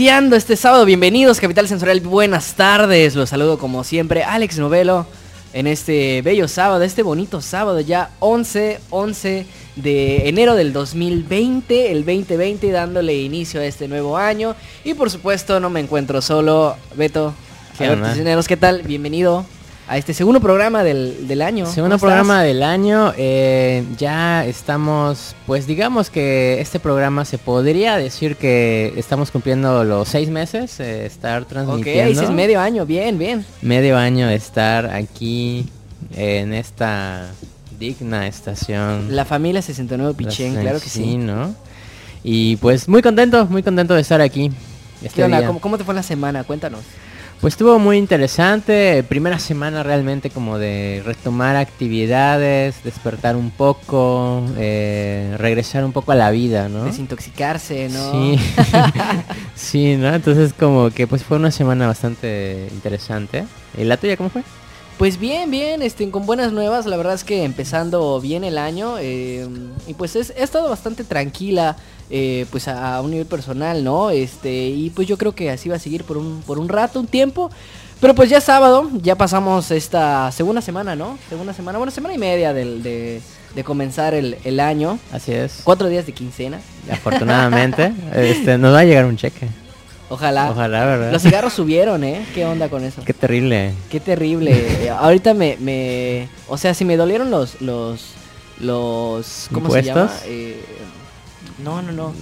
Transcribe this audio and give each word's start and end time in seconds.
iniciando 0.00 0.34
este 0.34 0.56
sábado. 0.56 0.86
Bienvenidos, 0.86 1.40
Capital 1.40 1.68
Sensorial. 1.68 2.00
Buenas 2.00 2.54
tardes. 2.54 3.14
Los 3.16 3.28
saludo 3.28 3.58
como 3.58 3.84
siempre, 3.84 4.24
Alex 4.24 4.58
Novelo, 4.58 5.04
en 5.52 5.66
este 5.66 6.22
bello 6.22 6.48
sábado, 6.48 6.82
este 6.82 7.02
bonito 7.02 7.42
sábado, 7.42 7.80
ya 7.80 8.08
11, 8.20 8.80
11 8.88 9.46
de 9.76 10.26
enero 10.30 10.54
del 10.54 10.72
2020, 10.72 11.92
el 11.92 12.06
2020, 12.06 12.70
dándole 12.70 13.14
inicio 13.14 13.60
a 13.60 13.66
este 13.66 13.88
nuevo 13.88 14.16
año. 14.16 14.56
Y 14.84 14.94
por 14.94 15.10
supuesto, 15.10 15.60
no 15.60 15.68
me 15.68 15.80
encuentro 15.80 16.22
solo. 16.22 16.76
Beto, 16.94 17.34
¿Qué 17.76 18.42
¿qué 18.48 18.56
tal? 18.56 18.80
Bienvenido 18.80 19.44
a 19.90 19.96
este 19.98 20.14
segundo 20.14 20.40
programa 20.40 20.84
del, 20.84 21.26
del 21.26 21.42
año. 21.42 21.66
Segundo 21.66 21.96
¿Cómo 21.96 22.06
programa 22.06 22.34
estás? 22.34 22.46
del 22.46 22.62
año. 22.62 23.12
eh, 23.16 23.84
ya 23.98 24.46
estamos, 24.46 25.34
pues 25.46 25.66
digamos 25.66 26.10
que 26.10 26.60
este 26.60 26.78
programa 26.78 27.24
se 27.24 27.38
podría 27.38 27.96
decir 27.96 28.36
que 28.36 28.92
estamos 28.96 29.32
cumpliendo 29.32 29.82
los 29.82 30.08
seis 30.08 30.28
meses 30.30 30.78
de 30.78 31.06
estar 31.06 31.42
Ok, 31.42 31.48
transmitiendo. 31.48 32.12
ese 32.12 32.22
es 32.24 32.30
medio 32.30 32.60
año, 32.60 32.86
bien, 32.86 33.18
bien. 33.18 33.44
Medio 33.62 33.98
año 33.98 34.28
de 34.28 34.36
estar 34.36 34.86
aquí 34.86 35.66
en 36.14 36.52
esta 36.54 37.26
digna 37.76 38.28
estación. 38.28 39.16
La 39.16 39.24
familia 39.24 39.60
69 39.60 40.14
Pichén, 40.16 40.54
La- 40.54 40.60
claro 40.60 40.80
que 40.80 40.88
sí. 40.88 41.16
¿no? 41.16 41.52
Y 42.22 42.56
pues 42.58 42.88
muy 42.88 43.02
contento, 43.02 43.44
muy 43.46 43.64
contento 43.64 43.94
de 43.94 44.02
estar 44.02 44.20
aquí. 44.20 44.52
Este 45.02 45.16
¿Qué 45.16 45.24
onda? 45.24 45.44
¿Cómo, 45.46 45.60
cómo 45.60 45.78
te 45.78 45.82
fue 45.84 45.94
la 45.94 46.02
semana? 46.04 46.44
Cuéntanos. 46.44 46.82
Pues 47.40 47.54
estuvo 47.54 47.78
muy 47.78 47.96
interesante, 47.96 49.02
primera 49.02 49.38
semana 49.38 49.82
realmente 49.82 50.28
como 50.28 50.58
de 50.58 51.02
retomar 51.06 51.56
actividades, 51.56 52.84
despertar 52.84 53.34
un 53.34 53.50
poco, 53.50 54.44
eh, 54.58 55.36
regresar 55.38 55.86
un 55.86 55.92
poco 55.92 56.12
a 56.12 56.16
la 56.16 56.30
vida, 56.30 56.68
¿no? 56.68 56.84
Desintoxicarse, 56.84 57.88
¿no? 57.88 58.12
Sí, 58.12 58.38
sí, 59.54 59.96
¿no? 59.96 60.14
Entonces 60.14 60.52
como 60.52 60.90
que 60.90 61.06
pues 61.06 61.24
fue 61.24 61.38
una 61.38 61.50
semana 61.50 61.86
bastante 61.86 62.68
interesante. 62.72 63.46
¿Y 63.78 63.84
la 63.84 63.96
tuya 63.96 64.18
cómo 64.18 64.28
fue? 64.28 64.42
Pues 65.00 65.18
bien, 65.18 65.50
bien, 65.50 65.80
este, 65.80 66.10
con 66.10 66.26
buenas 66.26 66.52
nuevas, 66.52 66.84
la 66.84 66.98
verdad 66.98 67.14
es 67.14 67.24
que 67.24 67.44
empezando 67.44 68.20
bien 68.20 68.44
el 68.44 68.58
año 68.58 68.96
eh, 69.00 69.48
y 69.86 69.94
pues 69.94 70.14
es, 70.14 70.28
he 70.36 70.42
estado 70.42 70.68
bastante 70.68 71.04
tranquila 71.04 71.74
eh, 72.10 72.44
pues 72.50 72.68
a, 72.68 72.96
a 72.96 73.00
un 73.00 73.12
nivel 73.12 73.24
personal, 73.24 73.82
¿no? 73.82 74.10
Este, 74.10 74.66
y 74.66 74.90
pues 74.90 75.08
yo 75.08 75.16
creo 75.16 75.34
que 75.34 75.50
así 75.50 75.70
va 75.70 75.76
a 75.76 75.78
seguir 75.78 76.04
por 76.04 76.18
un, 76.18 76.42
por 76.46 76.58
un 76.58 76.68
rato, 76.68 77.00
un 77.00 77.06
tiempo. 77.06 77.50
Pero 77.98 78.14
pues 78.14 78.28
ya 78.28 78.36
es 78.36 78.44
sábado, 78.44 78.90
ya 79.00 79.16
pasamos 79.16 79.70
esta 79.70 80.30
segunda 80.32 80.60
semana, 80.60 80.94
¿no? 80.94 81.16
Segunda 81.30 81.54
semana, 81.54 81.78
bueno, 81.78 81.90
semana 81.90 82.12
y 82.12 82.18
media 82.18 82.52
del, 82.52 82.82
de, 82.82 83.22
de 83.54 83.64
comenzar 83.64 84.12
el, 84.12 84.36
el 84.44 84.60
año. 84.60 84.98
Así 85.12 85.32
es. 85.32 85.62
Cuatro 85.64 85.88
días 85.88 86.04
de 86.04 86.12
quincena. 86.12 86.60
Afortunadamente, 86.92 87.94
este, 88.14 88.58
nos 88.58 88.74
va 88.74 88.80
a 88.80 88.84
llegar 88.84 89.06
un 89.06 89.16
cheque. 89.16 89.48
Ojalá. 90.10 90.50
Ojalá, 90.50 90.84
¿verdad? 90.84 91.12
Los 91.12 91.22
cigarros 91.22 91.52
subieron, 91.52 92.02
¿eh? 92.02 92.26
¿Qué 92.34 92.44
onda 92.44 92.68
con 92.68 92.82
eso? 92.84 93.02
Qué 93.04 93.14
terrible. 93.14 93.72
Qué 93.90 94.00
terrible. 94.00 94.90
Ahorita 94.98 95.34
me, 95.34 95.56
me, 95.60 96.28
o 96.48 96.58
sea, 96.58 96.74
si 96.74 96.84
me 96.84 96.96
dolieron 96.96 97.30
los, 97.30 97.60
los, 97.62 98.14
los, 98.58 99.48
¿cómo 99.52 99.70
se 99.70 99.82
llama? 99.84 100.10
Eh, 100.26 100.60
no, 101.62 101.80
no, 101.80 101.92
no. 101.92 102.12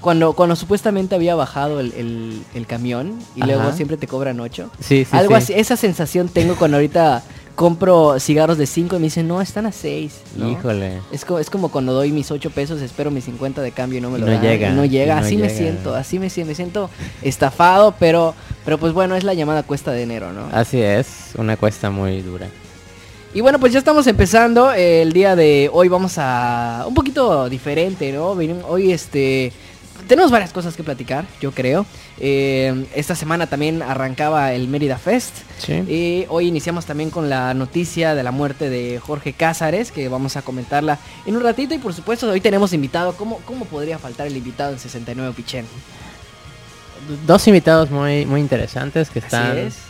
Cuando, 0.00 0.32
cuando 0.32 0.54
supuestamente 0.56 1.14
había 1.16 1.34
bajado 1.34 1.80
el, 1.80 1.92
el, 1.94 2.42
el 2.54 2.66
camión 2.66 3.18
y 3.34 3.42
luego 3.42 3.72
siempre 3.72 3.96
te 3.96 4.06
cobran 4.06 4.38
ocho. 4.40 4.70
Sí, 4.80 5.04
sí, 5.04 5.16
Algo 5.16 5.34
sí. 5.36 5.42
así, 5.42 5.52
esa 5.54 5.76
sensación 5.76 6.28
tengo 6.28 6.56
cuando 6.56 6.76
ahorita 6.76 7.22
compro 7.58 8.20
cigarros 8.20 8.56
de 8.56 8.66
5 8.66 8.94
y 8.94 8.98
me 9.00 9.06
dicen, 9.06 9.26
no, 9.26 9.42
están 9.42 9.66
a 9.66 9.72
6. 9.72 10.20
Híjole. 10.48 11.00
Es 11.10 11.24
como, 11.24 11.40
es 11.40 11.50
como 11.50 11.72
cuando 11.72 11.92
doy 11.92 12.12
mis 12.12 12.30
8 12.30 12.50
pesos, 12.50 12.80
espero 12.80 13.10
mis 13.10 13.24
50 13.24 13.62
de 13.62 13.72
cambio 13.72 13.98
y 13.98 14.00
no 14.00 14.10
me 14.10 14.18
Y 14.18 14.20
lo 14.20 14.26
no 14.28 14.32
dan, 14.34 14.42
llega, 14.42 14.70
y 14.70 14.74
no 14.74 14.84
llega, 14.84 15.16
no 15.16 15.26
así 15.26 15.36
me 15.36 15.50
siento, 15.50 15.92
así 15.92 16.20
me 16.20 16.30
siento, 16.30 16.50
me 16.50 16.54
siento 16.54 16.88
estafado, 17.20 17.96
pero, 17.98 18.32
pero 18.64 18.78
pues 18.78 18.92
bueno, 18.92 19.16
es 19.16 19.24
la 19.24 19.34
llamada 19.34 19.64
cuesta 19.64 19.90
de 19.90 20.02
enero, 20.04 20.32
¿no? 20.32 20.48
Así 20.52 20.80
es, 20.80 21.32
una 21.36 21.56
cuesta 21.56 21.90
muy 21.90 22.22
dura. 22.22 22.46
Y 23.34 23.40
bueno, 23.40 23.58
pues 23.58 23.72
ya 23.72 23.80
estamos 23.80 24.06
empezando. 24.06 24.72
el 24.72 25.12
día 25.12 25.34
de 25.34 25.68
hoy 25.72 25.88
vamos 25.88 26.14
a 26.16 26.84
un 26.86 26.94
poquito 26.94 27.48
diferente, 27.48 28.12
¿no? 28.12 28.36
Hoy 28.68 28.92
este 28.92 29.52
tenemos 30.08 30.30
varias 30.30 30.52
cosas 30.52 30.74
que 30.76 30.82
platicar, 30.82 31.26
yo 31.40 31.52
creo. 31.52 31.86
Eh, 32.18 32.86
esta 32.94 33.14
semana 33.14 33.46
también 33.46 33.82
arrancaba 33.82 34.52
el 34.52 34.66
Mérida 34.66 34.98
Fest. 34.98 35.34
Sí. 35.58 35.74
Y 35.74 36.26
hoy 36.28 36.46
iniciamos 36.46 36.86
también 36.86 37.10
con 37.10 37.30
la 37.30 37.54
noticia 37.54 38.14
de 38.14 38.22
la 38.22 38.32
muerte 38.32 38.70
de 38.70 38.98
Jorge 38.98 39.34
Cázares, 39.34 39.92
que 39.92 40.08
vamos 40.08 40.36
a 40.36 40.42
comentarla 40.42 40.98
en 41.26 41.36
un 41.36 41.42
ratito. 41.42 41.74
Y 41.74 41.78
por 41.78 41.94
supuesto, 41.94 42.28
hoy 42.28 42.40
tenemos 42.40 42.72
invitado. 42.72 43.12
¿Cómo, 43.12 43.40
cómo 43.44 43.66
podría 43.66 43.98
faltar 43.98 44.26
el 44.26 44.36
invitado 44.36 44.72
en 44.72 44.78
69 44.78 45.34
Pichén? 45.36 45.66
Dos 47.26 47.46
invitados 47.46 47.90
muy, 47.90 48.26
muy 48.26 48.40
interesantes 48.40 49.10
que 49.10 49.20
están 49.20 49.52
Así 49.52 49.60
es. 49.60 49.87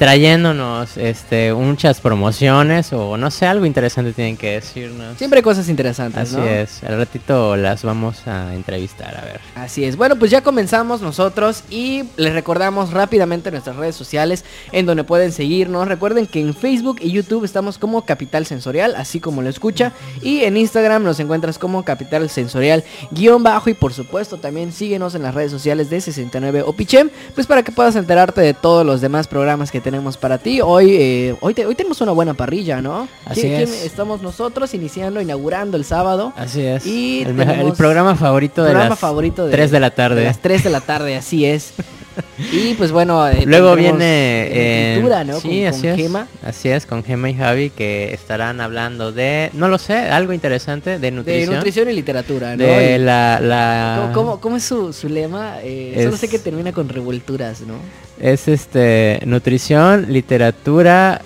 Trayéndonos 0.00 0.96
este, 0.96 1.52
muchas 1.52 2.00
promociones 2.00 2.90
o 2.94 3.18
no 3.18 3.30
sé, 3.30 3.44
algo 3.44 3.66
interesante 3.66 4.14
tienen 4.14 4.38
que 4.38 4.52
decirnos. 4.52 5.18
Siempre 5.18 5.42
cosas 5.42 5.68
interesantes, 5.68 6.22
Así 6.22 6.36
¿no? 6.36 6.46
es, 6.46 6.82
al 6.84 6.96
ratito 6.96 7.54
las 7.54 7.84
vamos 7.84 8.26
a 8.26 8.54
entrevistar, 8.54 9.14
a 9.14 9.20
ver. 9.20 9.40
Así 9.54 9.84
es. 9.84 9.96
Bueno, 9.96 10.16
pues 10.16 10.30
ya 10.30 10.40
comenzamos 10.40 11.02
nosotros 11.02 11.64
y 11.68 12.04
les 12.16 12.32
recordamos 12.32 12.94
rápidamente 12.94 13.50
nuestras 13.50 13.76
redes 13.76 13.94
sociales 13.94 14.46
en 14.72 14.86
donde 14.86 15.04
pueden 15.04 15.32
seguirnos. 15.32 15.86
Recuerden 15.86 16.26
que 16.26 16.40
en 16.40 16.54
Facebook 16.54 16.96
y 17.02 17.10
YouTube 17.10 17.44
estamos 17.44 17.76
como 17.76 18.06
Capital 18.06 18.46
Sensorial, 18.46 18.94
así 18.96 19.20
como 19.20 19.42
lo 19.42 19.50
escucha. 19.50 19.92
Y 20.22 20.44
en 20.44 20.56
Instagram 20.56 21.02
nos 21.02 21.20
encuentras 21.20 21.58
como 21.58 21.84
Capital 21.84 22.30
Sensorial 22.30 22.84
guion 23.10 23.42
bajo. 23.42 23.68
Y 23.68 23.74
por 23.74 23.92
supuesto 23.92 24.38
también 24.38 24.72
síguenos 24.72 25.14
en 25.14 25.24
las 25.24 25.34
redes 25.34 25.50
sociales 25.50 25.90
de 25.90 26.00
69 26.00 26.62
Opichem, 26.62 27.10
pues 27.34 27.46
para 27.46 27.62
que 27.62 27.70
puedas 27.70 27.96
enterarte 27.96 28.40
de 28.40 28.54
todos 28.54 28.86
los 28.86 29.02
demás 29.02 29.28
programas 29.28 29.70
que 29.70 29.89
tenemos 29.90 30.16
para 30.16 30.38
ti. 30.38 30.60
Hoy, 30.60 30.94
eh, 30.94 31.34
hoy, 31.40 31.52
te- 31.52 31.66
hoy 31.66 31.74
tenemos 31.74 32.00
una 32.00 32.12
buena 32.12 32.34
parrilla, 32.34 32.80
¿no? 32.80 33.08
Así 33.24 33.40
¿Quién- 33.42 33.56
quién 33.56 33.68
es. 33.68 33.84
estamos 33.84 34.22
nosotros 34.22 34.72
iniciando, 34.72 35.20
inaugurando 35.20 35.76
el 35.76 35.84
sábado. 35.84 36.32
Así 36.36 36.62
es. 36.62 36.86
Y 36.86 37.22
el, 37.22 37.34
programa 37.76 38.14
favorito 38.14 38.62
de 38.62 38.68
programa 38.70 38.90
las 38.90 38.98
favorito 38.98 39.46
de 39.46 39.52
3 39.52 39.70
de 39.72 39.80
la 39.80 39.90
tarde. 39.90 40.20
de 40.20 40.26
las 40.26 40.38
3 40.38 40.62
de 40.62 40.70
la 40.70 40.80
tarde, 40.80 41.16
así 41.16 41.44
es. 41.44 41.72
Y 42.52 42.74
pues 42.74 42.90
bueno, 42.92 43.26
eh, 43.28 43.44
Luego 43.46 43.74
viene 43.76 44.42
eh, 44.44 44.48
eh, 44.52 44.94
cultura, 44.96 45.24
¿no? 45.24 45.38
Sí, 45.40 45.48
con, 45.60 45.66
así 45.68 45.80
con 45.82 45.90
es. 45.90 45.96
Gema. 45.96 46.28
Así 46.42 46.68
es, 46.68 46.86
con 46.86 47.04
Gema 47.04 47.30
y 47.30 47.34
Javi 47.34 47.70
que 47.70 48.12
estarán 48.14 48.60
hablando 48.60 49.12
de, 49.12 49.50
no 49.52 49.68
lo 49.68 49.78
sé, 49.78 49.94
algo 49.94 50.32
interesante 50.32 50.90
de 50.90 50.98
De 50.98 51.10
nutrición. 51.10 51.54
nutrición 51.54 51.90
y 51.90 51.92
literatura, 51.92 52.56
¿no? 52.56 52.64
de 52.64 52.96
Y- 52.96 52.98
la, 52.98 53.40
la 53.40 54.10
¿Cómo, 54.14 54.40
cómo- 54.40 54.56
es 54.56 54.64
su, 54.64 54.92
su 54.92 55.08
lema? 55.08 55.58
Eh, 55.62 56.00
Solo 56.04 56.16
sé 56.16 56.28
que 56.28 56.38
termina 56.38 56.72
con 56.72 56.88
revuelturas, 56.88 57.60
¿no? 57.60 57.74
Es 58.20 58.48
este 58.48 59.20
nutrición, 59.24 60.06
literatura, 60.12 61.22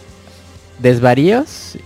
desvaríos 0.78 1.76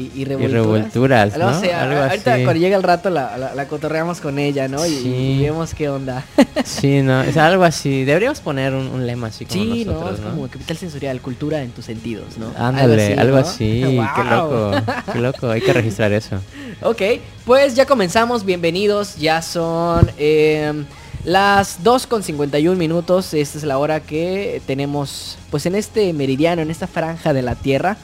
Y, 0.00 0.10
y 0.14 0.22
y 0.22 0.24
revuelturas. 0.24 0.62
revuelturas, 0.64 1.38
¿no? 1.38 1.48
Algo 1.48 2.00
ahorita 2.02 2.34
así. 2.34 2.44
cuando 2.44 2.60
llega 2.60 2.76
el 2.76 2.82
rato 2.82 3.10
la, 3.10 3.36
la- 3.36 3.54
la 3.54 3.68
cotorreamos 3.68 4.20
con 4.20 4.38
ella, 4.38 4.68
¿no? 4.68 4.84
Y, 4.86 4.90
Sí. 4.90 5.08
y 5.38 5.42
vemos 5.42 5.74
qué 5.74 5.88
onda. 5.88 6.24
Sí, 6.64 7.02
no, 7.02 7.22
es 7.22 7.36
algo 7.36 7.64
así. 7.64 8.04
Deberíamos 8.04 8.40
poner 8.40 8.74
un, 8.74 8.86
un 8.88 9.06
lema 9.06 9.28
así 9.28 9.44
como 9.44 9.62
sí, 9.62 9.84
nosotros, 9.84 10.10
¿no? 10.10 10.14
Es 10.16 10.20
¿no? 10.20 10.30
como 10.30 10.48
capital 10.48 10.76
sensorial, 10.76 11.20
cultura 11.20 11.62
en 11.62 11.70
tus 11.70 11.84
sentidos, 11.84 12.38
¿no? 12.38 12.52
Ándale, 12.58 13.14
algo 13.14 13.36
así, 13.38 13.82
qué 14.16 14.24
loco, 14.24 14.72
qué 15.12 15.18
loco, 15.18 15.50
hay 15.50 15.60
que 15.60 15.72
registrar 15.72 16.12
eso. 16.12 16.36
Ok, 16.82 17.02
pues 17.44 17.74
ya 17.74 17.86
comenzamos, 17.86 18.44
bienvenidos, 18.44 19.16
ya 19.16 19.42
son 19.42 20.10
em, 20.18 20.84
las 21.24 21.82
2 21.82 22.06
con 22.06 22.22
51 22.22 22.76
minutos, 22.78 23.34
esta 23.34 23.58
es 23.58 23.64
la 23.64 23.78
hora 23.78 24.00
que 24.00 24.62
tenemos 24.66 25.36
pues 25.50 25.66
en 25.66 25.74
este 25.74 26.12
meridiano, 26.12 26.62
en 26.62 26.70
esta 26.70 26.86
franja 26.86 27.32
de 27.32 27.42
la 27.42 27.54
Tierra. 27.56 27.96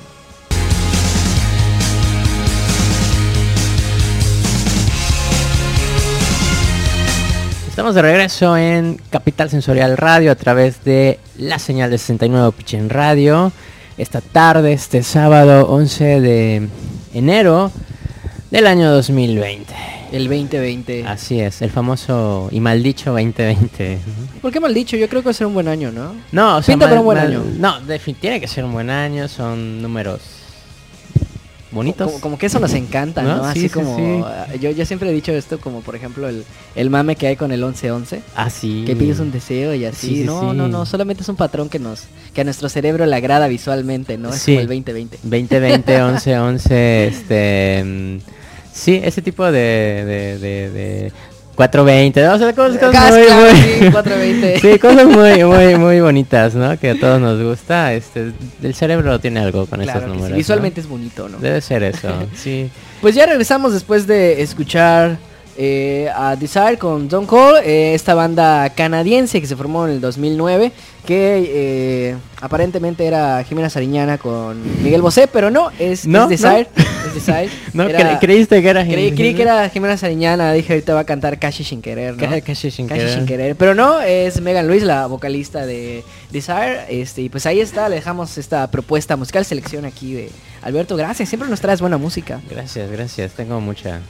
Estamos 7.69 7.95
de 7.95 8.03
regreso 8.03 8.57
en 8.57 9.01
Capital 9.09 9.49
Sensorial 9.49 9.97
Radio 9.97 10.31
a 10.31 10.35
través 10.35 10.85
de 10.85 11.19
la 11.39 11.59
señal 11.59 11.91
de 11.91 11.97
69 11.97 12.53
Pichen 12.55 12.91
Radio. 12.91 13.51
Esta 13.99 14.21
tarde, 14.21 14.73
este 14.73 15.03
sábado 15.03 15.67
11 15.69 16.21
de 16.21 16.69
enero 17.15 17.71
del 18.51 18.67
año 18.67 18.91
2020. 18.91 19.73
El 20.13 20.29
2020. 20.29 21.07
Así 21.07 21.41
es, 21.41 21.63
el 21.63 21.71
famoso 21.71 22.49
y 22.51 22.61
maldicho 22.61 23.11
2020. 23.13 23.99
¿Por 24.41 24.53
qué 24.53 24.61
mal 24.61 24.75
dicho? 24.75 24.97
Yo 24.97 25.09
creo 25.09 25.23
que 25.23 25.27
va 25.27 25.31
a 25.31 25.35
ser 25.35 25.47
un 25.47 25.55
buen 25.55 25.69
año, 25.69 25.91
¿no? 25.91 26.15
No, 26.33 26.57
o 26.57 26.63
sea, 26.63 26.75
Pinta 26.75 26.87
para 26.89 27.01
un 27.01 27.07
buen 27.07 27.19
mal- 27.19 27.27
año. 27.29 27.45
No, 27.59 27.77
tiene 28.21 28.41
que 28.41 28.49
ser 28.49 28.65
un 28.65 28.73
buen 28.73 28.91
año, 28.91 29.29
son 29.29 29.81
números 29.81 30.21
bonitos. 31.73 32.07
Como, 32.07 32.21
como 32.21 32.39
que 32.39 32.47
eso 32.47 32.61
nos 32.61 32.73
encanta, 32.75 33.23
¿no? 33.23 33.39
¿No? 33.39 33.45
Así 33.45 33.61
Sí, 33.63 33.69
sí, 33.69 33.75
como... 33.75 33.97
sí. 33.97 34.23
ah, 34.25 34.47
Yo, 34.61 34.71
yo 34.71 34.85
siempre 34.87 35.09
he 35.11 35.13
dicho 35.13 35.33
esto 35.33 35.59
como, 35.59 35.81
por 35.81 35.97
ejemplo, 35.97 36.29
el, 36.29 36.45
el 36.75 36.91
mame 36.91 37.17
que 37.17 37.27
hay 37.27 37.37
con 37.37 37.51
el 37.53 37.61
1111. 37.61 38.23
Ah, 38.37 38.51
sí. 38.51 38.85
Que 38.87 38.95
pides 38.95 39.19
un 39.21 39.33
deseo 39.33 39.75
y 39.75 39.85
así. 39.85 40.07
Sí, 40.09 40.17
sí, 40.19 40.25
no, 40.25 40.53
no, 40.55 40.69
no. 40.69 40.87
Solamente 40.87 41.23
es 41.23 41.29
un 41.29 41.37
patrón 41.37 41.69
que 41.69 41.79
nos... 41.79 42.05
Que 42.35 42.43
a 42.43 42.45
nuestro 42.45 42.69
cerebro 42.69 43.05
le 43.07 43.17
agrada 43.17 43.49
visualmente, 43.49 44.17
¿no? 44.19 44.33
Es 44.33 44.45
como 44.45 44.61
el 44.61 44.67
2020. 44.69 45.19
2020, 45.23 46.03
11, 46.03 46.39
11, 46.39 47.07
este... 47.07 47.85
mm, 47.85 48.19
Sí, 48.75 49.01
ese 49.05 49.21
tipo 49.21 49.45
de... 49.45 49.61
de, 49.61 50.39
de, 50.39 50.71
de 50.71 51.13
420, 51.55 52.29
o 52.29 52.39
sea, 52.39 52.53
cosas, 52.55 52.79
cosas 52.79 52.93
Gas, 52.93 53.11
muy, 53.13 53.25
claro, 53.27 53.41
muy- 53.43 53.61
sí, 53.61 53.79
420. 53.93 54.61
Sí, 54.61 54.79
cosas 54.79 55.07
muy, 55.07 55.45
muy, 55.45 55.77
muy 55.77 56.01
bonitas, 56.01 56.55
¿no? 56.55 56.79
Que 56.79 56.91
a 56.91 56.99
todos 56.99 57.21
nos 57.21 57.43
gusta. 57.43 57.93
Este, 57.93 58.33
el 58.63 58.75
cerebro 58.75 59.19
tiene 59.21 59.41
algo 59.41 59.67
con 59.67 59.81
Claro 59.81 59.99
estos 59.99 60.03
que 60.03 60.07
sí, 60.09 60.13
números. 60.15 60.31
¿no? 60.31 60.37
Visualmente 60.37 60.81
es 60.81 60.89
bonito, 60.89 61.29
¿no? 61.29 61.39
Debe 61.39 61.61
ser 61.61 61.83
eso, 61.83 62.09
sí. 62.35 62.71
Pues 63.01 63.15
ya 63.15 63.27
regresamos 63.27 63.73
después 63.73 64.07
de 64.07 64.41
escuchar 64.43 65.19
eh, 65.57 66.09
a 66.15 66.37
Desire 66.37 66.79
con 66.79 67.09
Don 67.09 67.27
Cole, 67.27 67.61
eh, 67.65 67.95
esta 67.95 68.15
banda 68.15 68.71
canadiense 68.71 69.41
que 69.41 69.47
se 69.47 69.57
formó 69.57 69.87
en 69.87 69.93
el 69.95 70.01
2009, 70.01 70.73
que 71.07 71.51
eh, 72.13 72.17
aparentemente 72.41 73.05
era 73.07 73.43
Jimena 73.45 73.69
Sariñana 73.71 74.19
con 74.19 74.61
Miguel 74.83 75.03
Bosé, 75.03 75.29
pero 75.29 75.51
no, 75.51 75.71
es, 75.79 76.07
No, 76.07 76.25
es 76.25 76.29
Desire. 76.41 76.69
Es 77.07 77.15
Desire. 77.27 77.49
No, 77.75 77.85
Era- 77.85 77.99
cre- 78.15 78.21
creíste 78.21 78.63
que 78.63 78.69
era 78.69 78.85
creí, 78.85 79.13
creí 79.13 79.35
que 79.35 79.43
era 79.43 79.69
Jimena 79.69 79.97
Sariñana, 79.97 80.53
dije 80.53 80.73
ahorita 80.75 80.95
va 80.95 81.01
a 81.01 81.05
cantar 81.05 81.39
Cashi 81.39 81.65
sin 81.65 81.83
querer, 81.83 82.17
¿no? 82.17 82.29
Ca- 82.31 82.41
Casi 82.41 82.71
sin 82.71 82.87
Casi 82.87 83.01
querer. 83.01 83.15
sin 83.15 83.27
querer. 83.27 83.57
Pero 83.57 83.75
no, 83.75 84.01
es 84.01 84.41
Megan 84.41 84.67
Luis, 84.69 84.83
la 84.85 85.07
vocalista 85.07 85.67
de 85.67 86.05
Desire. 86.31 86.81
Este, 86.89 87.23
y 87.23 87.29
pues 87.29 87.47
ahí 87.47 87.61
está, 87.61 87.89
le 87.89 87.97
dejamos 87.97 88.39
esta 88.39 88.71
propuesta 88.71 89.17
musical, 89.17 89.45
selección 89.45 89.85
aquí 89.85 90.15
de 90.15 90.31
Alberto. 90.63 90.97
Gracias, 90.97 91.29
siempre 91.29 91.49
nos 91.51 91.61
traes 91.61 91.81
buena 91.81 91.99
música. 91.99 92.41
Gracias, 92.49 92.91
gracias. 92.91 93.33
Tengo 93.33 93.61
mucha. 93.61 94.01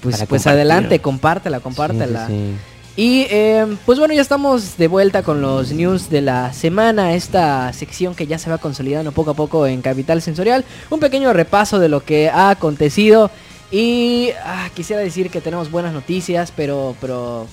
Pues, 0.00 0.24
pues 0.28 0.46
adelante, 0.46 1.00
compártela, 1.00 1.60
compártela. 1.60 2.26
Sí, 2.26 2.32
sí, 2.32 3.02
Y 3.02 3.26
eh, 3.30 3.66
pues 3.84 3.98
bueno, 3.98 4.14
ya 4.14 4.22
estamos 4.22 4.76
de 4.76 4.88
vuelta 4.88 5.22
con 5.22 5.40
los 5.40 5.72
news 5.72 6.08
de 6.08 6.20
la 6.20 6.52
semana, 6.52 7.14
esta 7.14 7.72
sección 7.72 8.14
que 8.14 8.26
ya 8.26 8.38
se 8.38 8.50
va 8.50 8.58
consolidando 8.58 9.12
poco 9.12 9.32
a 9.32 9.34
poco 9.34 9.66
en 9.66 9.82
Capital 9.82 10.22
Sensorial. 10.22 10.64
Un 10.90 11.00
pequeño 11.00 11.32
repaso 11.32 11.78
de 11.78 11.88
lo 11.88 12.04
que 12.04 12.28
ha 12.28 12.50
acontecido. 12.50 13.30
Y 13.70 14.30
ah, 14.44 14.70
quisiera 14.74 15.02
decir 15.02 15.30
que 15.30 15.40
tenemos 15.40 15.70
buenas 15.70 15.92
noticias, 15.92 16.52
pero, 16.54 16.94
pero. 17.00 17.46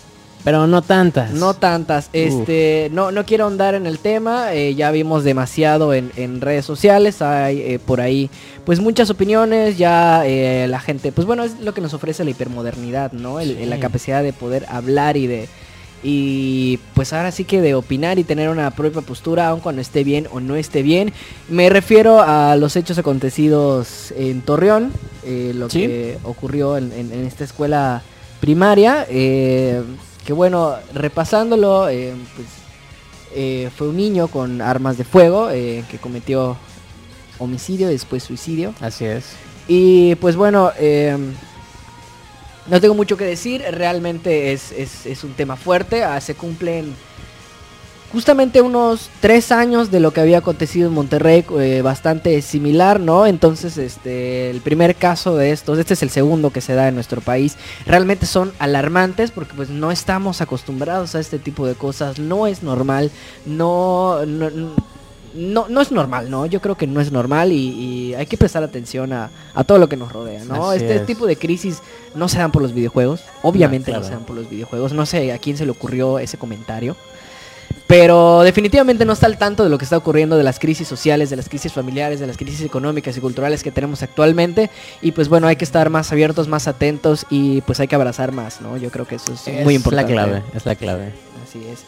Pero 0.46 0.68
no 0.68 0.82
tantas. 0.84 1.32
no 1.34 1.56
tantas. 1.56 2.10
Este, 2.14 2.90
no, 2.94 3.12
no 3.12 3.26
quiero 3.26 3.44
ahondar 3.46 3.76
en 3.76 3.86
el 3.88 4.00
tema. 4.00 4.54
eh, 4.54 4.76
ya 4.76 4.92
vimos 4.92 5.24
demasiado 5.26 5.94
en, 5.94 6.12
en 6.16 6.40
redes 6.40 6.64
sociales. 6.66 7.22
Hay 7.22 7.60
eh, 7.62 7.80
por 7.84 8.00
ahí, 8.00 8.30
pues 8.64 8.80
muchas 8.80 9.10
opiniones. 9.10 9.78
Ya 9.78 10.26
eh, 10.26 10.68
la 10.70 10.80
gente, 10.80 11.12
pues 11.12 11.26
bueno, 11.28 11.44
es 11.44 11.60
lo 11.60 11.74
que 11.74 11.82
nos 11.82 11.94
ofrece 11.96 12.24
la 12.24 12.30
hipermodernidad, 12.30 13.12
¿no? 13.12 13.40
El- 13.42 13.58
Sí. 13.58 13.66
La 13.66 13.80
capacidad 13.80 14.22
de 14.24 14.32
poder 14.32 14.66
hablar 14.70 15.18
y 15.18 15.28
de 15.28 15.50
y 16.08 16.78
pues 16.94 17.14
ahora 17.14 17.32
sí 17.32 17.46
que 17.46 17.62
de 17.62 17.74
opinar 17.74 18.20
y 18.20 18.24
tener 18.24 18.50
una 18.50 18.70
propia 18.70 19.02
postura, 19.02 19.48
aun 19.48 19.60
cuando 19.60 19.82
esté 19.82 20.04
bien 20.04 20.28
o 20.32 20.40
no 20.40 20.56
esté 20.56 20.84
bien. 20.84 21.12
Me 21.50 21.68
refiero 21.70 22.22
a 22.22 22.56
los 22.58 22.76
hechos 22.76 23.00
acontecidos 23.00 24.14
en 24.16 24.42
Torreón, 24.42 24.92
eh, 25.24 25.54
lo 25.56 25.68
Sí. 25.72 25.80
que 25.82 26.18
ocurrió 26.24 26.78
en, 26.78 26.92
en- 26.94 27.12
en 27.12 27.26
esta 27.26 27.44
escuela 27.44 28.04
primaria. 28.40 29.08
eh, 29.10 29.82
que 30.26 30.34
bueno, 30.34 30.76
repasándolo, 30.94 31.88
eh, 31.90 32.14
pues 32.36 32.48
eh, 33.34 33.70
fue 33.76 33.90
un 33.90 33.98
niño 33.98 34.28
con 34.28 34.62
armas 34.62 34.98
de 34.98 35.04
fuego 35.04 35.50
eh, 35.52 35.84
que 35.90 35.98
cometió 35.98 36.58
homicidio 37.40 37.90
y 37.90 37.94
después 37.94 38.24
suicidio. 38.24 38.74
Así 38.82 39.06
es. 39.06 39.26
Y 39.68 40.16
pues 40.16 40.36
bueno, 40.36 40.72
no 42.68 42.82
tengo 42.82 42.96
mucho 42.96 43.18
que 43.18 43.26
decir, 43.26 43.64
realmente 43.72 44.52
es, 44.54 44.72
es- 44.72 45.06
es 45.06 45.24
un 45.24 45.34
tema 45.34 45.56
fuerte, 45.56 46.04
ah, 46.04 46.20
se 46.22 46.36
cumplen 46.36 46.96
justamente 48.12 48.62
unos 48.62 49.10
tres 49.20 49.52
años 49.52 49.92
de 49.92 50.00
lo 50.00 50.12
que 50.12 50.22
había 50.22 50.38
acontecido 50.38 50.88
en 50.88 50.94
Monterrey, 50.94 51.46
eh, 51.60 51.82
bastante 51.82 52.42
similar, 52.42 53.00
¿no? 53.00 53.26
Entonces, 53.26 53.78
este, 53.78 54.50
el 54.50 54.62
primer 54.62 54.96
caso 54.96 55.36
de 55.36 55.52
estos, 55.52 55.80
este 55.80 55.96
es 55.96 56.04
el 56.04 56.10
segundo 56.10 56.52
que 56.52 56.62
se 56.62 56.74
da 56.74 56.88
en 56.88 56.96
nuestro 56.96 57.22
país, 57.22 57.58
realmente 57.86 58.26
son 58.26 58.54
alarmantes 58.60 59.32
porque 59.32 59.54
pues 59.54 59.70
no 59.70 59.92
estamos 59.92 60.42
acostumbrados 60.42 61.16
a 61.16 61.20
este 61.20 61.40
tipo 61.40 61.68
de 61.68 61.76
cosas, 61.76 62.20
no 62.20 62.48
es 62.48 62.64
normal, 62.64 63.12
no... 63.46 64.26
no 64.26 64.50
no, 65.36 65.68
no 65.68 65.82
es 65.82 65.92
normal, 65.92 66.32
¿no? 66.32 66.46
Yo 66.46 66.62
creo 66.62 66.76
que 66.76 66.88
no 66.88 67.02
es 67.02 67.12
normal 67.12 67.52
y, 67.52 67.58
y 67.58 68.14
hay 68.14 68.26
que 68.26 68.38
prestar 68.38 68.64
atención 68.64 69.12
a, 69.12 69.30
a 69.54 69.66
todo 69.66 69.80
lo 69.80 69.90
que 69.90 69.98
nos 69.98 70.14
rodea, 70.14 70.46
¿no? 70.46 70.70
Así 70.70 70.84
este 70.84 70.96
es. 70.96 71.06
tipo 71.06 71.26
de 71.26 71.36
crisis 71.36 71.82
no 72.16 72.30
se 72.30 72.38
dan 72.38 72.54
por 72.54 72.62
los 72.62 72.74
videojuegos, 72.74 73.22
obviamente 73.42 73.92
no, 73.92 73.98
claro. 73.98 74.08
se 74.08 74.14
dan 74.14 74.26
por 74.26 74.38
los 74.38 74.50
videojuegos, 74.50 74.94
no 74.94 75.06
sé 75.06 75.34
a 75.34 75.38
quién 75.38 75.58
se 75.58 75.66
le 75.66 75.72
ocurrió 75.72 76.20
ese 76.20 76.38
comentario, 76.38 76.96
pero 77.88 78.42
definitivamente 78.42 79.06
no 79.06 79.14
está 79.14 79.28
al 79.28 79.38
tanto 79.38 79.64
de 79.64 79.70
lo 79.70 79.78
que 79.78 79.84
está 79.84 79.98
ocurriendo 79.98 80.38
de 80.38 80.44
las 80.44 80.60
crisis 80.60 80.88
sociales, 80.88 81.30
de 81.30 81.36
las 81.36 81.50
crisis 81.50 81.72
familiares, 81.74 82.20
de 82.20 82.28
las 82.28 82.38
crisis 82.38 82.62
económicas 82.62 83.16
y 83.16 83.22
culturales 83.22 83.62
que 83.64 83.72
tenemos 83.72 84.02
actualmente 84.02 84.70
y 85.02 85.12
pues 85.12 85.30
bueno, 85.30 85.48
hay 85.48 85.56
que 85.56 85.66
estar 85.66 85.90
más 85.90 86.12
abiertos, 86.12 86.48
más 86.48 86.68
atentos 86.68 87.26
y 87.30 87.62
pues 87.62 87.80
hay 87.80 87.88
que 87.88 87.96
abrazar 87.96 88.32
más, 88.32 88.62
¿no? 88.62 88.78
Yo 88.78 88.90
creo 88.90 89.06
que 89.06 89.16
eso 89.16 89.34
es, 89.34 89.64
muy 89.64 89.76
importante. 89.76 90.14
la 90.14 90.24
clave, 90.24 90.44
es 90.56 90.66
la 90.66 90.76
clave. 90.76 91.14
Así 91.48 91.60
es. 91.72 91.84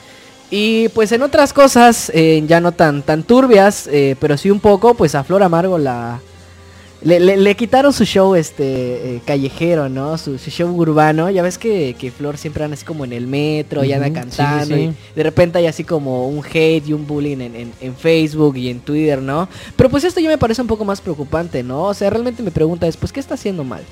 Y 0.50 0.90
pues 0.90 1.12
en 1.12 1.24
otras 1.24 1.52
cosas, 1.52 2.10
eh, 2.14 2.42
ya 2.48 2.62
no 2.62 2.72
tan, 2.72 3.02
tan 3.02 3.24
turbias, 3.24 3.88
eh, 3.88 4.16
pero 4.20 4.38
sí 4.38 4.50
un 4.50 4.60
poco, 4.60 4.94
pues 4.94 5.16
a 5.16 5.24
Flor 5.24 5.44
Amargo 5.44 5.78
la... 5.78 6.20
Le, 7.02 7.20
le- 7.20 7.38
le 7.38 7.56
quitaron 7.56 7.94
su 7.94 8.06
show 8.06 8.34
este 8.34 8.64
eh, 9.18 9.22
callejero, 9.24 9.88
¿no? 9.88 10.18
Su, 10.18 10.40
su 10.40 10.50
show 10.50 10.68
urbano. 10.76 11.30
Ya 11.30 11.44
ves 11.44 11.60
que, 11.60 11.96
que 11.98 12.10
Flor 12.10 12.38
siempre 12.38 12.64
anda 12.64 12.74
así 12.74 12.86
como 12.86 13.06
en 13.06 13.14
el 13.14 13.28
metro 13.28 13.84
y 13.84 13.94
anda 13.94 14.08
Ujú, 14.08 14.16
sí, 14.16 14.32
sí, 14.32 14.38
cantando. 14.38 14.78
Y 14.78 14.94
de 15.16 15.24
repente 15.24 15.60
hay 15.60 15.68
así 15.68 15.84
como 15.84 16.28
un 16.28 16.44
hate 16.44 16.88
y 16.88 16.94
un 16.94 17.06
bullying 17.06 17.38
en, 17.42 17.56
en- 17.56 17.74
en 17.82 17.96
Facebook 17.96 18.58
y 18.58 18.70
en 18.70 18.80
Twitter, 18.80 19.22
¿no? 19.22 19.48
Pero 19.76 19.90
pues 19.92 20.04
esto 20.06 20.20
ya 20.20 20.28
me 20.30 20.40
parece 20.40 20.62
un 20.62 20.68
poco 20.68 20.86
más 20.86 21.00
preocupante, 21.00 21.62
¿no? 21.62 21.84
O 21.84 21.94
sea, 21.94 22.10
realmente 22.10 22.42
me 22.42 22.50
pregunta 22.52 22.88
es, 22.88 22.98
pues, 22.98 23.12
¿qué 23.12 23.20
está 23.20 23.36
haciendo 23.36 23.64
mal? 23.64 23.84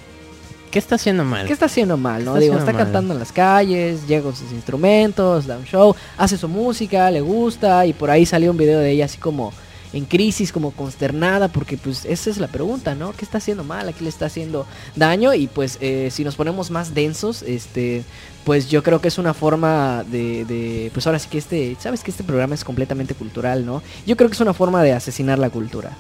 ¿Qué 0.71 0.79
está 0.79 0.95
haciendo 0.95 1.23
mal? 1.23 1.45
¿Qué 1.45 1.53
está 1.53 1.67
haciendo 1.67 1.95
mal, 1.97 2.25
no? 2.25 2.31
Está 2.31 2.39
Digo, 2.41 2.57
está 2.57 2.73
mal? 2.73 2.83
cantando 2.83 3.13
en 3.13 3.19
las 3.19 3.31
calles, 3.31 4.07
llega 4.07 4.23
con 4.23 4.35
sus 4.35 4.51
instrumentos, 4.51 5.45
da 5.45 5.57
un 5.57 5.63
show, 5.65 5.95
hace 6.17 6.37
su 6.37 6.47
música, 6.49 7.09
le 7.11 7.21
gusta 7.21 7.85
y 7.85 7.93
por 7.93 8.09
ahí 8.09 8.25
salió 8.25 8.49
un 8.51 8.57
video 8.57 8.79
de 8.79 8.91
ella 8.91 9.05
así 9.05 9.17
como 9.19 9.53
en 9.95 10.03
crisis, 10.03 10.51
como 10.51 10.71
consternada, 10.71 11.47
porque 11.47 11.77
pues 11.77 12.03
esa 12.03 12.29
es 12.29 12.37
la 12.37 12.47
pregunta, 12.47 12.95
¿no? 12.95 13.13
¿Qué 13.13 13.23
está 13.23 13.37
haciendo 13.37 13.63
mal? 13.63 13.87
¿A 13.87 13.93
qué 13.93 14.03
le 14.03 14.09
está 14.09 14.25
haciendo 14.25 14.67
daño? 14.95 15.33
Y 15.33 15.47
pues 15.47 15.77
eh, 15.79 16.09
si 16.11 16.25
nos 16.25 16.35
ponemos 16.35 16.69
más 16.69 16.93
densos, 16.93 17.43
este, 17.43 18.03
pues 18.43 18.69
yo 18.69 18.83
creo 18.83 18.99
que 18.99 19.07
es 19.07 19.17
una 19.17 19.33
forma 19.33 20.03
de, 20.03 20.43
de, 20.43 20.91
pues 20.93 21.07
ahora 21.07 21.17
sí 21.17 21.29
que 21.29 21.37
este, 21.37 21.77
sabes 21.79 22.03
que 22.03 22.11
este 22.11 22.25
programa 22.25 22.55
es 22.55 22.65
completamente 22.65 23.13
cultural, 23.13 23.65
¿no? 23.65 23.81
Yo 24.05 24.17
creo 24.17 24.29
que 24.29 24.35
es 24.35 24.41
una 24.41 24.53
forma 24.53 24.83
de 24.83 24.91
asesinar 24.91 25.39
la 25.39 25.49
cultura. 25.49 25.91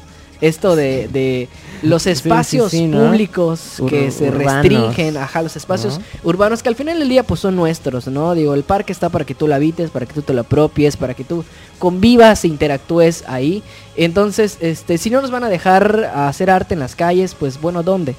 Esto 0.41 0.75
de, 0.75 1.07
de 1.07 1.47
los 1.81 2.03
Sí, 2.03 2.09
sí, 2.09 2.11
espacios 2.13 2.71
sí, 2.71 2.87
¿no? 2.87 3.05
públicos 3.07 3.81
que 3.87 4.11
se 4.11 4.29
urbanos. 4.29 4.53
restringen, 4.69 5.17
ajá, 5.17 5.41
los 5.41 5.55
espacios 5.55 5.99
¿No? 5.99 6.29
urbanos 6.29 6.61
que 6.63 6.69
al 6.69 6.75
final 6.75 6.99
del 6.99 7.09
día 7.09 7.23
pues 7.23 7.39
son 7.39 7.55
nuestros, 7.55 8.07
¿no? 8.07 8.33
Digo, 8.35 8.53
el 8.53 8.63
parque 8.63 8.91
está 8.91 9.09
para 9.09 9.25
que 9.25 9.35
tú 9.35 9.47
lo 9.47 9.55
habites, 9.55 9.89
para 9.91 10.05
que 10.05 10.13
tú 10.13 10.21
te 10.21 10.33
lo 10.33 10.41
apropies, 10.41 10.97
para 10.97 11.13
que 11.13 11.23
tú 11.23 11.43
convivas 11.79 12.43
e 12.43 12.47
interactúes 12.47 13.23
ahí. 13.27 13.63
Entonces, 13.95 14.57
este, 14.61 14.97
si 14.97 15.09
no 15.09 15.21
nos 15.21 15.31
van 15.31 15.43
a 15.43 15.49
dejar 15.49 16.11
hacer 16.15 16.49
arte 16.49 16.73
en 16.73 16.79
las 16.79 16.95
calles, 16.95 17.35
pues 17.35 17.59
bueno, 17.61 17.83
¿dónde? 17.83 18.15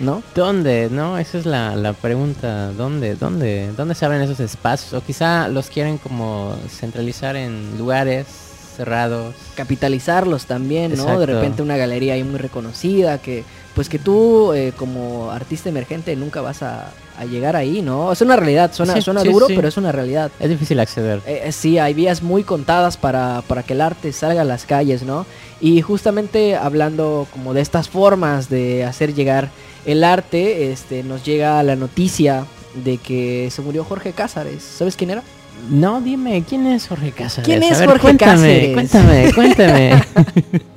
¿No? 0.00 0.22
¿Dónde? 0.34 0.88
No, 0.90 1.18
esa 1.18 1.38
es 1.38 1.46
la, 1.46 1.76
la 1.76 1.92
pregunta. 1.92 2.72
¿Dónde? 2.72 3.14
¿Dónde? 3.14 3.70
¿Dónde 3.76 3.94
se 3.94 4.04
abren 4.04 4.22
esos 4.22 4.40
espacios? 4.40 4.92
O 4.92 5.04
quizá 5.04 5.46
los 5.48 5.68
quieren 5.68 5.98
como 5.98 6.56
centralizar 6.68 7.36
en 7.36 7.78
lugares 7.78 8.26
cerrados. 8.74 9.34
capitalizarlos 9.56 10.46
también, 10.46 10.94
¿no? 10.96 11.18
De 11.18 11.26
repente 11.26 11.62
una 11.62 11.76
galería 11.76 12.14
ahí 12.14 12.24
muy 12.24 12.38
reconocida 12.38 13.18
que 13.18 13.44
pues 13.74 13.88
que 13.88 13.98
tú 13.98 14.52
eh, 14.52 14.72
como 14.76 15.30
artista 15.32 15.68
emergente 15.68 16.14
nunca 16.14 16.40
vas 16.40 16.62
a, 16.62 16.92
a 17.18 17.24
llegar 17.24 17.56
ahí, 17.56 17.82
¿no? 17.82 18.12
Es 18.12 18.20
una 18.20 18.36
realidad, 18.36 18.72
suena, 18.72 18.94
Sí, 18.94 19.02
suena 19.02 19.22
sí, 19.22 19.28
duro, 19.28 19.48
sí. 19.48 19.54
pero 19.56 19.66
es 19.66 19.76
una 19.76 19.90
realidad. 19.90 20.30
Es 20.38 20.48
difícil 20.48 20.78
acceder. 20.78 21.20
Eh, 21.26 21.42
eh, 21.46 21.52
sí, 21.52 21.78
hay 21.78 21.92
vías 21.92 22.22
muy 22.22 22.44
contadas 22.44 22.96
para, 22.96 23.42
para 23.48 23.64
que 23.64 23.72
el 23.72 23.80
arte 23.80 24.12
salga 24.12 24.42
a 24.42 24.44
las 24.44 24.64
calles, 24.64 25.02
¿no? 25.02 25.26
Y 25.60 25.80
justamente 25.82 26.54
hablando 26.56 27.26
como 27.32 27.52
de 27.52 27.62
estas 27.62 27.88
formas 27.88 28.48
de 28.48 28.84
hacer 28.84 29.12
llegar 29.14 29.50
el 29.86 30.04
arte, 30.04 30.70
este, 30.70 31.02
nos 31.02 31.24
llega 31.24 31.60
la 31.64 31.74
noticia 31.74 32.44
de 32.84 32.98
que 32.98 33.48
se 33.50 33.60
murió 33.62 33.84
Jorge 33.84 34.12
Cázares. 34.12 34.62
¿Sabes 34.62 34.94
quién 34.96 35.10
era? 35.10 35.22
No, 35.70 36.00
dime, 36.00 36.44
¿quién 36.48 36.66
es 36.66 36.86
Jorge 36.88 37.12
Cáceres? 37.12 37.46
¿Quién 37.46 37.62
es 37.62 37.78
ver, 37.78 37.88
Jorge 37.88 38.02
cuéntame, 38.02 38.32
Cáceres? 38.32 38.74
Cuéntame, 38.74 39.32
cuéntame. 39.34 40.04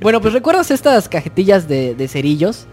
Bueno, 0.00 0.20
pues 0.20 0.32
recuerdas 0.32 0.70
estas 0.70 1.08
cajetillas 1.08 1.68
de, 1.68 1.94
de 1.94 2.08
cerillos 2.08 2.64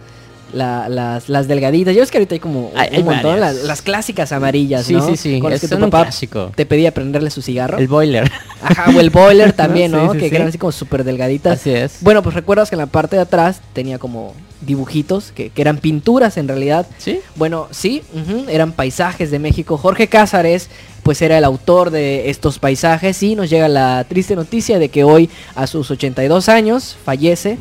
la- 0.53 0.87
las, 0.87 1.27
las 1.27 1.47
delgaditas. 1.49 1.93
Yo 1.93 2.01
es 2.01 2.09
que 2.09 2.17
ahorita 2.19 2.35
hay 2.35 2.39
como 2.39 2.71
Hay- 2.75 2.89
un 2.91 2.95
hay 2.95 3.03
montón, 3.03 3.39
las, 3.41 3.55
las 3.63 3.81
clásicas 3.81 4.31
amarillas, 4.31 4.85
Sí, 4.85 4.93
¿no? 4.93 5.05
sí, 5.05 5.17
sí, 5.17 5.39
Con 5.41 5.51
las 5.51 5.59
que 5.59 5.67
tu 5.67 5.77
papá 5.77 6.03
clásico. 6.03 6.51
te 6.55 6.65
pedía 6.65 6.93
prenderle 6.93 7.29
su 7.29 7.41
cigarro. 7.41 7.77
El 7.77 7.87
boiler. 7.89 8.31
Ajá, 8.61 8.89
o 8.95 8.99
el 8.99 9.09
boiler 9.09 9.51
también, 9.51 9.91
¿no? 9.91 10.13
sí, 10.13 10.19
que 10.19 10.29
sí. 10.29 10.35
eran 10.35 10.47
así 10.47 10.57
como 10.57 10.71
súper 10.71 11.03
delgaditas. 11.03 11.59
Así 11.59 11.71
es. 11.71 11.97
Bueno, 12.01 12.23
pues 12.23 12.33
recuerdas 12.35 12.69
que 12.69 12.75
en 12.75 12.79
la 12.79 12.85
parte 12.87 13.17
de 13.17 13.23
atrás 13.23 13.59
tenía 13.73 13.99
como 13.99 14.33
dibujitos, 14.61 15.31
que, 15.33 15.49
que 15.49 15.61
eran 15.61 15.77
pinturas 15.79 16.37
en 16.37 16.47
realidad. 16.47 16.87
¿Sí? 16.97 17.19
Bueno, 17.35 17.67
sí, 17.71 18.01
eran 18.47 18.71
paisajes 18.71 19.29
de 19.31 19.39
México. 19.39 19.77
Jorge 19.77 20.07
Cázares, 20.07 20.69
pues 21.07 21.21
era 21.21 21.37
el 21.37 21.45
autor 21.45 21.89
de 21.89 22.29
estos 22.29 22.59
paisajes 22.59 23.23
y 23.23 23.33
nos 23.35 23.49
llega 23.49 23.69
la 23.69 24.05
triste 24.09 24.35
noticia 24.35 24.77
de 24.77 24.89
que 24.89 25.05
hoy, 25.05 25.29
a 25.55 25.65
sus 25.65 25.89
82 25.89 26.49
años, 26.49 26.97
fallece. 27.05 27.57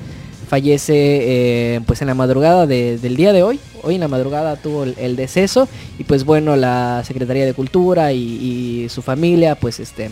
Fallece 0.48 0.94
eh, 1.76 1.80
pues 1.86 2.00
en 2.02 2.08
la 2.08 2.14
madrugada 2.14 2.66
de- 2.66 2.98
del 2.98 3.14
día 3.16 3.32
de 3.32 3.44
hoy. 3.44 3.60
Hoy 3.84 3.94
en 3.94 4.00
la 4.00 4.08
madrugada 4.08 4.56
tuvo 4.56 4.82
el, 4.82 4.96
el 4.98 5.14
deceso 5.14 5.68
y 5.96 6.02
pues 6.02 6.24
bueno, 6.24 6.56
la 6.56 7.04
Secretaría 7.06 7.44
de 7.46 7.54
Cultura 7.54 8.12
y, 8.12 8.18
y 8.84 8.88
su 8.88 9.00
familia 9.00 9.54
pues 9.54 9.78
este 9.78 10.10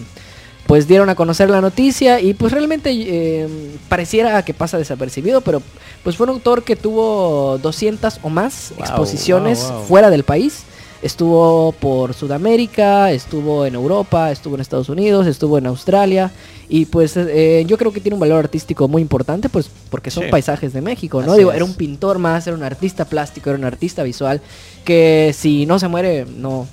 pues 0.68 0.86
dieron 0.86 1.10
a 1.10 1.14
conocer 1.16 1.50
la 1.50 1.60
noticia 1.60 2.20
y 2.20 2.34
pues 2.34 2.52
realmente 2.52 2.90
eh, 2.92 3.48
pareciera 3.88 4.42
que 4.44 4.54
pasa 4.54 4.78
desapercibido, 4.78 5.40
pero 5.40 5.60
pues 6.04 6.16
fue 6.16 6.24
un 6.24 6.30
autor 6.30 6.62
que 6.62 6.76
tuvo 6.76 7.58
200 7.60 8.20
o 8.22 8.28
más 8.30 8.72
Wow, 8.76 8.84
exposiciones 8.86 9.58
wow, 9.64 9.72
wow. 9.78 9.82
fuera 9.86 10.10
del 10.10 10.22
país. 10.22 10.62
Estuvo 11.04 11.72
por 11.72 12.14
Sudamérica, 12.14 13.12
estuvo 13.12 13.66
en 13.66 13.74
Europa, 13.74 14.30
estuvo 14.32 14.54
en 14.54 14.62
Estados 14.62 14.88
Unidos, 14.88 15.26
estuvo 15.26 15.58
en 15.58 15.66
Australia 15.66 16.32
y 16.66 16.86
pues 16.86 17.14
eh, 17.18 17.62
yo 17.68 17.76
creo 17.76 17.92
que 17.92 18.00
tiene 18.00 18.14
un 18.14 18.20
valor 18.20 18.38
artístico 18.38 18.88
muy 18.88 19.02
importante 19.02 19.50
pues 19.50 19.68
porque 19.90 20.10
son 20.10 20.24
Sí. 20.24 20.30
paisajes 20.30 20.72
de 20.72 20.80
México, 20.80 21.20
¿no? 21.22 21.32
Así 21.32 21.40
Digo, 21.40 21.50
es. 21.50 21.56
era 21.56 21.64
un 21.66 21.74
pintor 21.74 22.18
más, 22.18 22.46
era 22.46 22.56
un 22.56 22.62
artista 22.62 23.04
plástico, 23.04 23.50
era 23.50 23.58
un 23.58 23.66
artista 23.66 24.02
visual 24.02 24.40
que 24.82 25.34
si 25.36 25.66
no 25.66 25.78
se 25.78 25.88
muere 25.88 26.24
no 26.38 26.66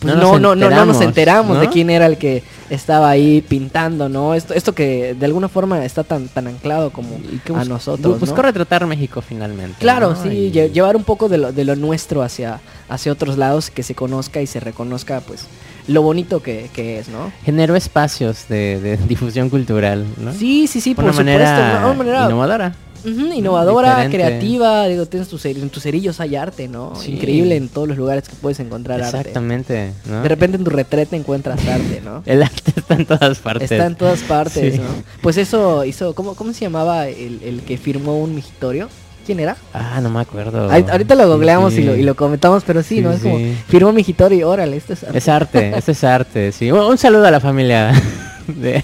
pues 0.00 0.14
No 0.14 0.20
no, 0.20 0.32
nos 0.32 0.40
no, 0.40 0.54
no, 0.54 0.70
no 0.70 0.84
nos 0.86 1.00
enteramos, 1.00 1.60
de 1.60 1.68
quién 1.68 1.90
era 1.90 2.06
el 2.06 2.18
que 2.18 2.42
estaba 2.70 3.08
ahí 3.10 3.42
pintando, 3.42 4.08
¿no? 4.08 4.34
Esto, 4.34 4.54
esto 4.54 4.74
que 4.74 5.14
de 5.18 5.26
alguna 5.26 5.48
forma 5.48 5.84
está 5.84 6.04
tan, 6.04 6.28
tan 6.28 6.46
anclado 6.46 6.90
como 6.90 7.18
a 7.54 7.64
nosotros. 7.64 8.20
Buscó 8.20 8.36
¿no? 8.36 8.42
retratar 8.42 8.86
México 8.86 9.20
finalmente. 9.20 9.76
Claro, 9.80 10.10
¿no? 10.14 10.22
sí, 10.22 10.28
Y- 10.28 10.52
lle- 10.52 10.70
llevar 10.72 10.96
un 10.96 11.04
poco 11.04 11.28
de 11.28 11.38
lo, 11.38 11.52
de 11.52 11.64
lo 11.64 11.74
nuestro 11.76 12.22
hacia, 12.22 12.60
hacia 12.88 13.10
otros 13.12 13.36
lados, 13.38 13.70
que 13.70 13.82
se 13.82 13.94
conozca 13.94 14.40
y 14.40 14.46
se 14.46 14.60
reconozca, 14.60 15.20
pues, 15.20 15.46
lo 15.88 16.02
bonito 16.02 16.42
que, 16.42 16.68
que 16.74 16.98
es, 16.98 17.08
¿no? 17.08 17.32
generó 17.44 17.74
espacios 17.74 18.46
de, 18.48 18.78
de 18.80 18.96
difusión 19.08 19.48
cultural, 19.50 20.04
¿no? 20.18 20.32
Sí, 20.32 20.66
sí, 20.66 20.80
sí, 20.80 20.94
Por 20.94 21.06
por 21.06 21.14
una 21.14 21.22
supuesto. 21.22 21.42
manera, 21.50 21.78
una 21.86 21.94
manera 21.94 22.24
innovadora. 22.26 22.74
Innovadora, 23.04 24.02
diferente. 24.02 24.16
creativa. 24.16 24.86
Digo, 24.88 25.06
tienes 25.06 25.28
tus, 25.28 25.44
en 25.46 25.68
tus 25.70 25.82
cerillos 25.82 26.20
hay 26.20 26.36
arte, 26.36 26.68
¿no? 26.68 26.94
Sí. 26.96 27.12
Increíble 27.12 27.56
en 27.56 27.68
todos 27.68 27.88
los 27.88 27.96
lugares 27.96 28.28
que 28.28 28.34
puedes 28.36 28.60
encontrar 28.60 29.02
arte. 29.02 29.18
Exactamente, 29.18 29.92
¿no? 30.06 30.22
De 30.22 30.28
repente 30.28 30.56
en 30.56 30.64
tu 30.64 30.70
retrete 30.70 31.16
encuentras 31.16 31.66
arte, 31.66 32.00
¿no? 32.04 32.22
El 32.26 32.42
arte 32.42 32.72
está 32.76 32.94
en 32.94 33.06
todas 33.06 33.38
partes. 33.38 33.70
Está 33.70 33.86
en 33.86 33.96
todas 33.96 34.20
partes, 34.20 34.74
Sí. 34.74 34.80
¿no? 34.80 34.86
Pues 35.22 35.36
eso 35.36 35.84
hizo, 35.84 36.14
¿cómo, 36.14 36.34
cómo 36.34 36.52
se 36.52 36.60
llamaba 36.60 37.08
el, 37.08 37.40
el 37.44 37.62
que 37.62 37.78
firmó 37.78 38.18
un 38.18 38.34
migitorio? 38.34 38.88
¿Quién 39.26 39.40
era? 39.40 39.58
Ah, 39.74 40.00
no 40.02 40.08
me 40.08 40.20
acuerdo. 40.20 40.70
Ahorita 40.70 41.14
lo 41.14 41.28
googleamos 41.28 41.74
sí. 41.74 41.82
y, 41.82 41.84
lo, 41.84 41.94
y 41.94 42.02
lo 42.02 42.14
comentamos, 42.14 42.64
pero 42.66 42.82
sí, 42.82 43.02
¿no? 43.02 43.12
Es 43.12 43.20
como, 43.20 43.38
firmó 43.68 43.92
migitorio, 43.92 44.48
órale, 44.48 44.78
esto 44.78 44.94
es 44.94 45.04
arte 45.04 45.18
Es 45.18 45.28
arte, 45.28 45.72
eso 45.76 45.90
es 45.92 46.02
arte, 46.04 46.50
sí. 46.52 46.72
Un, 46.72 46.80
un 46.80 46.96
saludo 46.96 47.26
a 47.26 47.30
la 47.30 47.38
familia 47.38 47.92
de... 48.46 48.82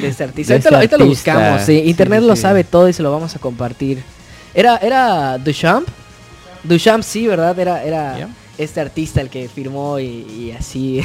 de 0.00 0.08
este 0.08 0.24
artista. 0.24 0.52
de 0.52 0.56
ahorita, 0.56 0.70
lo, 0.70 0.76
ahorita 0.76 0.96
lo 0.98 1.04
artista. 1.04 1.32
buscamos, 1.34 1.62
sí. 1.62 1.82
Internet 1.86 2.20
sí, 2.20 2.26
lo 2.26 2.36
sí. 2.36 2.42
sabe 2.42 2.64
todo 2.64 2.88
y 2.88 2.92
se 2.92 3.02
lo 3.02 3.10
vamos 3.12 3.34
a 3.36 3.38
compartir. 3.38 4.02
Era, 4.54 4.76
era 4.78 5.38
Duchamp. 5.38 5.88
Duchamp, 6.64 7.02
sí, 7.04 7.26
¿verdad? 7.26 7.58
Era, 7.58 7.82
era 7.84 8.28
este 8.56 8.80
artista 8.80 9.20
el 9.20 9.30
que 9.30 9.48
firmó 9.48 9.98
y, 10.00 10.04
y 10.06 10.52
así. 10.58 11.04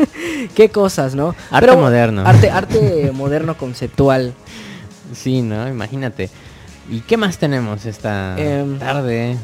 Qué 0.54 0.68
cosas, 0.68 1.14
¿no? 1.14 1.34
Arte 1.50 1.74
moderno. 1.76 2.22
Arte, 2.26 2.50
arte 2.50 3.10
moderno 3.14 3.56
conceptual. 3.56 4.34
Sí, 5.14 5.42
¿no? 5.42 5.68
Imagínate. 5.68 6.30
¿Y 6.90 7.00
qué 7.00 7.16
más 7.16 7.38
tenemos 7.38 7.86
esta 7.86 8.34
Em, 8.38 8.78
tarde? 8.78 9.36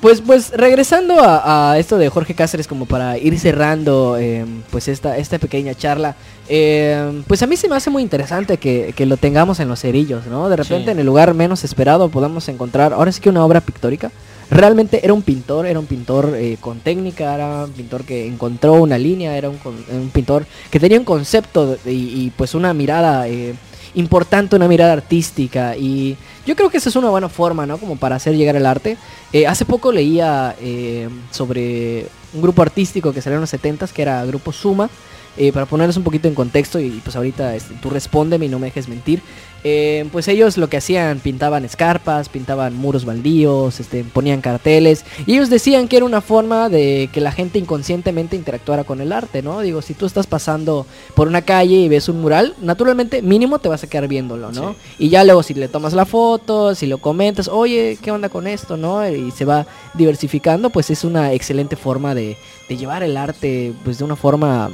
Pues, 0.00 0.20
pues 0.20 0.52
regresando 0.52 1.20
a, 1.20 1.72
a 1.72 1.78
esto 1.78 1.98
de 1.98 2.08
Jorge 2.08 2.34
Cáceres 2.34 2.68
como 2.68 2.86
para 2.86 3.18
ir 3.18 3.36
cerrando 3.36 4.16
eh, 4.16 4.44
pues 4.70 4.86
esta, 4.86 5.16
esta 5.18 5.40
pequeña 5.40 5.74
charla, 5.74 6.14
eh, 6.48 7.20
pues 7.26 7.42
a 7.42 7.48
mí 7.48 7.56
se 7.56 7.68
me 7.68 7.74
hace 7.74 7.90
muy 7.90 8.02
interesante 8.04 8.58
que, 8.58 8.92
que 8.96 9.06
lo 9.06 9.16
tengamos 9.16 9.58
en 9.58 9.66
los 9.68 9.80
cerillos, 9.80 10.26
¿no? 10.26 10.48
De 10.48 10.54
repente 10.56 10.84
Sí. 10.84 10.90
en 10.92 11.00
el 11.00 11.06
lugar 11.06 11.34
menos 11.34 11.64
esperado 11.64 12.10
podamos 12.10 12.48
encontrar, 12.48 12.92
ahora 12.92 13.10
sí 13.10 13.20
que 13.20 13.28
una 13.28 13.44
obra 13.44 13.60
pictórica. 13.60 14.12
Realmente 14.50 15.00
era 15.02 15.12
un 15.12 15.22
pintor, 15.22 15.66
era 15.66 15.78
un 15.80 15.86
pintor 15.86 16.32
eh, 16.36 16.56
con 16.60 16.78
técnica, 16.78 17.34
era 17.34 17.64
un 17.64 17.72
pintor 17.72 18.04
que 18.04 18.24
encontró 18.26 18.74
una 18.74 18.96
línea, 18.98 19.36
era 19.36 19.50
un, 19.50 19.58
un 19.90 20.10
pintor 20.10 20.46
que 20.70 20.78
tenía 20.78 20.98
un 20.98 21.04
concepto 21.04 21.76
y, 21.84 21.90
y, 21.90 22.32
pues 22.36 22.54
una 22.54 22.72
mirada 22.72 23.28
eh, 23.28 23.54
importante, 23.98 24.54
una 24.54 24.68
mirada 24.68 24.92
artística 24.92 25.76
y 25.76 26.16
yo 26.46 26.54
creo 26.54 26.70
que 26.70 26.78
esa 26.78 26.88
es 26.88 26.96
una 26.96 27.10
buena 27.10 27.28
forma, 27.28 27.66
¿no? 27.66 27.78
Como 27.78 27.96
para 27.96 28.16
hacer 28.16 28.36
llegar 28.36 28.56
el 28.56 28.64
arte. 28.64 28.96
Eh, 29.32 29.46
hace 29.46 29.64
poco 29.64 29.90
leía 29.92 30.54
eh, 30.60 31.08
sobre 31.32 32.06
un 32.32 32.40
grupo 32.40 32.62
artístico 32.62 33.12
que 33.12 33.20
salió 33.20 33.36
en 33.36 33.40
los 33.42 33.52
70s, 33.52 33.90
que 33.92 34.02
era 34.02 34.24
Grupo 34.24 34.52
Suma. 34.52 34.88
eh, 35.36 35.52
para 35.52 35.66
ponerles 35.66 35.96
un 35.96 36.02
poquito 36.02 36.26
en 36.26 36.34
contexto 36.34 36.80
y 36.80 37.00
pues 37.04 37.14
ahorita 37.14 37.54
este, 37.54 37.74
tú 37.74 37.90
respóndeme 37.90 38.46
y 38.46 38.48
no 38.48 38.58
me 38.58 38.66
dejes 38.66 38.88
mentir. 38.88 39.22
Eh, 39.64 40.08
pues 40.12 40.28
ellos 40.28 40.56
lo 40.56 40.68
que 40.68 40.76
hacían, 40.76 41.18
pintaban 41.18 41.64
escarpas, 41.64 42.28
pintaban 42.28 42.76
muros 42.76 43.04
baldíos, 43.04 43.80
este, 43.80 44.04
ponían 44.04 44.40
carteles. 44.40 45.04
Y 45.26 45.34
ellos 45.34 45.50
decían 45.50 45.88
que 45.88 45.96
era 45.96 46.06
una 46.06 46.20
forma 46.20 46.68
de 46.68 47.08
que 47.12 47.20
la 47.20 47.32
gente 47.32 47.58
inconscientemente 47.58 48.36
interactuara 48.36 48.84
con 48.84 49.00
el 49.00 49.12
arte, 49.12 49.42
¿no? 49.42 49.60
Digo, 49.60 49.82
si 49.82 49.94
tú 49.94 50.06
estás 50.06 50.26
pasando 50.26 50.86
por 51.14 51.28
una 51.28 51.42
calle 51.42 51.76
y 51.76 51.88
ves 51.88 52.08
un 52.08 52.20
mural, 52.20 52.54
naturalmente 52.60 53.22
mínimo 53.22 53.58
te 53.58 53.68
vas 53.68 53.82
a 53.82 53.88
quedar 53.88 54.08
viéndolo, 54.08 54.52
¿no? 54.52 54.76
Y 54.98 55.08
ya 55.08 55.24
luego 55.24 55.42
si 55.42 55.54
le 55.54 55.68
tomas 55.68 55.92
la 55.92 56.04
foto, 56.04 56.74
si 56.74 56.86
lo 56.86 56.98
comentas, 56.98 57.48
oye, 57.48 57.98
¿qué 58.00 58.10
onda 58.10 58.28
con 58.28 58.46
esto, 58.46 58.76
no? 58.76 59.08
Y 59.08 59.30
se 59.32 59.44
va 59.44 59.66
diversificando, 59.94 60.70
pues 60.70 60.90
es 60.90 61.04
una 61.04 61.32
excelente 61.32 61.76
forma 61.76 62.14
de, 62.14 62.36
de 62.68 62.76
llevar 62.76 63.02
el 63.02 63.16
arte, 63.16 63.72
pues 63.82 63.98
de 63.98 64.04
una 64.04 64.16
forma, 64.16 64.68
mm, 64.68 64.72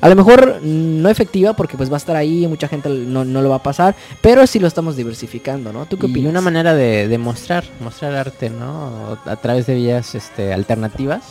a 0.00 0.08
lo 0.08 0.14
mejor 0.14 0.60
no 0.62 1.08
efectiva, 1.08 1.54
porque 1.54 1.76
pues 1.76 1.90
va 1.90 1.94
a 1.94 1.98
estar 1.98 2.16
ahí, 2.16 2.46
mucha 2.46 2.68
gente 2.68 2.88
no, 2.88 3.24
no 3.24 3.42
lo 3.42 3.48
va 3.50 3.56
a 3.56 3.62
pasar, 3.62 3.81
pero 4.20 4.46
sí 4.46 4.58
lo 4.58 4.66
estamos 4.66 4.96
diversificando, 4.96 5.72
¿no? 5.72 5.86
¿Tú 5.86 5.98
qué 5.98 6.06
Y 6.06 6.10
opinas? 6.10 6.30
una 6.30 6.40
manera 6.40 6.74
de, 6.74 7.08
de 7.08 7.18
mostrar, 7.18 7.64
mostrar 7.80 8.14
arte, 8.14 8.50
¿no? 8.50 9.18
A 9.24 9.36
través 9.36 9.66
de 9.66 9.74
vías 9.74 10.14
este, 10.14 10.52
alternativas. 10.52 11.22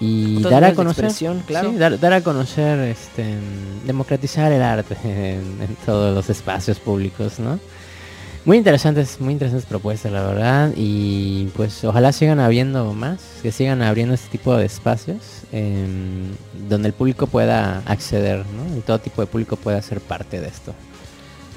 Y 0.00 0.42
dar 0.42 0.64
a 0.64 0.74
conocer, 0.74 1.12
claro. 1.46 1.70
sí, 1.70 1.76
dar, 1.76 2.00
dar 2.00 2.14
a 2.14 2.22
conocer, 2.22 2.78
este, 2.80 3.36
democratizar 3.84 4.50
el 4.50 4.62
arte 4.62 4.96
en, 5.04 5.60
en 5.60 5.76
todos 5.84 6.14
los 6.14 6.30
espacios 6.30 6.78
públicos, 6.78 7.38
¿no? 7.38 7.58
Muy 8.46 8.56
interesantes, 8.56 9.20
muy 9.20 9.34
interesantes 9.34 9.68
propuestas, 9.68 10.12
la 10.12 10.22
verdad. 10.22 10.72
Y 10.74 11.50
pues 11.56 11.84
ojalá 11.84 12.10
sigan 12.12 12.40
habiendo 12.40 12.92
más, 12.94 13.20
que 13.42 13.52
sigan 13.52 13.82
abriendo 13.82 14.14
este 14.14 14.30
tipo 14.30 14.56
de 14.56 14.64
espacios 14.64 15.42
em, 15.52 16.30
donde 16.68 16.88
el 16.88 16.94
público 16.94 17.26
pueda 17.26 17.82
acceder, 17.84 18.38
¿no? 18.46 18.78
Y 18.78 18.80
todo 18.80 18.98
tipo 18.98 19.20
de 19.20 19.26
público 19.26 19.56
pueda 19.56 19.82
ser 19.82 20.00
parte 20.00 20.40
de 20.40 20.48
esto. 20.48 20.74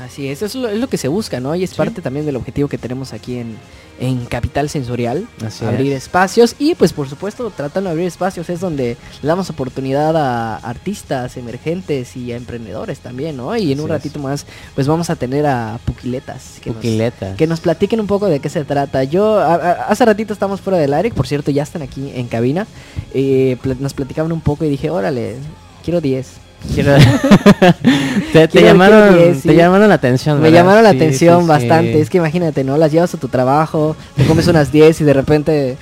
Así 0.04 0.28
es, 0.28 0.42
eso 0.42 0.68
es 0.68 0.78
lo, 0.80 0.88
que 0.88 0.98
se 0.98 1.08
busca, 1.08 1.40
¿no? 1.40 1.56
Y 1.56 1.64
es 1.64 1.70
Sí. 1.72 1.76
parte 1.78 2.02
también 2.02 2.26
del 2.26 2.36
objetivo 2.36 2.68
que 2.68 2.78
tenemos 2.78 3.14
aquí 3.14 3.38
en, 3.38 3.56
en 4.00 4.26
Capital 4.26 4.70
Sensorial, 4.70 5.28
Así 5.46 5.64
abrir 5.66 5.94
es. 5.94 6.04
espacios 6.04 6.56
y 6.60 6.76
pues 6.76 6.92
por 6.94 7.08
supuesto 7.08 7.52
tratando 7.56 7.90
de 7.90 7.92
abrir 7.92 8.08
espacios 8.08 8.50
es 8.50 8.60
donde 8.60 8.98
le 9.22 9.28
damos 9.28 9.50
oportunidad 9.50 10.18
a 10.18 10.58
artistas 10.58 11.38
emergentes 11.38 12.18
y 12.18 12.32
a 12.32 12.36
emprendedores 12.38 13.00
también, 13.00 13.38
¿no? 13.38 13.56
Y 13.56 13.72
en 13.72 13.80
un 13.80 13.86
es. 13.86 13.92
ratito 13.92 14.20
más 14.20 14.46
pues 14.76 14.88
vamos 14.88 15.10
a 15.10 15.16
tener 15.16 15.46
a 15.46 15.80
Puquiletas 15.86 16.60
que, 16.62 16.72
nos, 16.72 16.78
Puquiletas. 16.78 17.38
que 17.38 17.48
nos 17.48 17.60
platiquen 17.60 18.00
un 18.00 18.08
poco 18.08 18.26
de 18.28 18.40
qué 18.40 18.50
se 18.50 18.66
trata. 18.66 19.04
Yo 19.04 19.40
a- 19.40 19.54
a- 19.56 19.72
hace 19.88 20.04
ratito 20.06 20.34
estamos 20.34 20.60
fuera 20.60 20.78
del 20.80 20.94
aire, 20.94 21.12
por 21.12 21.28
cierto 21.28 21.52
ya 21.52 21.64
están 21.64 21.82
aquí 21.82 22.12
en 22.16 22.28
cabina, 22.28 22.68
eh, 23.14 23.58
nos 23.80 23.94
platicaban 23.94 24.32
un 24.32 24.42
poco 24.42 24.66
y 24.66 24.70
dije, 24.70 24.90
órale, 24.90 25.36
quiero 25.84 26.02
10. 26.02 26.28
Te, 28.34 28.62
llamaron, 28.62 29.40
te 29.42 29.56
llamaron 29.56 29.90
la 29.90 29.96
atención. 29.96 30.38
Me 30.38 30.44
¿verdad? 30.44 30.60
llamaron 30.60 30.84
la 30.84 30.92
Sí, 30.92 30.96
atención 30.98 31.42
sí, 31.42 31.48
bastante. 31.48 32.02
Es 32.02 32.10
que 32.10 32.18
imagínate, 32.18 32.64
¿no? 32.64 32.78
Las 32.78 32.92
llevas 32.92 33.14
a 33.14 33.18
tu 33.18 33.28
trabajo, 33.28 33.96
te 34.16 34.26
comes 34.26 34.48
unas 34.48 34.72
10 34.72 35.02
y 35.02 35.04
de 35.04 35.14
repente 35.14 35.78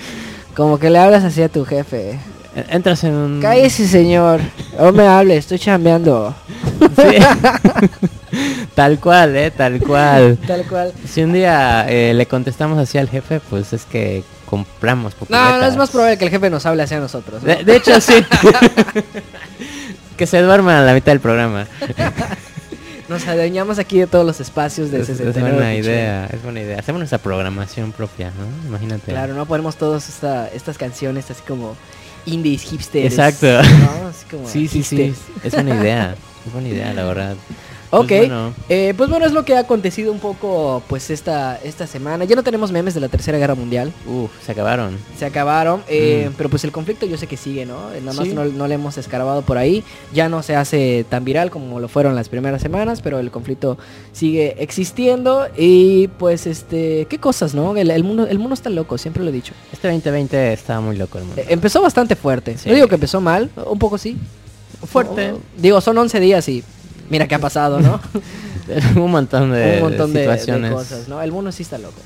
como 0.55 0.79
que 0.79 0.89
le 0.89 0.99
hablas 0.99 1.23
así 1.23 1.41
a 1.41 1.49
tu 1.49 1.63
jefe. 1.65 2.19
Entras 2.69 3.03
en 3.05 3.13
un... 3.13 3.41
Cállese, 3.41 3.87
señor. 3.87 4.41
No 4.77 4.91
me 4.91 5.07
hable, 5.07 5.37
estoy 5.37 5.57
chambeando. 5.59 6.35
Tal 8.75 8.99
cual, 8.99 9.35
eh, 9.35 9.51
tal 9.51 9.81
cual. 9.81 10.37
Tal 10.47 10.65
cual. 10.65 10.93
Si 11.05 11.21
un 11.21 11.33
día 11.33 11.85
eh, 11.89 12.13
le 12.13 12.25
contestamos 12.25 12.79
así 12.79 12.97
al 12.97 13.09
jefe, 13.09 13.41
pues 13.49 13.73
es 13.73 13.83
que 13.85 14.23
compramos 14.45 15.13
No, 15.29 15.57
no 15.57 15.65
es 15.65 15.75
más 15.75 15.89
probable 15.89 16.17
que 16.17 16.25
el 16.25 16.31
jefe 16.31 16.49
nos 16.49 16.65
hable 16.65 16.83
hacia 16.83 16.99
nosotros. 16.99 17.43
¿no? 17.43 17.47
De, 17.47 17.63
de 17.63 17.75
hecho, 17.75 17.99
sí. 17.99 18.13
que 20.21 20.27
se 20.27 20.39
duerma 20.39 20.77
a 20.77 20.81
la 20.83 20.93
mitad 20.93 21.13
del 21.13 21.19
programa. 21.19 21.65
Nos 23.09 23.27
adueñamos 23.27 23.79
aquí 23.79 23.97
de 23.97 24.05
todos 24.05 24.23
los 24.23 24.39
espacios 24.39 24.91
de 24.91 25.01
Es, 25.01 25.09
es 25.09 25.17
69 25.17 25.55
buena 25.55 25.73
idea, 25.73 26.27
es 26.31 26.43
buena 26.43 26.61
idea. 26.61 26.77
Hacemos 26.77 26.99
nuestra 26.99 27.17
programación 27.17 27.91
propia, 27.91 28.27
¿no? 28.29 28.67
Imagínate. 28.67 29.11
Claro, 29.11 29.33
no 29.33 29.47
ponemos 29.47 29.77
todas 29.77 30.07
esta, 30.09 30.47
estas 30.49 30.77
canciones 30.77 31.31
así 31.31 31.41
como 31.47 31.75
indies, 32.27 32.61
hipsters. 32.61 33.05
Exacto. 33.07 33.47
¿no? 33.47 34.09
Así 34.09 34.25
como 34.29 34.47
Sí, 34.47 34.67
sí, 34.67 34.83
sí. 34.83 34.95
hipsters. 35.05 35.43
Es 35.43 35.53
buena 35.55 35.81
idea. 35.81 36.15
Es 36.45 36.53
buena 36.53 36.67
idea, 36.67 36.93
la 36.93 37.03
verdad. 37.07 37.35
Pues 37.91 38.03
Ok, 38.03 38.09
bueno, 38.19 38.53
eh, 38.69 38.93
pues 38.95 39.09
bueno, 39.09 39.25
es 39.25 39.33
lo 39.33 39.43
que 39.43 39.53
ha 39.53 39.59
acontecido 39.59 40.13
un 40.13 40.19
poco 40.19 40.81
pues 40.87 41.09
esta, 41.09 41.57
esta 41.61 41.85
semana. 41.87 42.23
Ya 42.23 42.37
no 42.37 42.41
tenemos 42.43 42.71
memes 42.71 42.93
de 42.93 43.01
la 43.01 43.09
Tercera 43.09 43.37
Guerra 43.37 43.53
Mundial, 43.53 43.91
uf, 44.07 44.31
se 44.45 44.53
acabaron. 44.53 44.97
se 45.19 45.25
acabaron, 45.25 45.83
eh, 45.89 46.29
Mm. 46.29 46.33
pero 46.37 46.49
pues 46.49 46.63
el 46.63 46.71
conflicto 46.71 47.05
yo 47.05 47.17
sé 47.17 47.27
que 47.27 47.35
sigue, 47.35 47.65
¿no? 47.65 47.91
Eh, 47.93 47.99
Nada 47.99 48.13
más 48.13 48.27
Sí. 48.29 48.33
no, 48.33 48.45
no 48.45 48.67
le 48.69 48.75
hemos 48.75 48.97
escarbado 48.97 49.41
por 49.41 49.57
ahí, 49.57 49.83
ya 50.13 50.29
no 50.29 50.41
se 50.41 50.55
hace 50.55 51.05
tan 51.09 51.25
viral 51.25 51.51
como 51.51 51.81
lo 51.81 51.89
fueron 51.89 52.15
las 52.15 52.29
primeras 52.29 52.61
semanas, 52.61 53.01
pero 53.01 53.19
el 53.19 53.29
conflicto 53.29 53.77
sigue 54.13 54.55
existiendo 54.63 55.47
y 55.57 56.07
pues 56.17 56.47
este, 56.47 57.07
qué 57.09 57.17
cosas, 57.19 57.53
¿no? 57.53 57.75
El, 57.75 57.91
el 57.91 58.03
mundo, 58.05 58.25
el 58.25 58.39
mundo 58.39 58.53
está 58.53 58.69
loco, 58.69 58.97
siempre 58.97 59.21
lo 59.21 59.29
he 59.31 59.33
dicho. 59.33 59.53
Este 59.73 59.89
2020 59.89 60.53
estaba 60.53 60.79
muy 60.79 60.95
loco 60.95 61.17
el 61.17 61.25
mundo. 61.25 61.41
Eh, 61.41 61.47
empezó 61.49 61.81
bastante 61.81 62.15
fuerte, 62.15 62.57
Sí. 62.57 62.69
no 62.69 62.75
digo 62.75 62.87
que 62.87 62.95
empezó 62.95 63.19
mal, 63.19 63.49
un 63.65 63.77
poco 63.79 63.97
sí. 63.97 64.15
Fuerte. 64.85 65.33
Digo, 65.57 65.81
son 65.81 65.97
11 65.97 66.19
días 66.21 66.47
y 66.49 66.63
mira 67.11 67.27
qué 67.27 67.35
ha 67.35 67.39
pasado, 67.39 67.79
¿no? 67.79 67.99
un 68.95 69.11
montón 69.11 69.51
de, 69.51 69.75
un 69.75 69.89
montón 69.89 70.13
de, 70.13 70.21
de 70.21 70.25
situaciones. 70.25 70.71
cosas, 70.71 71.07
¿no? 71.07 71.21
El 71.21 71.31
mundo 71.31 71.51
sí 71.51 71.61
está 71.61 71.77
loco. 71.77 71.99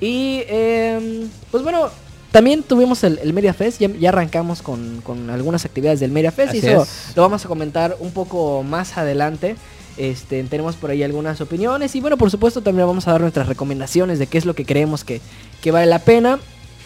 Y, 0.00 0.42
eh, 0.46 1.26
pues 1.50 1.64
bueno, 1.64 1.90
también 2.30 2.62
tuvimos 2.62 3.02
el, 3.02 3.18
el 3.18 3.32
Media 3.32 3.54
Fest, 3.54 3.80
ya, 3.80 3.88
ya 3.88 4.10
arrancamos 4.10 4.62
con, 4.62 5.00
con 5.02 5.30
algunas 5.30 5.64
actividades 5.64 5.98
del 5.98 6.12
Media 6.12 6.30
Fest 6.30 6.54
y 6.54 6.58
eso 6.58 6.82
es. 6.82 7.12
lo 7.16 7.22
vamos 7.22 7.44
a 7.44 7.48
comentar 7.48 7.96
un 7.98 8.12
poco 8.12 8.62
más 8.62 8.96
adelante. 8.96 9.56
Este, 9.96 10.42
tenemos 10.44 10.76
por 10.76 10.90
ahí 10.90 11.02
algunas 11.02 11.40
opiniones 11.40 11.94
y 11.96 12.00
bueno, 12.00 12.16
por 12.16 12.30
supuesto 12.30 12.62
también 12.62 12.86
vamos 12.86 13.08
a 13.08 13.12
dar 13.12 13.20
nuestras 13.20 13.48
recomendaciones 13.48 14.18
de 14.18 14.28
qué 14.28 14.38
es 14.38 14.46
lo 14.46 14.54
que 14.54 14.64
creemos 14.64 15.04
que, 15.04 15.20
que 15.60 15.70
vale 15.72 15.86
la 15.86 15.98
pena. 15.98 16.38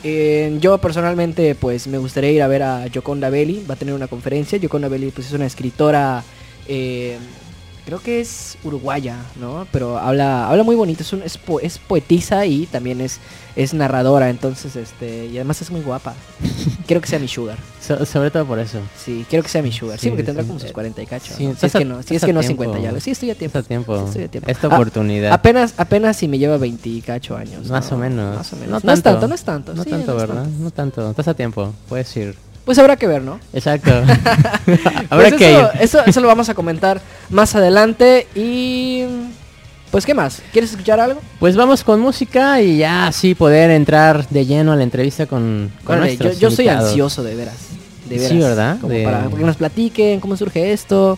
Eh, 0.03 0.59
yo 0.61 0.77
personalmente 0.79 1.55
pues 1.55 1.87
me 1.87 1.97
gustaría 1.97 2.31
ir 2.31 2.43
a 2.43 2.49
ver 2.49 2.63
a 2.63 2.87
Yoconda 2.89 3.31
Belli, 3.31 3.65
va 3.69 3.75
a 3.75 3.77
tener 3.77 3.95
una 3.95 4.07
conferencia. 4.07 4.59
Yoconda 4.59 4.89
Belli 4.89 5.11
pues 5.11 5.29
es 5.29 5.33
una 5.33 5.47
escritora, 5.47 6.25
eh, 6.67 7.19
creo 7.87 8.01
que 8.01 8.21
es 8.21 8.57
uruguaya, 8.65 9.17
¿no? 9.37 9.67
Pero 9.71 9.99
habla, 9.99 10.49
habla 10.49 10.63
muy 10.63 10.75
bonito, 10.77 11.03
es, 11.03 11.13
un, 11.13 11.23
es, 11.23 11.37
po- 11.39 11.61
es 11.61 11.79
poetisa 11.79 12.47
y 12.47 12.67
también 12.67 13.01
es, 13.01 13.19
es 13.57 13.75
narradora, 13.75 14.31
entonces 14.31 14.75
este, 14.77 15.27
y 15.27 15.37
además 15.37 15.61
es 15.63 15.71
muy 15.71 15.81
guapa. 15.83 16.15
quiero 16.87 17.01
que 17.01 17.09
sea 17.09 17.19
mi 17.19 17.29
sugar. 17.29 17.59
So- 17.81 18.05
sobre 18.07 18.31
todo 18.31 18.47
por 18.47 18.59
eso. 18.59 18.79
Sí, 18.97 19.27
quiero 19.29 19.43
que 19.43 19.49
sea 19.51 19.61
mi 19.63 19.71
sugar. 19.73 19.99
Sí, 19.99 20.05
Sí, 20.05 20.09
porque 20.11 20.23
sí, 20.23 20.27
tendrá 20.27 20.45
como 20.45 20.59
sus 20.59 20.73
40 20.73 21.03
y 21.03 21.07
cacho. 21.07 21.35
Sí, 21.37 21.47
¿no? 21.47 21.55
Si 21.57 21.67
es 21.67 21.73
que 21.73 21.85
no, 21.85 22.03
si 22.03 22.17
es 22.17 22.25
que 22.25 22.33
no 22.33 22.41
tiempo. 22.41 22.65
50 22.65 22.81
ya. 22.95 23.01
Sí, 23.01 23.11
estoy 23.11 23.31
a 23.31 23.35
tiempo. 23.35 23.59
Está 23.59 23.67
a 23.67 23.69
tiempo. 23.69 23.97
Sí, 23.99 24.05
estoy 24.09 24.25
a 24.25 24.29
tiempo. 24.29 24.51
Esta 24.51 24.69
Ah, 24.69 24.75
oportunidad. 24.77 25.33
Apenas, 25.33 25.75
apenas 25.77 26.17
si 26.17 26.27
me 26.29 26.39
lleva 26.39 26.57
20 26.57 26.89
y 26.89 27.03
cacho 27.03 27.37
años. 27.37 27.69
Más 27.69 27.91
¿no? 27.91 27.97
o 27.97 28.01
menos. 28.01 28.37
Más 28.37 28.53
o 28.53 28.57
menos. 28.57 28.83
No 28.85 28.93
es 28.93 29.03
tanto. 29.03 29.29
no 29.29 29.35
es 29.35 29.45
tanto. 29.45 29.75
No 29.75 29.85
sí, 29.85 29.91
tanto, 29.91 30.17
¿verdad? 30.17 30.47
No 30.47 30.71
tanto. 30.71 31.11
Estás 31.11 31.29
a 31.29 31.35
tiempo. 31.35 31.73
Puedes 31.89 32.17
ir. 32.17 32.35
Pues 32.65 32.79
habrá 32.79 32.97
que 32.97 33.07
ver, 33.07 33.23
¿no? 33.23 33.41
Exacto. 33.53 33.91
Habrá 35.11 35.29
Pues 35.29 35.35
que 35.35 35.51
eso, 35.53 35.71
ir. 35.75 35.83
eso, 35.83 36.05
eso 36.07 36.21
lo 36.21 36.29
vamos 36.29 36.49
a 36.49 36.55
comentar 36.55 37.01
más 37.31 37.55
adelante 37.55 38.27
y... 38.35 39.05
Pues, 39.91 40.07
¿qué 40.07 40.15
más? 40.15 40.43
¿Quieres 40.51 40.71
escuchar 40.73 40.99
algo? 40.99 41.21
Pues 41.39 41.55
vamos 41.57 41.85
con 41.85 42.01
música 42.01 42.61
y 42.61 42.79
ya 42.79 43.07
así 43.07 43.35
poder 43.37 43.71
entrar 43.71 44.27
de 44.29 44.45
lleno 44.45 44.73
a 44.73 44.77
la 44.77 44.83
entrevista 44.83 45.27
con, 45.27 45.71
con 45.85 45.99
Órale, 45.99 46.17
yo, 46.17 46.25
nuestros 46.25 46.41
yo 46.41 46.51
soy 46.51 46.69
ansioso, 46.69 47.23
de 47.23 47.35
veras. 47.37 47.55
De 48.09 48.19
Sí, 48.19 48.35
veras. 48.39 48.49
¿verdad? 48.57 48.77
Como 48.81 48.93
De- 48.93 49.05
para 49.05 49.29
que 49.29 49.45
nos 49.45 49.57
platiquen 49.57 50.19
cómo 50.19 50.37
surge 50.37 50.73
esto. 50.73 51.17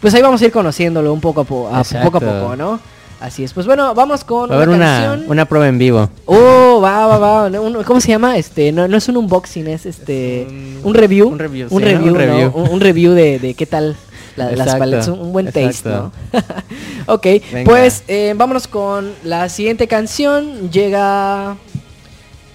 Pues 0.00 0.12
ahí 0.14 0.22
vamos 0.22 0.40
a 0.42 0.46
ir 0.46 0.50
conociéndolo 0.50 1.12
un 1.12 1.20
poco 1.20 1.42
a, 1.42 1.44
po- 1.44 1.68
a 1.72 1.80
Exacto. 1.82 2.10
poco 2.10 2.16
a 2.16 2.20
poco, 2.20 2.56
¿no? 2.56 2.80
Así 3.20 3.44
es. 3.44 3.52
Pues 3.52 3.66
bueno, 3.66 3.94
vamos 3.94 4.24
con 4.24 4.48
Va 4.50 4.54
a 4.54 4.56
haber 4.56 4.68
una 4.70 4.76
una, 4.78 5.00
canción. 5.08 5.30
una 5.30 5.44
prueba 5.44 5.68
en 5.68 5.76
vivo. 5.78 6.08
Oh, 6.24 6.80
va, 6.82 7.06
va, 7.06 7.18
va. 7.18 7.60
Un- 7.60 7.84
¿Cómo 7.84 8.00
se 8.00 8.08
llama? 8.08 8.38
Este, 8.38 8.72
no, 8.72 8.88
no 8.88 8.96
es 8.96 9.08
un 9.08 9.18
unboxing, 9.18 9.66
es 9.68 9.84
este, 9.84 10.46
un- 10.48 10.80
un, 10.84 10.94
review. 10.94 11.28
un 11.28 11.38
review, 11.38 11.68
un 11.70 11.82
sí, 11.82 11.84
¿no? 11.84 11.90
review, 11.92 12.06
Un 12.06 12.12
¿no? 12.12 12.18
review. 12.18 12.52
Un, 12.54 12.68
un 12.70 12.80
review 12.80 13.12
de, 13.12 13.38
de 13.38 13.52
qué 13.54 13.66
tal 13.66 13.94
la- 14.36 14.44
las 14.46 14.52
Exacto, 14.60 14.78
paletas, 14.78 15.08
un, 15.08 15.32
buen 15.32 15.52
taste, 15.52 15.88
¿no? 15.90 16.12
exacto. 16.32 16.62
ok, 17.12 17.26
Venga. 17.52 17.70
pues 17.70 18.04
eh, 18.08 18.32
vámonos 18.36 18.66
con 18.66 19.12
la 19.22 19.50
siguiente 19.50 19.86
canción. 19.86 20.70
Llega, 20.70 21.56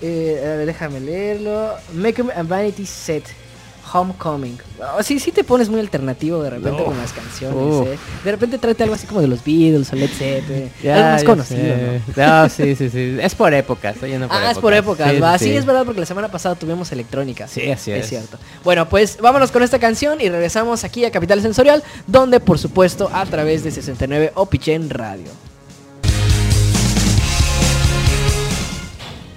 eh, 0.02 0.42
a 0.44 0.58
ver, 0.58 0.66
déjame 0.66 1.00
leerlo. 1.00 1.74
Make 1.94 2.24
a 2.36 2.42
Vanity 2.42 2.88
Set. 2.88 3.24
Homecoming. 4.00 4.58
Oh, 4.98 5.02
sí, 5.04 5.20
sí 5.20 5.32
te 5.32 5.44
pones 5.44 5.70
muy 5.70 5.80
alternativo 5.80 6.42
de 6.44 6.50
repente 6.50 6.78
No. 6.80 6.86
con 6.86 6.98
las 6.98 7.14
canciones. 7.14 7.88
¿eh? 7.88 7.98
De 8.24 8.32
repente 8.32 8.58
trate 8.58 8.84
algo 8.84 8.96
así 8.96 9.08
como 9.08 9.22
de 9.22 9.28
los 9.28 9.44
Beatles 9.44 9.92
o 9.94 9.96
Led 9.96 10.10
Zeppelin. 10.10 10.70
Algo 10.92 11.10
más 11.12 11.24
conocido. 11.24 11.76
¿no? 12.16 12.26
No, 12.44 12.50
sí, 12.50 12.76
sí, 12.76 12.90
sí. 12.90 13.18
Es 13.22 13.36
por 13.36 13.54
época. 13.54 13.92
Estoy 13.92 14.12
yendo 14.12 14.28
por 14.28 14.38
Ah, 14.38 14.52
es 14.52 14.58
por 14.58 14.74
épocas, 14.74 15.12
Sí, 15.12 15.20
va. 15.20 15.38
sí. 15.38 15.56
es 15.56 15.66
verdad, 15.66 15.86
porque 15.86 16.00
la 16.02 16.06
semana 16.06 16.28
pasada 16.30 16.56
tuvimos 16.56 16.92
electrónica. 16.92 17.48
Sí, 17.48 17.72
así 17.72 17.92
Es 17.92 18.04
es. 18.04 18.10
cierto. 18.10 18.38
Bueno, 18.64 18.90
pues 18.90 19.18
vámonos 19.22 19.52
con 19.52 19.64
esta 19.64 19.80
canción 19.80 20.20
y 20.22 20.30
regresamos 20.30 20.84
aquí 20.84 21.06
a 21.06 21.12
Capital 21.12 21.42
Sensorial, 21.42 21.84
donde 22.08 22.40
por 22.40 22.60
supuesto 22.60 23.10
a 23.14 23.26
través 23.26 23.64
de 23.64 23.72
69 23.72 24.32
Opichen 24.36 24.90
Radio. 24.90 25.30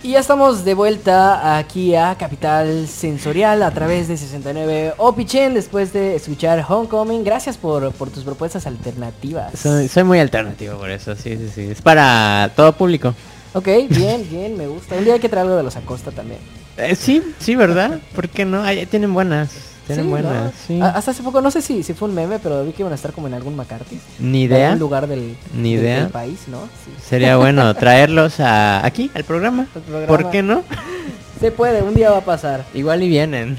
Y 0.09 0.13
ya 0.13 0.21
estamos 0.21 0.65
de 0.65 0.73
vuelta 0.73 1.59
aquí 1.59 1.95
a 1.95 2.17
Capital 2.17 2.89
Sensorial 2.89 3.63
a 3.63 3.71
través 3.73 4.09
de 4.09 4.17
69 4.17 4.95
Opichen 4.97 5.53
después 5.53 5.93
de 5.93 6.15
escuchar 6.15 6.65
Homecoming. 6.67 7.23
Gracias 7.25 7.59
por, 7.59 7.93
por 7.93 8.09
tus 8.09 8.25
propuestas 8.25 8.67
alternativas. 8.67 9.59
Soy, 9.59 9.87
soy 9.87 10.05
muy 10.05 10.19
alternativo 10.19 10.79
por 10.79 10.91
eso, 10.91 11.15
sí, 11.15 11.37
sí, 11.37 11.51
sí. 11.55 11.61
Es 11.73 11.83
para 11.83 12.51
todo 12.57 12.73
público. 12.73 13.15
Ok, 13.53 13.67
bien, 13.91 14.27
bien, 14.31 14.57
me 14.57 14.67
gusta. 14.67 14.95
Un 14.95 15.05
día 15.05 15.13
hay 15.13 15.21
que 15.21 15.29
traer 15.29 15.45
algo 15.45 15.59
de 15.59 15.65
los 15.65 15.77
Acosta 15.77 16.11
también. 16.11 16.41
Eh, 16.79 16.97
sí, 16.97 17.23
sí, 17.39 17.55
¿verdad? 17.55 18.01
¿Por 18.15 18.31
qué 18.31 18.47
no? 18.47 18.63
Ay, 18.63 18.87
tienen 18.87 19.13
buenas. 19.13 19.68
Tienen 19.89 20.05
Sí, 20.05 20.11
buenas, 20.11 20.45
¿no? 20.45 20.53
sí. 20.69 20.81
A- 20.81 20.91
Hasta 20.91 21.11
hace 21.11 21.23
poco, 21.25 21.41
no 21.41 21.51
sé 21.51 21.61
si, 21.63 21.83
si 21.83 21.95
fue 21.95 22.09
un 22.09 22.15
meme, 22.15 22.39
pero 22.39 22.65
vi 22.65 22.71
que 22.73 22.83
iban 22.83 22.93
a 22.93 22.95
estar 22.95 23.13
como 23.13 23.27
en 23.27 23.35
algún 23.35 23.57
McCarthy. 23.57 23.99
Ni 24.21 24.45
En 24.45 24.51
idea. 24.53 24.67
algún 24.69 24.79
lugar 24.79 25.07
del, 25.09 25.37
Ni 25.55 25.73
idea. 25.73 26.01
del 26.03 26.11
país, 26.11 26.43
¿no? 26.47 26.59
Sí. 26.85 26.93
Sería 27.05 27.37
bueno 27.37 27.75
traerlos 27.75 28.39
a 28.39 28.87
aquí, 28.87 29.11
al 29.15 29.25
programa. 29.25 29.67
Programa. 29.73 30.07
¿Por 30.07 30.31
qué 30.31 30.43
no? 30.45 30.63
Se 31.41 31.51
puede, 31.51 31.83
un 31.83 31.95
día 31.95 32.11
va 32.13 32.19
a 32.19 32.25
pasar. 32.25 32.65
Igual 32.75 33.03
y 33.03 33.09
vienen. 33.09 33.59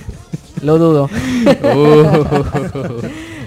Lo 0.62 0.76
dudo. 0.78 1.08
Uh. 1.62 3.02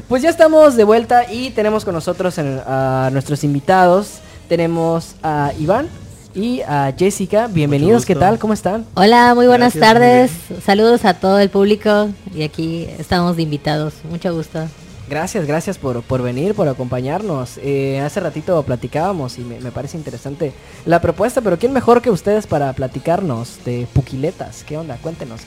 Pues 0.08 0.22
ya 0.22 0.30
estamos 0.30 0.76
de 0.76 0.84
vuelta 0.84 1.32
y 1.32 1.52
tenemos 1.52 1.86
con 1.86 1.94
nosotros 1.94 2.38
en- 2.38 2.62
a 2.66 3.10
nuestros 3.12 3.44
invitados. 3.44 4.20
Tenemos 4.50 5.16
a 5.24 5.52
Iván 5.60 5.88
y 6.34 6.62
a 6.62 6.94
Jessica. 6.98 7.48
Bienvenidos, 7.48 8.06
¿qué 8.06 8.16
tal? 8.16 8.40
¿Cómo 8.40 8.54
están? 8.54 8.86
Hola, 8.94 9.34
muy 9.36 9.48
buenas 9.48 9.76
Gracias, 9.76 9.94
muy 9.94 10.02
tardes. 10.02 10.64
Saludos 10.64 11.06
a 11.06 11.16
todo 11.16 11.40
el 11.40 11.50
público 11.50 12.10
y 12.34 12.44
aquí 12.44 12.88
estamos 12.98 13.36
de 13.36 13.44
invitados. 13.44 13.94
Mucho 14.10 14.34
gusto. 14.34 14.68
Gracias, 15.10 15.46
gracias 15.46 15.78
por, 15.78 16.02
por 16.04 16.22
venir, 16.22 16.56
por 16.56 16.70
acompañarnos. 16.70 17.60
Eh, 17.62 18.00
hace 18.00 18.22
ratito 18.22 18.64
platicábamos 18.64 19.38
y 19.40 19.42
me, 19.42 19.60
me 19.60 19.72
parece 19.72 19.98
interesante 19.98 20.54
la 20.86 21.02
propuesta, 21.02 21.42
pero 21.42 21.60
¿quién 21.60 21.74
mejor 21.74 22.02
que 22.02 22.10
ustedes 22.10 22.48
para 22.48 22.72
platicarnos 22.74 23.60
de 23.66 23.88
Puquiletas? 23.92 24.64
¿Qué 24.64 24.78
onda? 24.78 24.98
Cuéntenos. 25.02 25.42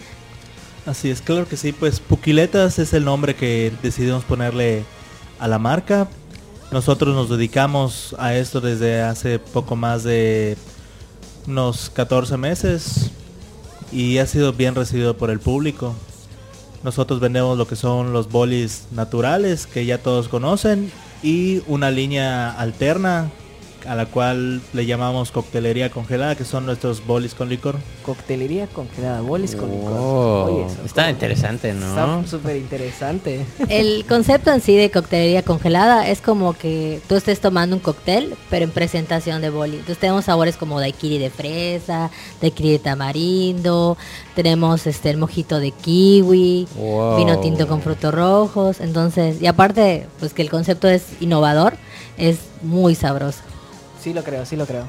Así 0.85 1.11
es, 1.11 1.23
claro 1.23 1.49
que 1.49 1.57
sí, 1.57 1.73
pues 1.73 1.99
Puquiletas 1.99 2.79
es 2.79 2.93
el 2.93 3.07
nombre 3.07 3.35
que 3.35 3.73
decidimos 3.83 4.25
ponerle 4.25 4.85
a 5.39 5.49
la 5.49 5.59
marca. 5.59 6.09
Nosotros 6.71 7.15
nos 7.15 7.31
dedicamos 7.31 8.15
a 8.19 8.35
esto 8.35 8.61
desde 8.61 9.01
hace 9.01 9.39
poco 9.39 9.77
más 9.77 10.03
de 10.03 10.59
unos 11.47 11.91
14 11.91 12.37
meses 12.37 13.11
y 13.93 14.19
ha 14.19 14.27
sido 14.27 14.53
bien 14.53 14.75
recibido 14.75 15.17
por 15.17 15.31
el 15.31 15.41
público. 15.41 15.95
Nosotros 16.83 17.21
vendemos 17.21 17.57
lo 17.57 17.67
que 17.67 17.77
son 17.77 18.13
los 18.13 18.31
bolis 18.31 18.87
naturales 18.91 19.67
que 19.67 19.87
ya 19.87 19.99
todos 19.99 20.29
conocen 20.29 20.93
y 21.23 21.63
una 21.67 21.91
línea 21.91 22.51
alterna 22.51 23.31
a 23.87 23.95
la 23.95 24.07
cual 24.07 24.61
le 24.73 24.87
llamamos 24.87 25.31
coctelería 25.31 25.91
congelada, 25.91 26.35
que 26.37 26.45
son 26.45 26.67
nuestros 26.67 27.05
bolis 27.07 27.35
con 27.35 27.49
licor. 27.49 27.77
Coctelería 28.05 28.67
congelada, 28.67 29.21
bolis 29.21 29.55
con 29.57 29.71
licor. 29.71 29.93
Oh, 29.93 30.45
Oye, 30.51 30.67
está 30.85 31.03
como- 31.03 31.13
interesante, 31.15 31.73
¿no? 31.75 31.89
Está 32.21 32.27
súper 32.31 32.57
interesante. 32.57 33.45
El 33.69 34.05
concepto 34.07 34.53
en 34.53 34.61
sí 34.61 34.77
de 34.77 34.91
coctelería 34.91 35.43
congelada 35.43 36.09
es 36.09 36.21
como 36.21 36.55
que 36.55 37.01
tú 37.09 37.17
estés 37.17 37.41
tomando 37.41 37.77
un 37.77 37.81
cóctel, 37.81 38.35
pero 38.51 38.65
en 38.65 38.71
presentación 38.71 39.41
de 39.43 39.51
boli. 39.51 39.73
Entonces 39.75 39.99
tenemos 39.99 40.25
sabores 40.27 40.57
como 40.57 40.81
daiquiri 40.81 41.19
de 41.19 41.31
fresa, 41.31 42.11
daiquiri 42.41 42.73
de 42.73 42.79
tamarindo, 42.79 43.97
tenemos 44.35 44.87
este 44.87 45.11
el 45.11 45.17
mojito 45.19 45.61
de 45.61 45.71
kiwi, 45.71 46.67
Wow. 46.77 47.19
vino 47.19 47.39
tinto 47.41 47.67
con 47.69 47.81
frutos 47.83 48.15
rojos. 48.15 48.81
Entonces, 48.81 49.41
y 49.43 49.47
aparte, 49.47 50.07
pues 50.19 50.33
que 50.33 50.43
el 50.43 50.51
concepto 50.51 50.89
es 50.89 51.03
innovador, 51.21 51.75
es 52.17 52.39
muy 52.63 52.95
sabroso. 52.95 53.41
Sí 54.05 54.13
lo 54.13 54.23
creo, 54.23 54.45
sí 54.45 54.55
lo 54.55 54.67
creo. 54.67 54.85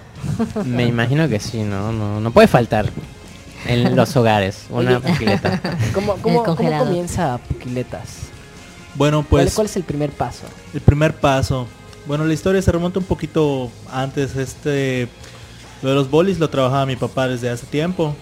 Me 0.65 0.86
imagino 0.86 1.30
que 1.30 1.39
sí, 1.39 1.63
¿no? 1.63 1.93
No, 1.93 2.19
no 2.19 2.32
puede 2.32 2.49
faltar 2.49 2.91
en 3.65 3.95
los 3.95 4.13
hogares 4.17 4.65
una 4.69 4.99
puquileta. 4.99 5.62
¿Cómo, 5.93 6.17
cómo, 6.17 6.43
cómo 6.43 6.43
congelador. 6.43 6.88
comienza 6.88 7.38
Puquiletas? 7.38 8.23
Bueno, 8.93 9.25
¿Cuál, 9.30 9.43
pues 9.43 9.54
cuál 9.54 9.67
es 9.67 9.78
el 9.78 9.84
primer 9.84 10.12
paso? 10.12 10.43
El 10.73 10.82
primer 10.82 11.15
paso. 11.15 11.65
Bueno, 12.06 12.25
la 12.25 12.34
historia 12.34 12.62
se 12.62 12.69
remonta 12.73 12.99
un 12.99 13.06
poquito 13.06 13.71
antes. 13.89 14.36
Este, 14.36 15.08
lo 15.82 15.91
de 15.91 15.95
los 15.95 16.12
bolis 16.12 16.38
lo 16.38 16.49
trabajaba 16.49 16.86
mi 16.86 16.97
papá 16.97 17.30
desde 17.30 17.49
hace 17.49 17.65
tiempo, 17.67 18.13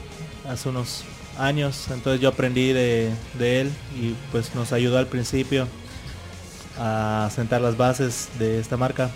hace 0.47 0.69
unos 0.69 1.06
años. 1.39 1.88
Entonces 1.89 2.21
yo 2.21 2.29
aprendí 2.29 2.71
de, 2.71 3.10
de 3.39 3.62
él 3.62 3.71
y 3.99 4.13
pues 4.32 4.53
nos 4.53 4.71
ayudó 4.71 4.99
al 4.99 5.08
principio 5.08 5.67
a 6.77 7.32
sentar 7.34 7.62
las 7.62 7.77
bases 7.77 8.29
de 8.38 8.60
esta 8.60 8.77
marca. 8.77 9.10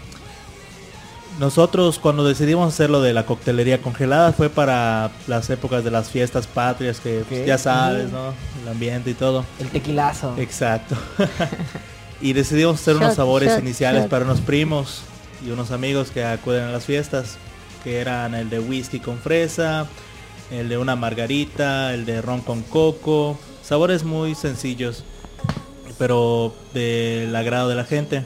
Nosotros 1.39 1.99
cuando 1.99 2.23
decidimos 2.23 2.73
hacer 2.73 2.89
lo 2.89 2.99
de 2.99 3.13
la 3.13 3.25
coctelería 3.25 3.79
congelada 3.79 4.33
fue 4.33 4.49
para 4.49 5.11
las 5.27 5.49
épocas 5.51 5.83
de 5.83 5.91
las 5.91 6.09
fiestas 6.09 6.47
patrias, 6.47 6.99
que 6.99 7.23
pues, 7.29 7.45
ya 7.45 7.59
sabes, 7.59 8.11
¿no? 8.11 8.33
El 8.63 8.69
ambiente 8.69 9.11
y 9.11 9.13
todo. 9.13 9.45
El 9.59 9.69
tequilazo. 9.69 10.35
Exacto. 10.37 10.95
y 12.21 12.33
decidimos 12.33 12.81
hacer 12.81 12.95
unos 12.95 13.13
sabores 13.13 13.51
shot, 13.51 13.61
iniciales 13.61 14.03
shot. 14.03 14.09
para 14.09 14.25
unos 14.25 14.41
primos 14.41 15.03
y 15.45 15.51
unos 15.51 15.69
amigos 15.69 16.09
que 16.09 16.23
acuden 16.23 16.63
a 16.63 16.71
las 16.71 16.85
fiestas, 16.85 17.37
que 17.83 17.99
eran 17.99 18.33
el 18.33 18.49
de 18.49 18.59
whisky 18.59 18.99
con 18.99 19.19
fresa, 19.19 19.85
el 20.49 20.69
de 20.69 20.79
una 20.79 20.95
margarita, 20.95 21.93
el 21.93 22.05
de 22.07 22.19
ron 22.19 22.41
con 22.41 22.63
coco, 22.63 23.37
sabores 23.61 24.03
muy 24.03 24.33
sencillos, 24.33 25.03
pero 25.99 26.51
del 26.73 27.35
agrado 27.35 27.69
de 27.69 27.75
la 27.75 27.83
gente. 27.85 28.23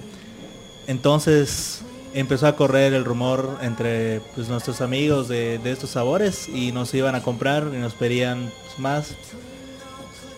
Entonces 0.88 1.84
empezó 2.14 2.48
a 2.48 2.56
correr 2.56 2.94
el 2.94 3.06
rumor 3.06 3.58
entre 3.62 4.22
pues, 4.36 4.50
nuestros 4.50 4.82
amigos 4.82 5.28
de, 5.28 5.60
de 5.60 5.72
estos 5.72 5.92
sabores 5.92 6.50
y 6.50 6.72
nos 6.72 6.94
iban 6.94 7.16
a 7.16 7.22
comprar 7.22 7.70
y 7.74 7.78
nos 7.78 7.94
pedían 7.94 8.52
pues, 8.66 8.80
más 8.80 9.16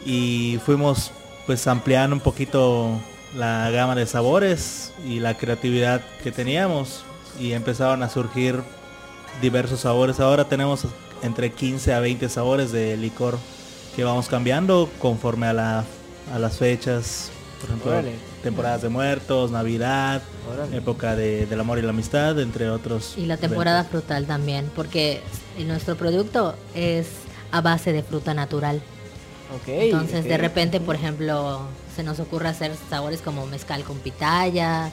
y 0.06 0.60
fuimos 0.66 1.12
pues 1.46 1.68
ampliando 1.68 2.16
un 2.16 2.22
poquito 2.22 3.00
la 3.36 3.70
gama 3.72 3.96
de 3.96 4.06
sabores 4.06 4.94
y 5.06 5.20
la 5.20 5.36
creatividad 5.36 6.02
que 6.24 6.32
teníamos 6.32 7.04
y 7.40 7.54
empezaron 7.54 8.04
a 8.04 8.10
surgir 8.10 8.62
diversos 9.42 9.82
sabores. 9.82 10.20
Ahora 10.20 10.46
tenemos 10.46 10.86
entre 11.22 11.52
15 11.52 11.94
a 11.94 12.00
20 12.00 12.30
sabores 12.30 12.72
de 12.72 12.96
licor 12.98 13.38
que 13.96 14.04
vamos 14.04 14.28
cambiando 14.28 14.90
conforme 15.00 15.48
a, 15.48 15.54
la, 15.54 15.86
a 16.34 16.40
las 16.40 16.58
fechas. 16.58 17.32
Por 17.64 17.70
ejemplo, 17.70 17.92
Órale. 17.92 18.12
temporadas 18.44 18.82
de 18.82 18.90
muertos, 18.90 19.50
Navidad, 19.52 20.22
Órale. 20.54 20.78
época 20.78 21.16
de- 21.16 21.46
del 21.46 21.60
amor 21.62 21.80
y 21.80 21.82
la 21.82 21.92
amistad, 21.92 22.38
entre 22.42 22.70
otros. 22.70 23.14
Y 23.18 23.26
la 23.26 23.38
temporada 23.38 23.80
eventos. 23.80 24.02
frutal 24.02 24.26
también, 24.26 24.70
porque 24.76 25.22
nuestro 25.66 25.96
producto 25.96 26.56
es 26.76 27.08
a 27.52 27.62
base 27.62 27.94
de 27.94 28.04
fruta 28.04 28.34
natural. 28.34 28.82
Entonces, 29.68 30.26
de 30.26 30.38
repente, 30.38 30.80
por 30.82 30.96
ejemplo, 30.96 31.62
se 31.96 32.04
nos 32.04 32.20
ocurre 32.20 32.50
hacer 32.50 32.72
sabores 32.90 33.22
como 33.22 33.46
mezcal 33.46 33.84
con 33.84 33.98
pitaya 34.00 34.90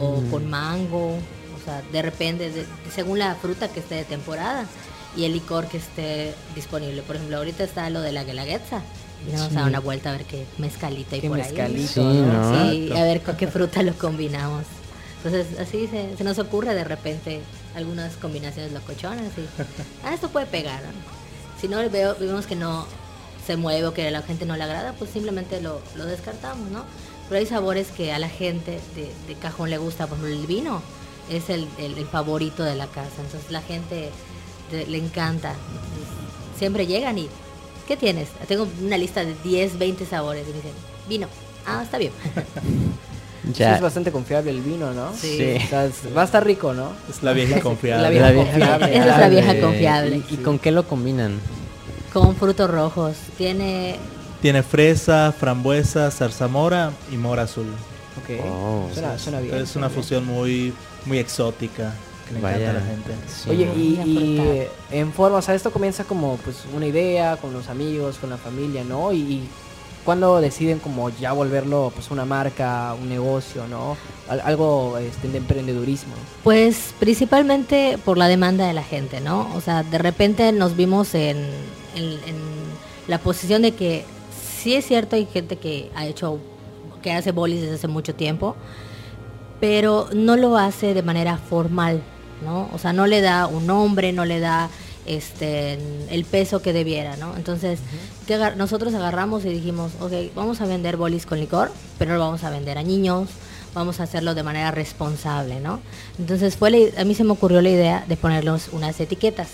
o 0.00 0.20
con 0.30 0.50
mango. 0.50 1.12
O 1.14 1.64
sea, 1.64 1.80
de 1.92 2.02
repente, 2.02 2.50
de- 2.50 2.66
según 2.92 3.20
la 3.20 3.36
fruta 3.36 3.68
que 3.68 3.80
esté 3.80 3.94
de 3.94 4.04
temporada 4.04 4.66
y 5.16 5.24
el 5.24 5.32
licor 5.32 5.66
que 5.68 5.76
esté 5.78 6.34
disponible. 6.56 7.02
Por 7.02 7.14
ejemplo, 7.16 7.36
ahorita 7.38 7.62
está 7.64 7.88
lo 7.90 8.00
de 8.00 8.10
la 8.12 8.24
guelaguetza. 8.24 8.82
Y 9.28 9.32
vamos 9.36 9.52
a 9.52 9.60
dar 9.60 9.68
una 9.68 9.80
vuelta 9.80 10.10
a 10.10 10.12
ver 10.16 10.24
qué 10.24 10.46
mezcalita 10.58 11.16
y 11.16 11.20
Qué 11.20 11.28
por 11.28 11.38
mezcalito, 11.38 11.88
Sí, 11.92 12.00
¿no? 12.00 12.60
ahí. 12.62 12.88
Sí, 12.88 12.96
a 12.98 13.02
ver 13.04 13.22
con 13.22 13.36
qué 13.36 13.46
fruta 13.46 13.82
lo 13.82 13.92
combinamos. 13.94 14.64
Entonces, 15.24 15.58
así 15.60 15.86
se, 15.86 16.16
se 16.16 16.24
nos 16.24 16.38
ocurre 16.40 16.74
de 16.74 16.82
repente 16.84 17.40
algunas 17.76 18.16
combinaciones 18.16 18.72
locochonas 18.72 19.26
y 19.38 19.46
ah, 20.04 20.12
esto 20.14 20.28
puede 20.30 20.46
pegar. 20.46 20.82
¿no? 20.82 20.90
Si 21.60 21.68
no 21.68 21.76
veo, 21.90 22.16
vemos 22.18 22.46
que 22.46 22.56
no 22.56 22.86
se 23.46 23.56
mueve 23.56 23.86
o 23.86 23.94
que 23.94 24.08
a 24.08 24.10
la 24.10 24.22
gente 24.22 24.44
no 24.46 24.56
le 24.56 24.64
agrada, 24.64 24.92
pues 24.94 25.10
simplemente 25.10 25.60
lo, 25.60 25.80
lo 25.96 26.06
descartamos, 26.06 26.68
¿no? 26.70 26.84
Pero 27.28 27.38
hay 27.40 27.46
sabores 27.46 27.88
que 27.88 28.12
a 28.12 28.18
la 28.18 28.28
gente 28.28 28.80
de, 28.96 29.12
de 29.28 29.34
cajón 29.40 29.70
le 29.70 29.78
gusta, 29.78 30.06
por 30.08 30.18
ejemplo, 30.18 30.40
el 30.40 30.46
vino 30.46 30.82
es 31.30 31.48
el, 31.50 31.68
el- 31.78 31.96
el 31.98 32.06
favorito 32.06 32.62
de 32.64 32.74
la 32.74 32.86
casa, 32.88 33.22
entonces 33.24 33.50
la 33.50 33.62
gente 33.62 34.10
de- 34.72 34.86
le 34.86 34.98
encanta. 34.98 35.54
Siempre 36.58 36.86
llegan 36.86 37.18
y, 37.18 37.28
¿qué 37.86 37.96
tienes? 37.96 38.28
Tengo 38.48 38.66
una 38.82 38.96
lista 38.98 39.24
de 39.24 39.34
10, 39.44 39.78
20 39.78 40.06
sabores 40.06 40.44
y 40.46 40.50
me 40.50 40.56
dicen, 40.56 40.72
vino. 41.08 41.26
Ah, 41.66 41.80
está 41.82 41.98
bien. 41.98 42.12
Sí, 43.44 43.54
Ya. 43.58 43.74
es 43.74 43.80
bastante 43.80 44.12
confiable 44.12 44.52
el 44.52 44.60
vino, 44.60 44.92
¿no? 44.94 45.12
Sí. 45.16 45.56
O 45.64 45.68
sea, 45.68 45.84
es- 45.86 46.16
va 46.16 46.22
a 46.22 46.24
estar 46.24 46.46
rico, 46.46 46.74
¿no? 46.74 46.92
Es 47.10 47.24
la 47.24 47.32
vieja 47.32 47.60
confiable. 47.60 48.00
La 48.04 48.08
vieja 48.10 48.26
La 48.26 48.32
vieja 48.32 48.50
confiable. 48.52 48.96
Esa 48.96 49.14
es 49.14 49.18
la 49.18 49.28
vieja 49.28 49.60
confiable. 49.60 50.22
¿Y, 50.30 50.34
y 50.34 50.36
con 50.36 50.58
qué 50.60 50.70
lo 50.70 50.86
combinan? 50.86 51.40
Con 52.12 52.36
frutos 52.36 52.70
rojos. 52.70 53.16
Tiene 53.36 53.96
Tiene 54.40 54.62
fresa, 54.62 55.34
frambuesa, 55.36 56.08
zarzamora 56.12 56.92
y 57.10 57.16
mora 57.16 57.42
azul. 57.42 57.66
Ok. 58.22 58.40
Oh. 58.46 58.88
suena, 58.94 59.18
suena 59.18 59.40
bien. 59.40 59.56
es 59.56 59.74
una 59.74 59.90
fusión 59.90 60.24
muy, 60.24 60.72
muy 61.04 61.18
exótica 61.18 61.94
que 62.28 62.34
le 62.34 62.40
Vaya. 62.40 62.56
encanta 62.56 62.70
a 62.70 62.80
la 62.82 62.86
gente. 62.86 63.10
Sí, 63.28 63.50
Oye, 63.50 63.72
y, 63.76 64.66
en 64.96 65.12
forma, 65.12 65.38
o 65.38 65.42
sea, 65.42 65.54
esto 65.54 65.70
comienza 65.70 66.04
como 66.04 66.36
pues 66.44 66.58
una 66.74 66.86
idea 66.86 67.36
con 67.36 67.52
los 67.52 67.68
amigos, 67.68 68.16
con 68.18 68.30
la 68.30 68.36
familia, 68.36 68.84
¿no? 68.84 69.12
Y, 69.12 69.18
y 69.20 69.48
cuando 70.04 70.40
deciden 70.40 70.80
como 70.80 71.10
ya 71.10 71.32
volverlo 71.32 71.92
pues 71.94 72.10
una 72.10 72.24
marca, 72.24 72.94
un 73.00 73.08
negocio, 73.08 73.66
¿no? 73.68 73.96
Al- 74.28 74.40
algo 74.40 74.98
este, 74.98 75.28
de 75.28 75.38
emprendedurismo. 75.38 76.14
Pues 76.42 76.92
principalmente 76.98 77.98
por 78.04 78.18
la 78.18 78.26
demanda 78.28 78.66
de 78.66 78.72
la 78.72 78.82
gente, 78.82 79.20
¿no? 79.20 79.48
O 79.54 79.60
sea, 79.60 79.82
de 79.84 79.98
repente 79.98 80.50
nos 80.52 80.76
vimos 80.76 81.14
en, 81.14 81.36
en- 81.94 82.18
en 82.26 82.36
la 83.06 83.18
posición 83.18 83.62
de 83.62 83.72
que 83.74 84.04
sí 84.62 84.74
es 84.74 84.86
cierto, 84.86 85.14
hay 85.16 85.26
gente 85.26 85.56
que 85.56 85.90
ha 85.94 86.06
hecho, 86.06 86.38
que 87.02 87.12
hace 87.12 87.30
bolis 87.32 87.60
desde 87.60 87.74
hace 87.76 87.88
mucho 87.88 88.14
tiempo, 88.14 88.56
pero 89.60 90.08
no 90.12 90.36
lo 90.36 90.56
hace 90.56 90.94
de 90.94 91.02
manera 91.02 91.36
formal, 91.36 92.02
¿no? 92.42 92.68
O 92.74 92.78
sea, 92.78 92.92
no 92.92 93.06
le 93.06 93.20
da 93.20 93.46
un 93.46 93.66
nombre, 93.66 94.12
no 94.12 94.24
le 94.24 94.40
da 94.40 94.68
este 95.06 95.78
el 96.10 96.24
peso 96.24 96.62
que 96.62 96.72
debiera, 96.72 97.16
¿no? 97.16 97.36
Entonces, 97.36 97.80
¿qué 98.26 98.34
agar- 98.34 98.56
nosotros 98.56 98.94
agarramos 98.94 99.44
y 99.44 99.48
dijimos, 99.48 99.92
ok, 100.00 100.12
vamos 100.34 100.60
a 100.60 100.66
vender 100.66 100.96
bolis 100.96 101.26
con 101.26 101.40
licor, 101.40 101.72
pero 101.98 102.14
lo 102.14 102.20
vamos 102.20 102.44
a 102.44 102.50
vender 102.50 102.78
a 102.78 102.82
niños, 102.82 103.28
vamos 103.74 104.00
a 104.00 104.04
hacerlo 104.04 104.34
de 104.34 104.42
manera 104.42 104.70
responsable, 104.70 105.60
¿no? 105.60 105.80
Entonces 106.18 106.56
fue 106.56 106.70
la- 106.70 107.00
a 107.00 107.04
mí 107.04 107.14
se 107.14 107.24
me 107.24 107.32
ocurrió 107.32 107.60
la 107.62 107.70
idea 107.70 108.04
de 108.06 108.16
ponerlos 108.16 108.68
unas 108.72 109.00
etiquetas. 109.00 109.48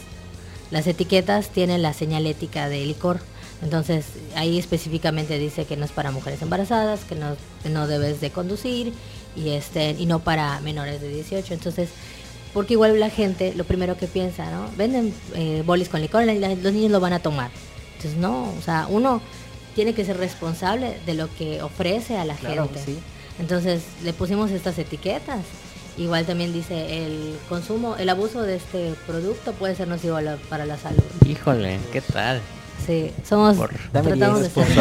Las 0.70 0.87
etiquetas 0.87 1.48
tienen 1.48 1.81
la 1.83 1.94
señalética 1.94 2.68
de 2.68 2.85
licor. 2.85 3.20
Entonces 3.62 4.05
ahí 4.37 4.59
específicamente 4.59 5.38
dice 5.38 5.64
que 5.64 5.77
no 5.77 5.85
es 5.85 5.90
para 5.92 6.11
mujeres 6.11 6.42
embarazadas, 6.42 7.01
que 7.09 7.14
no, 7.16 7.37
no 7.68 7.87
debes 7.88 8.20
de 8.20 8.31
conducir 8.31 8.92
y 9.35 9.51
este 9.51 9.92
y 9.98 10.07
no 10.07 10.18
para 10.20 10.61
menores 10.61 11.01
de 11.01 11.09
18. 11.09 11.55
Entonces, 11.55 11.88
porque 12.59 12.73
igual 12.75 12.99
la 12.99 13.09
gente 13.09 13.55
lo 13.55 13.62
primero 13.62 13.97
que 13.97 14.09
piensa, 14.09 14.51
¿no? 14.51 14.68
Venden 14.77 15.14
eh, 15.37 15.62
bolis 15.64 15.88
con 15.88 16.01
licor, 16.01 16.25
la- 16.25 16.35
los 16.57 16.73
niños 16.73 16.90
lo 16.90 16.99
van 16.99 17.12
a 17.12 17.21
tomar. 17.21 17.53
Entonces 17.97 18.18
no, 18.18 18.53
o 18.59 18.61
sea, 18.64 18.88
uno 18.90 19.23
tiene 19.77 19.94
que 19.94 20.05
ser 20.05 20.16
responsable 20.16 20.99
de 21.07 21.14
lo 21.14 21.33
que 21.37 21.62
ofrece 21.62 22.18
a 22.18 22.25
la 22.25 22.35
Claro, 22.35 22.64
gente. 22.64 22.83
sí. 22.85 22.99
Entonces 23.38 23.83
le 24.03 24.12
pusimos 24.12 24.51
estas 24.51 24.77
etiquetas. 24.77 25.38
Igual 25.97 26.27
también 26.27 26.53
dice 26.53 27.05
el 27.07 27.38
consumo, 27.49 27.94
el 27.97 28.09
abuso 28.09 28.42
de 28.42 28.57
este 28.57 28.92
producto 29.07 29.53
puede 29.53 29.77
ser 29.77 29.87
nocivo 29.87 30.18
para 30.49 30.66
la 30.66 30.77
salud. 30.79 31.05
Híjole, 31.25 31.79
¿qué 31.92 32.01
tal? 32.01 32.40
Sí, 32.88 33.12
somos 33.29 33.55
Por- 33.59 33.68
tratamos 33.92 34.40
de 34.40 34.48
ser 34.48 34.66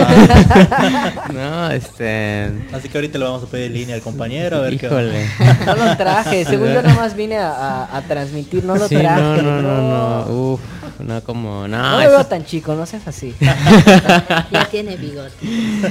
No, 1.33 1.69
este... 1.71 2.49
Así 2.71 2.87
que 2.87 2.97
ahorita 2.97 3.17
le 3.19 3.25
vamos 3.25 3.43
a 3.43 3.47
pedir 3.47 3.69
línea 3.71 3.95
al 3.95 4.01
compañero 4.01 4.55
a 4.57 4.61
ver 4.61 4.77
qué. 4.79 4.87
No 4.87 5.75
lo 5.75 5.97
traje, 5.97 6.45
según 6.45 6.71
yo 6.73 6.81
nomás 6.83 7.17
vine 7.17 7.35
a, 7.37 7.51
a- 7.51 7.97
a 7.97 8.01
transmitir, 8.03 8.63
no 8.63 8.77
lo 8.77 8.87
Sí, 8.87 8.95
traje. 8.95 9.21
no, 9.21 9.41
no, 9.41 9.61
no, 9.61 9.81
no. 10.25 10.31
Uf, 10.53 10.61
no 10.99 11.21
como... 11.21 11.67
No, 11.67 11.91
No 11.91 11.97
me 11.97 12.03
eso- 12.05 12.11
veo 12.13 12.25
tan 12.27 12.45
chico, 12.45 12.75
no 12.75 12.85
seas 12.85 13.05
así. 13.09 13.35
ya 13.41 14.63
tiene 14.71 14.95
bigote. 14.95 15.33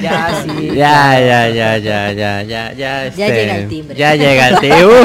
ya, 0.00 0.42
sí. 0.42 0.70
Ya, 0.74 1.20
ya, 1.20 1.48
ya, 1.50 1.76
ya, 1.76 2.12
ya, 2.12 2.42
ya, 2.42 2.72
ya, 2.72 3.06
este, 3.08 3.26
llega 3.28 3.56
el 3.58 3.68
timbre. 3.68 3.94
Ya 3.94 4.14
llega 4.16 4.48
el 4.48 4.58
timbre. 4.60 4.86
Uh. 4.86 5.04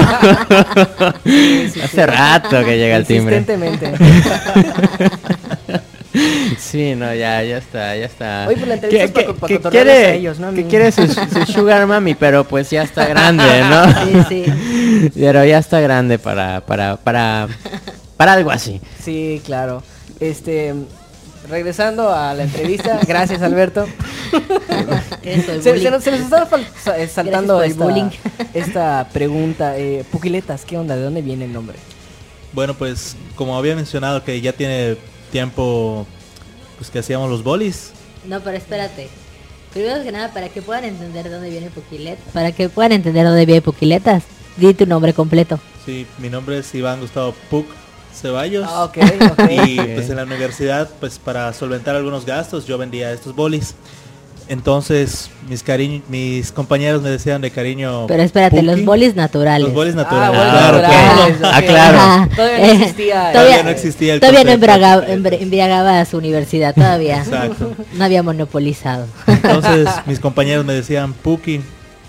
Hace 1.84 2.06
rato 2.06 2.64
que 2.64 2.78
llega 2.78 2.96
el 2.96 3.06
timbre. 3.06 3.44
Sí, 6.72 6.96
no, 6.96 7.14
ya, 7.14 7.44
ya 7.44 7.58
está, 7.58 7.98
ya 7.98 8.06
está. 8.06 8.46
Oye, 8.48 8.56
pues 8.56 8.68
la 8.68 8.74
entrevista 8.76 9.04
es 9.04 9.12
Que- 9.12 9.22
pa- 9.22 9.28
que- 9.34 9.40
pa 9.40 9.48
que 9.48 9.56
cotorrearles 9.58 9.94
quiere, 9.96 10.08
a 10.12 10.14
ellos, 10.16 10.40
¿no? 10.40 10.48
A 10.48 10.54
que 10.54 10.66
quiere 10.68 10.92
su, 10.92 11.06
su 11.08 11.46
sugar 11.54 11.86
mami, 11.86 12.16
pero 12.16 12.46
pues 12.46 12.70
ya 12.70 12.84
está 12.84 13.06
grande, 13.08 13.44
¿no? 13.70 14.26
Sí, 14.30 14.46
sí. 14.46 15.12
Pero 15.16 15.44
ya 15.44 15.58
está 15.58 15.82
grande 15.82 16.18
para, 16.18 16.62
para, 16.62 16.96
para, 16.96 17.48
para 18.16 18.34
algo 18.34 18.52
así. 18.52 18.80
Sí, 19.04 19.42
claro. 19.46 19.84
Este, 20.22 20.74
regresando 21.50 22.14
a 22.14 22.34
la 22.34 22.44
entrevista, 22.44 23.00
gracias 23.08 23.42
Alberto. 23.42 23.86
Eso, 25.24 25.62
Se, 25.62 25.80
se 25.80 25.92
nos, 25.92 26.04
se 26.04 26.12
nos 26.12 26.30
saltando 27.12 27.62
el 27.64 27.74
bullying. 27.74 28.10
esta, 28.54 28.60
esta 28.60 29.08
pregunta. 29.12 29.78
Eh, 29.78 30.06
Puquiletas, 30.10 30.64
¿qué 30.66 30.78
onda? 30.78 30.96
¿De 30.96 31.02
dónde 31.02 31.22
viene 31.22 31.46
el 31.46 31.54
nombre? 31.54 31.78
Bueno, 32.54 32.74
pues 32.76 33.16
como 33.36 33.58
había 33.58 33.76
mencionado 33.76 34.24
que 34.24 34.40
ya 34.40 34.54
tiene 34.54 34.96
tiempo 35.32 36.06
pues 36.82 36.90
que 36.90 36.98
hacíamos 36.98 37.30
los 37.30 37.44
bolis. 37.44 37.92
No, 38.26 38.40
pero 38.40 38.58
espérate. 38.58 39.08
Primero 39.72 40.02
que 40.02 40.12
nada, 40.12 40.34
para 40.34 40.50
que 40.50 40.64
puedan 40.64 40.84
entender 40.84 41.30
dónde 41.30 41.52
viene 41.52 41.70
Puquilet, 41.70 42.18
para 42.34 42.54
que 42.54 42.70
puedan 42.70 42.92
entender 42.92 43.24
dónde 43.24 43.46
viene 43.46 43.62
Puquiletas, 43.62 44.24
Di 44.58 44.74
tu 44.74 44.88
nombre 44.88 45.14
completo. 45.14 45.60
Sí, 45.86 46.08
mi 46.18 46.32
nombre 46.32 46.58
es 46.58 46.74
Iván 46.74 47.00
Gustavo 47.00 47.36
Puc 47.52 47.68
Ceballos. 48.16 48.66
Ah, 48.68 48.86
ok, 48.86 48.98
ok. 49.32 49.50
Y 49.68 49.76
pues 49.76 50.10
en 50.10 50.16
la 50.16 50.24
universidad, 50.24 50.90
pues 51.00 51.20
para 51.20 51.54
solventar 51.54 51.96
algunos 51.96 52.26
gastos, 52.26 52.66
yo 52.66 52.80
vendía 52.80 53.12
estos 53.12 53.36
bolis. 53.36 53.76
Entonces, 54.52 55.30
mis 55.48 55.64
cariño, 55.64 56.02
mis 56.10 56.52
compañeros 56.52 57.02
me 57.02 57.10
decían 57.10 57.40
de 57.42 57.52
cariño. 57.52 58.06
Pero 58.08 58.22
espérate, 58.22 58.62
los 58.62 58.76
Puki. 58.76 58.86
bolis 58.86 59.16
naturales. 59.16 59.64
Los 59.64 59.74
bolis 59.74 59.94
Ah, 59.94 60.04
naturales. 60.04 60.38
bolis 60.38 60.52
claro, 60.52 60.82
naturales, 60.82 61.38
claro. 61.38 61.50
ok. 61.50 61.54
Ah, 61.56 61.62
claro. 61.62 61.98
Ajá. 61.98 62.30
Todavía 62.36 62.58
no 62.58 62.66
Eh, 62.66 62.72
existía. 62.74 63.32
Todavía 63.32 63.64
no 63.64 63.70
existía 63.70 64.14
el 64.16 64.20
Todavía 64.20 64.44
no 64.44 64.52
embriagaba, 64.52 65.06
embriagaba 65.08 66.00
a 66.02 66.06
su 66.06 66.18
universidad, 66.18 66.76
todavía. 66.76 67.20
Exacto. 67.20 67.74
No 67.94 68.04
había 68.04 68.24
monopolizado. 68.24 69.08
Entonces, 69.26 69.88
mis 70.06 70.20
compañeros 70.20 70.66
me 70.66 70.74
decían 70.74 71.14
Puki. 71.14 71.62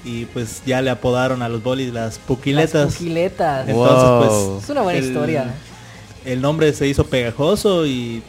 Y 0.04 0.24
pues 0.24 0.62
ya 0.66 0.82
le 0.82 0.90
apodaron 0.90 1.42
a 1.42 1.48
los 1.48 1.62
bolis 1.62 1.92
las 1.92 2.18
puquiletas. 2.18 2.74
Las 2.86 2.94
puquiletas. 2.96 3.68
Entonces, 3.68 4.30
Wow. 4.32 4.58
Es 4.58 4.68
una 4.68 4.80
buena 4.82 4.98
el- 4.98 5.04
historia. 5.04 5.54
El 6.24 6.40
nombre 6.40 6.72
se 6.72 6.88
hizo 6.88 7.04
pegajoso 7.06 7.86
y 7.86 8.20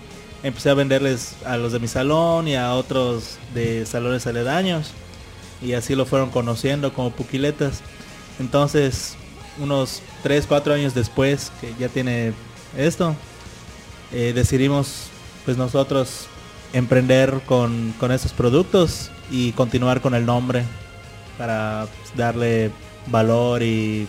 empecé 0.43 0.69
a 0.69 0.73
venderles 0.73 1.35
a 1.45 1.57
los 1.57 1.71
de 1.71 1.79
mi 1.79 1.87
salón 1.87 2.47
y 2.47 2.55
a 2.55 2.73
otros 2.73 3.37
de 3.53 3.85
salones 3.85 4.27
aledaños. 4.27 4.91
Y 5.61 5.73
así 5.73 5.95
lo 5.95 6.05
fueron 6.05 6.29
conociendo 6.29 6.93
como 6.93 7.11
puquiletas. 7.11 7.81
Entonces, 8.39 9.15
unos 9.57 10.01
3, 10.23 10.45
4 10.47 10.73
años 10.73 10.93
después, 10.93 11.51
que 11.61 11.73
ya 11.79 11.87
tiene 11.87 12.33
esto, 12.77 13.15
eh, 14.11 14.33
decidimos 14.33 15.07
pues 15.45 15.57
nosotros 15.57 16.27
emprender 16.73 17.41
con, 17.45 17.93
con 17.99 18.11
estos 18.11 18.33
productos 18.33 19.11
y 19.31 19.51
continuar 19.53 20.01
con 20.01 20.15
el 20.15 20.25
nombre 20.25 20.63
para 21.37 21.87
darle 22.15 22.71
valor 23.07 23.63
y, 23.63 24.07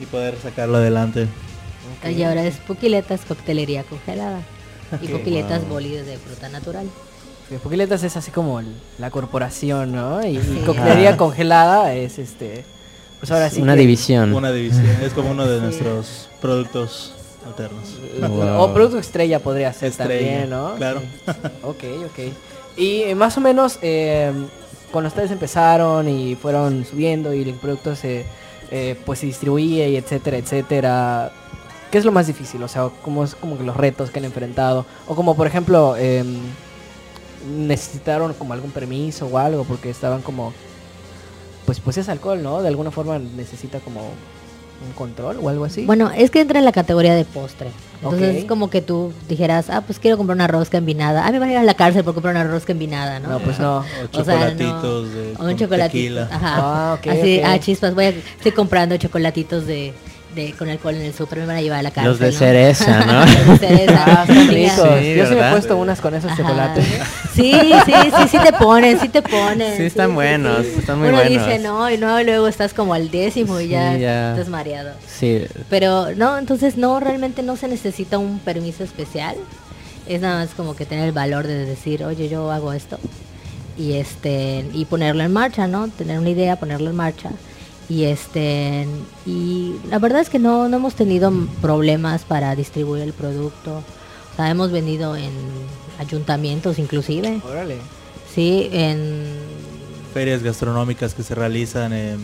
y 0.00 0.06
poder 0.06 0.36
sacarlo 0.42 0.78
adelante. 0.78 1.28
Y 2.04 2.22
ahora 2.22 2.44
es 2.44 2.56
Puquiletas 2.56 3.22
Coctelería 3.24 3.84
Congelada. 3.84 4.42
Y 5.02 5.06
Ok. 5.06 5.12
Puquiletas 5.18 5.60
Wow. 5.62 5.70
Bolides 5.70 6.06
de 6.06 6.16
fruta 6.18 6.48
natural. 6.48 6.86
Porque 7.48 7.62
Puquiletas 7.62 8.02
es 8.02 8.16
así 8.16 8.30
como 8.30 8.60
el- 8.60 8.74
la 8.98 9.10
corporación, 9.10 9.92
¿no? 9.92 10.24
Y, 10.26 10.36
y 10.38 10.40
Sí. 10.40 10.62
congelada 11.16 11.94
es 11.94 12.18
este. 12.18 12.64
Pues 13.20 13.30
ahora 13.30 13.48
sí. 13.50 13.62
Una 13.62 13.74
que- 13.74 13.80
división. 13.80 14.34
Una 14.34 14.52
división, 14.52 14.86
es 15.02 15.12
como 15.12 15.30
uno 15.30 15.46
de 15.46 15.58
Sí. 15.58 15.62
nuestros 15.64 16.28
productos 16.40 17.14
alternos. 17.46 17.88
Wow. 18.28 18.60
O 18.62 18.74
producto 18.74 18.98
estrella 18.98 19.38
podría 19.40 19.72
ser 19.72 19.90
Estrella, 19.90 20.40
también, 20.42 20.50
¿no? 20.50 20.74
claro. 20.74 21.00
Sí. 21.00 21.32
Ok, 21.62 21.84
ok. 22.06 22.18
Y 22.76 23.02
eh, 23.02 23.14
más 23.14 23.36
o 23.38 23.40
menos 23.40 23.78
eh, 23.82 24.32
cuando 24.92 25.08
ustedes 25.08 25.30
empezaron 25.30 26.08
y 26.08 26.34
fueron 26.34 26.84
subiendo 26.84 27.32
y 27.32 27.42
el 27.42 27.54
producto 27.54 27.94
se 27.96 28.26
eh, 28.72 28.96
pues 29.06 29.20
se 29.20 29.26
distribuye 29.26 29.88
y 29.90 29.96
etcétera, 29.96 30.36
etcétera. 30.38 31.32
¿Qué 31.96 32.00
es 32.00 32.04
lo 32.04 32.12
más 32.12 32.26
difícil? 32.26 32.62
O 32.62 32.68
sea, 32.68 32.90
¿cómo 33.00 33.24
es 33.24 33.34
como 33.34 33.56
que 33.56 33.64
los 33.64 33.74
retos 33.74 34.10
que 34.10 34.18
han 34.18 34.26
enfrentado? 34.26 34.84
O 35.08 35.14
como 35.14 35.34
por 35.34 35.46
ejemplo, 35.46 35.96
em, 35.96 36.36
necesitaron 37.56 38.34
como 38.34 38.52
algún 38.52 38.70
permiso 38.70 39.26
o 39.28 39.38
algo 39.38 39.64
porque 39.64 39.88
estaban 39.88 40.20
como 40.20 40.52
pues 41.64 41.80
pues 41.80 41.96
es 41.96 42.10
alcohol, 42.10 42.42
¿no? 42.42 42.60
De 42.60 42.68
alguna 42.68 42.90
forma 42.90 43.18
necesita 43.18 43.80
como 43.80 44.02
un 44.02 44.92
control 44.94 45.38
o 45.40 45.48
algo 45.48 45.64
así. 45.64 45.86
Bueno, 45.86 46.10
es 46.14 46.30
que 46.30 46.42
entra 46.42 46.58
en 46.58 46.66
la 46.66 46.72
categoría 46.72 47.14
de 47.14 47.24
postre. 47.24 47.70
Entonces 48.02 48.36
es 48.36 48.44
como 48.44 48.68
que 48.68 48.82
tú 48.82 49.14
dijeras, 49.26 49.70
ah, 49.70 49.80
pues 49.80 49.98
quiero 49.98 50.18
comprar 50.18 50.36
una 50.36 50.48
rosca 50.48 50.76
envinada. 50.76 51.26
Ah, 51.26 51.32
me 51.32 51.38
van 51.38 51.48
a 51.48 51.52
ir 51.52 51.58
a 51.58 51.62
la 51.64 51.72
cárcel 51.72 52.04
por 52.04 52.12
comprar 52.12 52.34
una 52.34 52.44
rosca 52.44 52.72
envinada, 52.72 53.20
¿no? 53.20 53.30
no, 53.30 53.38
pues 53.38 53.58
no. 53.58 53.78
O 53.78 53.80
O 53.80 53.84
sea, 54.22 54.52
chocolatitos 54.52 55.14
de 55.14 55.34
O 55.38 55.44
un 55.46 55.56
chocolatito. 55.56 56.14
tequila. 56.26 56.28
Ajá. 56.30 56.54
Ah, 56.58 56.96
ok, 56.98 57.06
Así, 57.06 57.40
ah, 57.42 57.58
chispas, 57.58 57.94
voy 57.94 58.04
a, 58.04 58.08
estoy 58.10 58.52
comprando 58.52 58.98
chocolatitos 58.98 59.66
de, 59.66 59.94
de 60.36 60.52
con 60.52 60.68
alcohol 60.68 60.94
en 60.94 61.02
el 61.02 61.12
súper, 61.14 61.38
me 61.40 61.46
van 61.46 61.56
a 61.56 61.60
llevar 61.62 61.80
a 61.80 61.82
la 61.82 61.90
cárcel. 61.90 62.10
Los 62.10 62.18
de 62.20 62.30
¿no? 62.30 62.38
cereza, 62.38 63.04
¿no? 63.06 63.20
Los 63.46 63.60
de 63.60 63.68
cereza. 63.68 64.04
Ah, 64.06 64.22
están 64.22 64.36
Chinga. 64.48 64.52
ricos. 64.52 64.98
Sí, 65.00 65.14
Yo 65.16 65.26
sí 65.26 65.34
me 65.34 65.48
he 65.48 65.50
puesto 65.50 65.76
unas 65.76 66.00
con 66.00 66.14
esos 66.14 66.30
Ajá. 66.30 66.42
chocolates. 66.42 66.84
Sí, 67.34 67.52
sí, 67.84 67.92
sí, 68.16 68.28
sí 68.30 68.38
te 68.38 68.52
ponen, 68.52 69.00
sí 69.00 69.08
te 69.08 69.22
ponen. 69.22 69.76
Sí, 69.76 69.82
están 69.84 70.14
buenos, 70.14 70.64
están 70.64 70.98
muy 71.00 71.08
Uno 71.08 71.18
buenos. 71.18 71.46
dice 71.46 71.58
no, 71.58 71.90
y 71.90 71.98
no, 71.98 72.20
y 72.20 72.24
luego 72.24 72.46
estás 72.46 72.72
como 72.72 72.94
al 72.94 73.10
décimo 73.10 73.58
y 73.60 73.64
Sí, 73.64 73.70
ya, 73.70 73.96
ya. 73.96 74.30
estás 74.32 74.48
mareado. 74.48 74.92
Sí, 75.06 75.44
Pero 75.68 76.14
no, 76.14 76.38
entonces 76.38 76.76
no, 76.76 77.00
realmente 77.00 77.42
no 77.42 77.56
se 77.56 77.66
necesita 77.68 78.18
un 78.18 78.38
permiso 78.38 78.84
especial. 78.84 79.34
Es 80.06 80.20
nada 80.20 80.44
más 80.44 80.54
como 80.54 80.76
que 80.76 80.86
tener 80.86 81.06
el 81.06 81.12
valor 81.12 81.46
de 81.46 81.64
decir, 81.64 82.04
oye, 82.04 82.28
yo 82.28 82.52
hago 82.52 82.72
esto. 82.72 82.98
Y 83.78 83.94
este, 83.94 84.64
y 84.72 84.84
ponerlo 84.84 85.22
en 85.24 85.32
marcha, 85.32 85.66
¿no? 85.66 85.88
Tener 85.88 86.18
una 86.18 86.30
idea, 86.30 86.56
ponerlo 86.56 86.90
en 86.90 86.96
marcha. 86.96 87.30
Y 87.88 88.04
este, 88.04 88.86
y 89.24 89.76
la 89.88 89.98
verdad 89.98 90.20
es 90.20 90.28
que 90.28 90.38
no, 90.38 90.68
no 90.68 90.78
hemos 90.78 90.94
tenido 90.94 91.32
problemas 91.62 92.24
para 92.24 92.54
distribuir 92.56 93.02
el 93.02 93.12
producto. 93.12 93.76
O 93.78 94.36
sea, 94.36 94.50
hemos 94.50 94.72
vendido 94.72 95.16
en 95.16 95.32
ayuntamientos 95.98 96.78
inclusive. 96.78 97.40
Órale. 97.48 97.78
Sí, 98.34 98.68
en 98.72 99.24
Ferias 100.12 100.42
gastronómicas 100.42 101.14
que 101.14 101.22
se 101.22 101.34
realizan 101.34 101.92
en, 101.92 102.18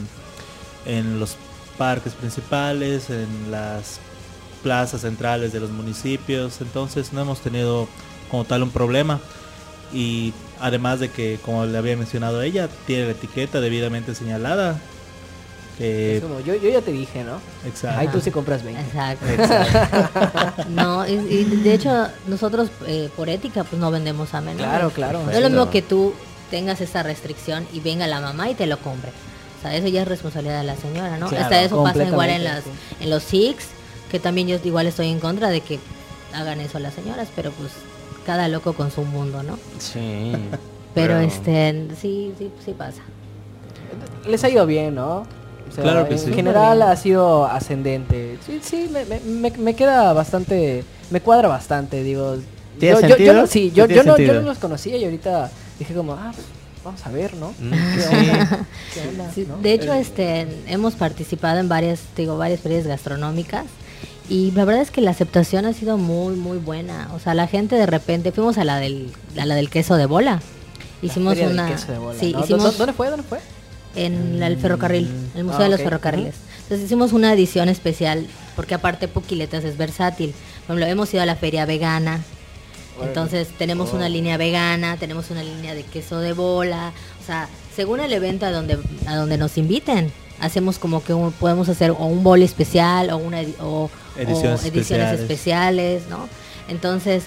en 0.85 1.21
los 1.21 1.37
parques 1.79 2.13
principales, 2.15 3.09
en 3.11 3.51
las 3.51 4.01
plazas 4.63 5.03
centrales 5.03 5.53
de 5.53 5.61
los 5.61 5.71
municipios. 5.71 6.61
Entonces 6.61 7.13
no 7.13 7.23
hemos 7.23 7.41
tenido 7.41 7.89
como 8.31 8.45
tal 8.45 8.63
un 8.63 8.71
problema. 8.71 9.21
Y 9.93 10.33
además 10.61 11.01
de 11.01 11.11
que, 11.11 11.39
como 11.45 11.67
le 11.67 11.77
había 11.77 11.97
mencionado 11.97 12.43
ella, 12.43 12.69
tiene 12.87 13.05
la 13.05 13.13
etiqueta 13.13 13.61
debidamente 13.61 14.15
señalada. 14.15 14.81
Que, 15.79 16.17
Es 16.19 16.23
como, 16.23 16.41
yo, 16.41 16.55
yo 16.55 16.69
ya 16.71 16.81
te 16.83 16.93
dije, 16.93 17.25
¿no? 17.25 17.41
exacto. 17.67 17.99
Ahí 18.01 18.09
tú 18.09 18.21
sí 18.21 18.31
compras 18.31 18.63
20. 18.63 18.81
Exacto. 18.83 19.27
Exacto. 19.29 20.63
No, 20.69 21.07
y, 21.09 21.13
y 21.13 21.45
de 21.45 21.75
hecho 21.75 22.09
nosotros 22.27 22.69
eh, 22.87 23.09
por 23.17 23.29
ética 23.29 23.65
pues 23.65 23.81
no 23.81 23.91
vendemos 23.91 24.35
a 24.35 24.41
menores. 24.41 24.67
Claro, 24.67 24.91
claro. 24.91 25.23
No 25.25 25.31
es 25.31 25.41
lo 25.41 25.49
mismo 25.49 25.71
que 25.71 25.81
tú 25.83 26.13
tengas 26.51 26.81
esa 26.83 27.03
restricción 27.03 27.67
y 27.73 27.81
venga 27.81 28.07
la 28.07 28.21
mamá 28.21 28.51
y 28.51 28.55
te 28.55 28.67
lo 28.67 28.79
compre. 28.79 29.11
O 29.59 29.63
sea, 29.63 29.75
eso 29.75 29.89
ya 29.89 30.03
es 30.03 30.09
responsabilidad 30.09 30.59
de 30.61 30.67
la 30.67 30.77
señora, 30.77 31.17
¿no? 31.19 31.29
Claro, 31.29 31.45
Hasta 31.45 31.63
eso 31.63 31.83
pasa 31.83 32.05
igual 32.05 32.31
en 32.31 32.45
las 32.45 32.65
sí. 32.65 32.71
en 33.01 33.11
los 33.11 33.23
SIX, 33.23 33.65
que 34.11 34.19
también 34.21 34.49
yo 34.49 34.59
igual 34.65 34.87
estoy 34.87 35.09
en 35.09 35.21
contra 35.21 35.49
de 35.49 35.61
que 35.63 35.79
hagan 36.35 36.61
eso 36.61 36.79
las 36.81 36.95
señoras, 36.95 37.29
pero 37.35 37.51
pues 37.53 37.71
cada 38.27 38.49
loco 38.49 38.75
con 38.75 38.91
su 38.91 39.03
mundo, 39.05 39.43
¿no? 39.43 39.59
sí. 39.79 40.33
Pero, 40.95 41.15
Pero- 41.15 41.21
este 41.21 41.89
sí, 42.01 42.35
sí, 42.39 42.51
sí 42.65 42.73
pasa. 42.77 43.01
Les 44.29 44.45
ha 44.45 44.49
ido 44.51 44.67
bien, 44.67 44.95
¿no? 44.95 45.27
O 45.73 45.75
sea, 45.75 45.85
Claro 45.85 46.07
que 46.07 46.15
en 46.15 46.21
sí. 46.21 46.33
general 46.35 46.83
ha 46.83 46.95
sido 46.97 47.47
ascendente. 47.47 48.39
Sí, 48.47 48.61
sí, 48.63 48.91
me, 48.93 49.05
me- 49.07 49.51
me- 49.51 49.75
queda 49.75 50.13
bastante, 50.13 50.85
me 51.11 51.21
cuadra 51.23 51.49
bastante, 51.49 52.03
digo. 52.03 52.37
¿Tiene 52.79 52.95
yo, 52.97 53.01
yo- 53.01 53.09
sentido? 53.09 53.33
yo 53.33 53.41
no, 53.41 53.47
sí, 53.47 53.73
yo, 53.75 53.87
no, 53.89 53.95
yo 53.95 54.03
sentido. 54.03 54.35
no 54.35 54.49
los 54.49 54.59
conocía 54.59 54.97
y 54.99 55.05
ahorita 55.05 55.51
dije 55.79 55.95
como, 55.95 56.13
ah, 56.13 56.31
pues, 56.35 56.47
vamos 56.85 57.07
a 57.07 57.11
ver, 57.11 57.35
¿no? 57.35 57.51
Mm, 57.59 57.71
¿Qué 57.71 58.01
sí. 58.03 58.15
onda? 58.31 58.67
¿Qué 58.95 59.09
onda? 59.09 59.31
Sí, 59.35 59.47
¿no? 59.49 59.57
de 59.59 59.73
hecho, 59.73 59.93
este, 59.95 60.47
hemos 60.67 60.95
participado 60.95 61.59
en 61.59 61.69
varias, 61.69 62.01
digo, 62.17 62.37
varias 62.37 62.61
ferias 62.61 62.87
gastronómicas 62.87 63.65
y 64.29 64.51
la 64.53 64.65
verdad 64.67 64.83
es 64.83 64.91
que 64.91 65.01
la 65.01 65.11
aceptación 65.13 65.65
ha 65.65 65.73
sido 65.73 65.97
muy, 65.97 66.35
muy 66.35 66.59
buena. 66.59 67.09
O 67.15 67.19
sea, 67.19 67.33
la 67.35 67.47
gente 67.47 67.77
de 67.77 67.87
repente, 67.87 68.31
fuimos 68.33 68.59
a 68.59 68.65
la 68.65 68.79
del, 68.79 69.11
a 69.39 69.47
la 69.47 69.55
del 69.55 69.71
queso 69.71 69.97
de 69.97 70.05
bola. 70.07 70.33
la 71.03 71.07
Hicimos 71.07 71.39
una, 71.39 71.67
queso 71.69 71.93
de 71.93 71.99
bola, 71.99 72.19
sí, 72.19 72.33
¿no? 72.33 72.39
¿Dó- 72.41 72.45
hicimos 72.45 72.77
¿Dónde 72.79 72.93
fue? 72.93 73.09
¿Dónde 73.11 73.25
fue? 73.25 73.39
En 73.95 74.41
la- 74.41 74.47
el 74.47 74.57
ferrocarril, 74.59 75.07
en 75.35 75.39
el 75.39 75.45
Museo 75.45 75.61
Ah, 75.61 75.65
de 75.65 75.71
los. 75.71 75.81
Ferrocarriles. 75.81 76.35
Entonces 76.63 76.87
hicimos 76.87 77.13
una 77.13 77.33
edición 77.33 77.69
especial 77.69 78.27
porque 78.57 78.75
aparte 78.75 79.09
Puquiletas 79.09 79.65
es 79.65 79.77
versátil. 79.77 80.33
Por 80.67 80.77
ejemplo, 80.77 80.87
hemos 80.87 81.13
ido 81.13 81.23
a 81.23 81.27
la 81.27 81.37
feria 81.37 81.67
vegana. 81.67 82.21
Entonces 83.03 83.49
tenemos 83.59 83.93
una 83.95 84.09
línea 84.09 84.37
vegana, 84.37 84.97
tenemos 84.97 85.31
una 85.31 85.43
línea 85.43 85.75
de 85.75 85.83
queso 85.83 86.21
de 86.21 86.35
bola, 86.35 86.93
o 87.23 87.27
sea, 87.27 87.49
según 87.75 88.01
el 88.01 88.13
evento 88.13 88.47
a 88.47 88.51
donde 88.51 88.79
a 89.07 89.17
donde 89.17 89.39
nos 89.39 89.57
inviten, 89.59 90.13
hacemos 90.41 90.79
como 90.79 91.03
que 91.03 91.15
un- 91.15 91.33
podemos 91.33 91.69
hacer 91.69 91.91
o 91.91 92.05
un 92.05 92.23
bol 92.23 92.43
especial 92.43 93.11
o 93.11 93.17
una 93.17 93.41
o, 93.61 93.65
o 93.65 93.91
Ediciones 94.17 94.65
ediciones 94.65 94.65
especiales. 95.15 95.21
especiales, 95.21 96.03
¿no? 96.11 96.29
Entonces, 96.69 97.25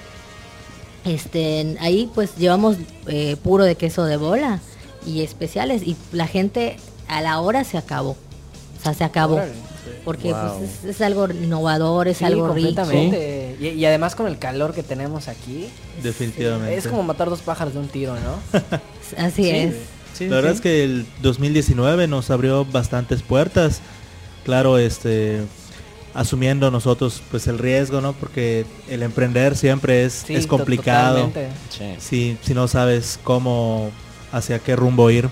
este, 1.04 1.76
ahí 1.82 2.10
pues 2.14 2.36
llevamos 2.38 2.78
eh, 3.08 3.36
puro 3.44 3.64
de 3.64 3.76
queso 3.76 4.06
de 4.06 4.18
bola 4.18 4.60
y 5.06 5.22
especiales 5.22 5.84
y 5.84 5.96
la 6.12 6.28
gente 6.28 6.78
a 7.08 7.22
la 7.22 7.40
hora 7.40 7.64
se 7.64 7.78
acabó, 7.78 8.12
o 8.12 8.84
sea, 8.84 8.94
se 8.94 9.04
acabó. 9.04 9.36
Órale. 9.36 9.54
Porque 10.04 10.32
Wow. 10.34 10.58
pues, 10.60 10.70
es, 10.84 10.96
es 10.96 11.02
algo 11.02 11.28
innovador, 11.30 12.08
es 12.08 12.18
Sí, 12.18 12.26
algo 12.26 12.48
rico. 12.54 12.68
completamente. 12.76 13.56
Y, 13.60 13.68
y 13.70 13.86
además 13.86 14.16
con 14.16 14.28
el 14.28 14.38
calor 14.40 14.74
que 14.74 14.84
tenemos 14.84 15.28
aquí, 15.28 15.68
Definitivamente. 16.04 16.76
es 16.76 16.88
como 16.88 17.04
matar 17.04 17.30
dos 17.30 17.42
pájaros 17.42 17.74
de 17.74 17.80
un 17.80 17.88
tiro, 17.88 18.16
¿no? 18.16 18.60
Así 19.18 19.44
Sí, 19.44 19.50
es. 19.50 19.76
Sí, 20.14 20.28
La 20.28 20.38
verdad 20.38 20.54
es 20.54 20.62
que 20.62 20.84
el 20.84 21.06
2019 21.22 22.08
nos 22.08 22.30
abrió 22.32 22.66
bastantes 22.66 23.22
puertas. 23.22 23.82
Claro, 24.44 24.78
este 24.78 25.42
asumiendo 26.14 26.72
nosotros 26.72 27.22
pues 27.30 27.46
el 27.48 27.58
riesgo, 27.60 28.00
¿no? 28.00 28.14
Porque 28.14 28.66
el 28.88 29.04
emprender 29.04 29.58
siempre 29.58 30.06
es, 30.06 30.24
Sí, 30.26 30.36
es 30.36 30.48
complicado. 30.48 31.32
Sí. 31.70 31.96
Si, 32.00 32.38
si 32.42 32.54
no 32.54 32.68
sabes 32.70 33.20
cómo, 33.24 33.92
hacia 34.32 34.60
qué 34.60 34.76
rumbo 34.76 35.10
ir. 35.10 35.30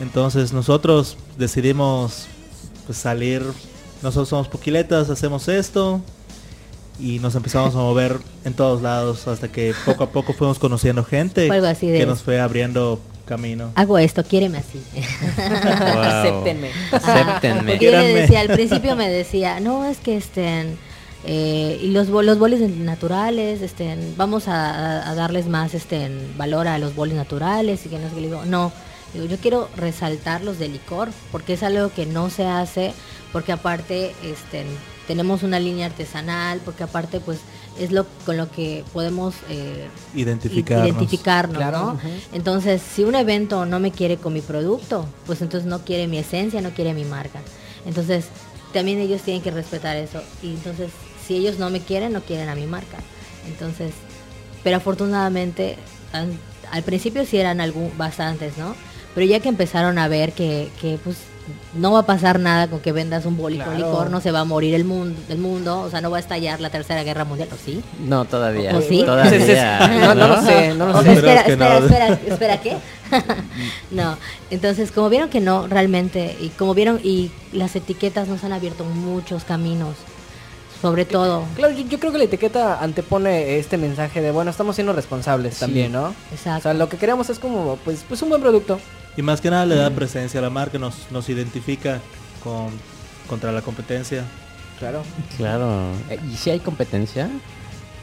Entonces 0.00 0.52
nosotros 0.52 1.16
decidimos 1.38 2.26
pues 2.86 2.98
salir, 2.98 3.42
nosotros 4.02 4.28
somos 4.28 4.48
Puquiletas, 4.48 5.08
hacemos 5.10 5.48
esto 5.48 6.00
y 7.00 7.18
nos 7.20 7.34
empezamos 7.34 7.74
a 7.74 7.78
mover 7.78 8.18
en 8.44 8.54
todos 8.54 8.82
lados 8.82 9.26
hasta 9.28 9.48
que 9.48 9.74
poco 9.86 10.04
a 10.04 10.10
poco 10.10 10.32
fuimos 10.32 10.58
conociendo 10.58 11.04
gente 11.04 11.50
algo 11.50 11.66
así 11.66 11.88
de- 11.88 11.98
que 11.98 12.06
nos 12.06 12.22
fue 12.22 12.40
abriendo 12.40 13.00
camino. 13.26 13.70
Hago 13.74 13.96
esto, 13.98 14.22
quiéreme 14.22 14.58
así. 14.58 14.82
Wow. 15.94 16.02
Acéptenme. 16.02 16.70
Acéptenme. 16.92 17.72
Porque 17.72 17.84
yo 17.86 17.90
le 17.92 17.98
Quieranme. 18.00 18.20
decía, 18.20 18.40
al 18.40 18.48
principio 18.48 18.96
me 18.96 19.08
decía, 19.08 19.60
no, 19.60 19.84
es 19.86 19.96
que 19.98 20.16
estén, 20.16 20.76
eh, 21.26 21.80
y 21.82 21.88
los, 21.88 22.08
los 22.08 22.38
bolis 22.38 22.60
naturales, 22.60 23.62
estén, 23.62 24.14
vamos 24.16 24.44
a, 24.46 25.14
darles 25.14 25.46
más 25.46 25.74
este 25.74 26.10
valor 26.36 26.68
a 26.68 26.78
los 26.78 26.94
bolis 26.94 27.14
naturales 27.14 27.86
y 27.86 27.88
que 27.88 27.98
no 27.98 28.08
sé 28.08 28.14
qué. 28.14 28.20
Digo, 28.20 28.44
no, 28.44 28.72
digo, 29.14 29.24
yo 29.26 29.38
quiero 29.38 29.68
resaltar 29.76 30.42
los 30.42 30.58
de 30.58 30.68
licor, 30.68 31.10
porque 31.32 31.54
es 31.54 31.62
algo 31.62 31.90
que 31.90 32.04
no 32.04 32.28
se 32.28 32.46
hace, 32.46 32.92
porque 33.32 33.52
aparte 33.52 34.14
este, 34.22 34.64
tenemos 35.06 35.42
una 35.42 35.58
línea 35.58 35.86
artesanal, 35.86 36.60
porque 36.62 36.82
aparte 36.82 37.20
pues 37.20 37.38
es 37.78 37.90
lo 37.90 38.06
con 38.26 38.36
lo 38.36 38.50
que 38.50 38.84
podemos 38.92 39.34
eh, 39.48 39.88
Identificarnos. 40.14 40.88
identificarnos, 40.88 41.56
Claro, 41.56 41.78
¿no? 41.94 42.00
Entonces, 42.32 42.82
si 42.82 43.02
un 43.02 43.14
evento 43.14 43.66
no 43.66 43.80
me 43.80 43.90
quiere 43.90 44.18
con 44.18 44.32
mi 44.32 44.42
producto, 44.42 45.06
pues 45.26 45.40
entonces 45.42 45.68
no 45.68 45.84
quiere 45.84 46.06
mi 46.06 46.18
esencia, 46.18 46.60
no 46.60 46.70
quiere 46.70 46.92
mi 46.94 47.04
marca. 47.04 47.40
Entonces, 47.86 48.26
también 48.72 48.98
ellos 48.98 49.22
tienen 49.22 49.42
que 49.42 49.50
respetar 49.50 49.96
eso. 49.96 50.22
Y 50.42 50.50
entonces, 50.50 50.90
si 51.26 51.36
ellos 51.36 51.58
no 51.58 51.70
me 51.70 51.80
quieren, 51.80 52.12
no 52.12 52.20
quieren 52.22 52.48
a 52.48 52.54
mi 52.54 52.66
marca. 52.66 52.98
Entonces, 53.48 53.92
pero 54.62 54.76
afortunadamente, 54.78 55.76
an- 56.12 56.38
al 56.70 56.82
principio 56.82 57.24
sí 57.26 57.38
eran 57.38 57.60
algún, 57.60 57.90
bastantes, 57.96 58.56
¿no? 58.58 58.74
Pero 59.14 59.26
ya 59.26 59.40
que 59.40 59.48
empezaron 59.48 59.98
a 59.98 60.08
ver 60.08 60.32
que, 60.32 60.68
que 60.80 60.98
pues 61.02 61.16
no 61.74 61.92
va 61.92 62.00
a 62.00 62.06
pasar 62.06 62.40
nada 62.40 62.68
con 62.68 62.80
que 62.80 62.90
vendas 62.90 63.26
un 63.26 63.36
boli 63.36 63.58
con 63.58 63.66
Claro. 63.76 63.86
licor, 63.86 64.10
no 64.10 64.20
se 64.22 64.30
va 64.32 64.40
a 64.40 64.44
morir 64.44 64.74
el 64.74 64.84
mundo, 64.84 65.20
el 65.28 65.38
mundo, 65.38 65.80
o 65.82 65.90
sea, 65.90 66.00
no 66.00 66.10
va 66.10 66.16
a 66.16 66.20
estallar 66.20 66.58
la 66.60 66.70
tercera 66.70 67.04
guerra 67.04 67.24
mundial, 67.24 67.48
¿o 67.52 67.56
sí? 67.62 67.82
No, 68.00 68.24
todavía. 68.24 68.74
¿O 68.76 68.80
sí? 68.80 69.02
Todavía. 69.04 69.86
No, 70.00 70.14
no 70.14 70.28
lo 70.28 70.42
sé, 70.42 70.74
no 70.74 70.86
lo 70.86 71.02
sé. 71.02 71.12
espera, 71.12 71.40
espera, 71.42 71.78
espera, 71.78 72.08
espera, 72.26 72.60
¿qué? 72.60 72.76
no, 73.90 74.16
entonces 74.50 74.90
como 74.90 75.10
vieron 75.10 75.28
que 75.28 75.40
no, 75.40 75.66
realmente, 75.68 76.36
y 76.40 76.48
como 76.48 76.74
vieron, 76.74 76.98
y 77.04 77.30
las 77.52 77.76
etiquetas 77.76 78.26
nos 78.28 78.42
han 78.42 78.52
abierto 78.52 78.84
muchos 78.84 79.44
caminos, 79.44 79.96
sobre 80.84 81.06
todo, 81.06 81.44
Claro, 81.56 81.72
yo, 81.74 81.82
yo 81.86 81.98
creo 81.98 82.12
que 82.12 82.18
la 82.18 82.24
etiqueta 82.24 82.78
antepone 82.82 83.56
este 83.58 83.78
mensaje 83.78 84.20
de, 84.20 84.30
bueno, 84.30 84.50
estamos 84.50 84.74
siendo 84.74 84.92
responsables 84.92 85.54
Sí. 85.54 85.60
también, 85.60 85.92
¿no? 85.92 86.08
O 86.08 86.14
exacto. 86.32 86.64
sea, 86.64 86.74
lo 86.74 86.90
que 86.90 86.98
queremos 86.98 87.30
es 87.30 87.38
como, 87.38 87.76
pues, 87.84 88.04
pues 88.06 88.20
un 88.20 88.28
buen 88.28 88.42
producto. 88.42 88.78
Y 89.16 89.22
más 89.22 89.40
que 89.40 89.48
nada 89.50 89.64
le 89.64 89.76
da 89.76 89.88
presencia 89.90 90.40
a 90.40 90.42
la 90.42 90.50
marca, 90.50 90.78
nos, 90.78 91.10
nos 91.10 91.26
identifica 91.30 92.00
con, 92.42 92.66
contra 93.30 93.50
la 93.50 93.62
competencia. 93.62 94.24
Claro. 94.78 95.02
Claro. 95.38 95.92
Eh, 96.10 96.18
¿Y 96.30 96.36
si 96.36 96.50
hay 96.50 96.60
competencia? 96.60 97.30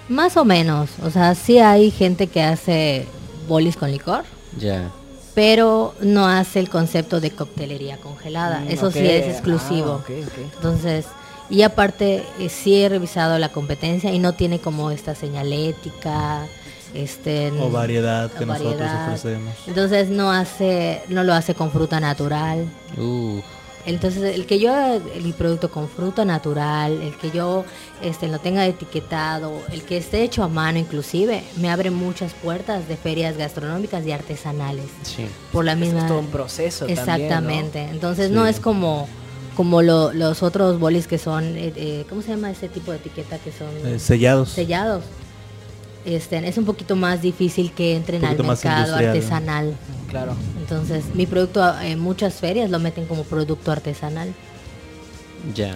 Más 0.09 0.35
o 0.37 0.43
menos, 0.43 0.89
o 1.03 1.11
sea, 1.11 1.35
sí 1.35 1.59
hay 1.59 1.91
gente 1.91 2.25
que 2.27 2.41
hace 2.41 3.05
bolis 3.47 3.77
con 3.77 3.91
licor, 3.91 4.23
Ya. 4.57 4.89
pero 5.35 5.93
no 6.01 6.27
hace 6.27 6.59
el 6.59 6.69
concepto 6.69 7.19
de 7.21 7.29
coctelería 7.29 7.97
congelada, 7.97 8.61
Mm, 8.61 8.69
eso 8.69 8.89
sí 8.89 9.05
es 9.05 9.27
exclusivo. 9.27 10.01
Ah. 10.07 10.11
Entonces, 10.55 11.05
y 11.51 11.61
aparte 11.63 12.23
eh, 12.39 12.49
sí 12.49 12.81
he 12.81 12.89
revisado 12.89 13.37
la 13.37 13.49
competencia 13.49 14.11
y 14.11 14.17
no 14.19 14.33
tiene 14.33 14.59
como 14.59 14.89
esta 14.89 15.13
señalética, 15.13 16.47
este 16.93 17.51
O 17.59 17.69
variedad 17.69 18.31
que 18.31 18.43
o 18.43 18.47
nosotros 18.47 18.77
variedad. 18.79 19.05
ofrecemos. 19.07 19.53
Entonces 19.67 20.09
no 20.09 20.31
hace, 20.31 21.01
no 21.09 21.23
lo 21.23 21.33
hace 21.33 21.53
con 21.53 21.71
fruta 21.71 21.99
natural. 21.99 22.65
Uh, 22.97 23.39
Entonces 23.85 24.35
el 24.35 24.45
que 24.45 24.59
yo 24.59 24.73
el 25.15 25.33
producto 25.33 25.71
con 25.71 25.87
fruta 25.89 26.23
natural, 26.25 27.01
el 27.01 27.15
que 27.17 27.31
yo 27.31 27.65
este 28.01 28.27
lo 28.27 28.39
tenga 28.39 28.65
etiquetado, 28.67 29.53
el 29.71 29.83
que 29.83 29.97
esté 29.97 30.23
hecho 30.23 30.43
a 30.43 30.47
mano 30.47 30.77
inclusive, 30.79 31.43
me 31.57 31.69
abre 31.71 31.89
muchas 31.91 32.33
puertas 32.33 32.87
de 32.87 32.95
ferias 32.97 33.37
gastronómicas 33.37 34.05
y 34.05 34.11
artesanales 34.11 34.85
sí. 35.03 35.25
por 35.51 35.65
la 35.65 35.75
misma 35.75 36.01
es 36.01 36.07
todo 36.07 36.19
un 36.19 36.27
proceso 36.27 36.85
también, 36.85 37.05
¿no? 37.05 37.13
Exactamente. 37.13 37.81
Entonces 37.89 38.27
Sí. 38.27 38.33
no 38.33 38.45
es 38.47 38.59
como 38.59 39.07
como 39.55 39.81
lo- 39.81 40.13
los 40.13 40.43
otros 40.43 40.79
bolis 40.79 41.07
que 41.07 41.17
son, 41.17 41.43
eh, 41.57 41.73
eh, 41.75 42.05
¿cómo 42.09 42.21
se 42.21 42.29
llama 42.29 42.49
ese 42.51 42.69
tipo 42.69 42.91
de 42.91 42.97
etiqueta 42.97 43.37
que 43.39 43.51
son 43.51 43.67
Eh, 43.85 43.99
sellados. 43.99 44.49
sellados? 44.49 45.03
Este, 46.03 46.47
es 46.47 46.57
un 46.57 46.65
poquito 46.65 46.95
más 46.95 47.21
difícil 47.21 47.71
que 47.73 47.95
entren 47.95 48.25
al 48.25 48.37
mercado 48.43 48.95
artesanal. 48.95 49.75
Claro. 50.09 50.33
Entonces, 50.59 51.03
mi 51.13 51.27
producto 51.27 51.79
en 51.79 51.99
muchas 51.99 52.33
ferias 52.35 52.71
lo 52.71 52.79
meten 52.79 53.05
como 53.05 53.23
producto 53.23 53.71
artesanal. 53.71 54.33
Ya. 55.55 55.75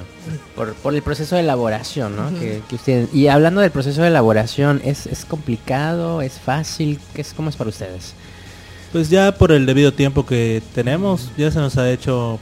Por, 0.56 0.74
por 0.76 0.94
el 0.96 1.02
proceso 1.04 1.36
de 1.36 1.42
elaboración, 1.42 2.16
¿no? 2.16 2.30
Que 2.40 2.62
ustedes... 2.72 3.14
Y 3.14 3.28
hablando 3.28 3.62
del 3.62 3.72
proceso 3.72 4.02
de 4.02 4.08
elaboración, 4.10 4.82
¿es, 4.84 5.06
es 5.08 5.26
complicado? 5.26 6.22
¿Es 6.22 6.34
fácil? 6.40 7.00
¿Qué 7.14 7.22
es, 7.22 7.34
¿Cómo 7.34 7.50
es 7.50 7.56
para 7.56 7.70
ustedes? 7.70 8.14
Pues 8.92 9.10
ya 9.10 9.32
por 9.32 9.52
el 9.52 9.66
debido 9.66 9.92
tiempo 9.92 10.26
que 10.26 10.62
tenemos, 10.74 11.30
ya 11.38 11.52
se 11.52 11.60
nos 11.60 11.78
ha 11.78 11.90
hecho 11.92 12.40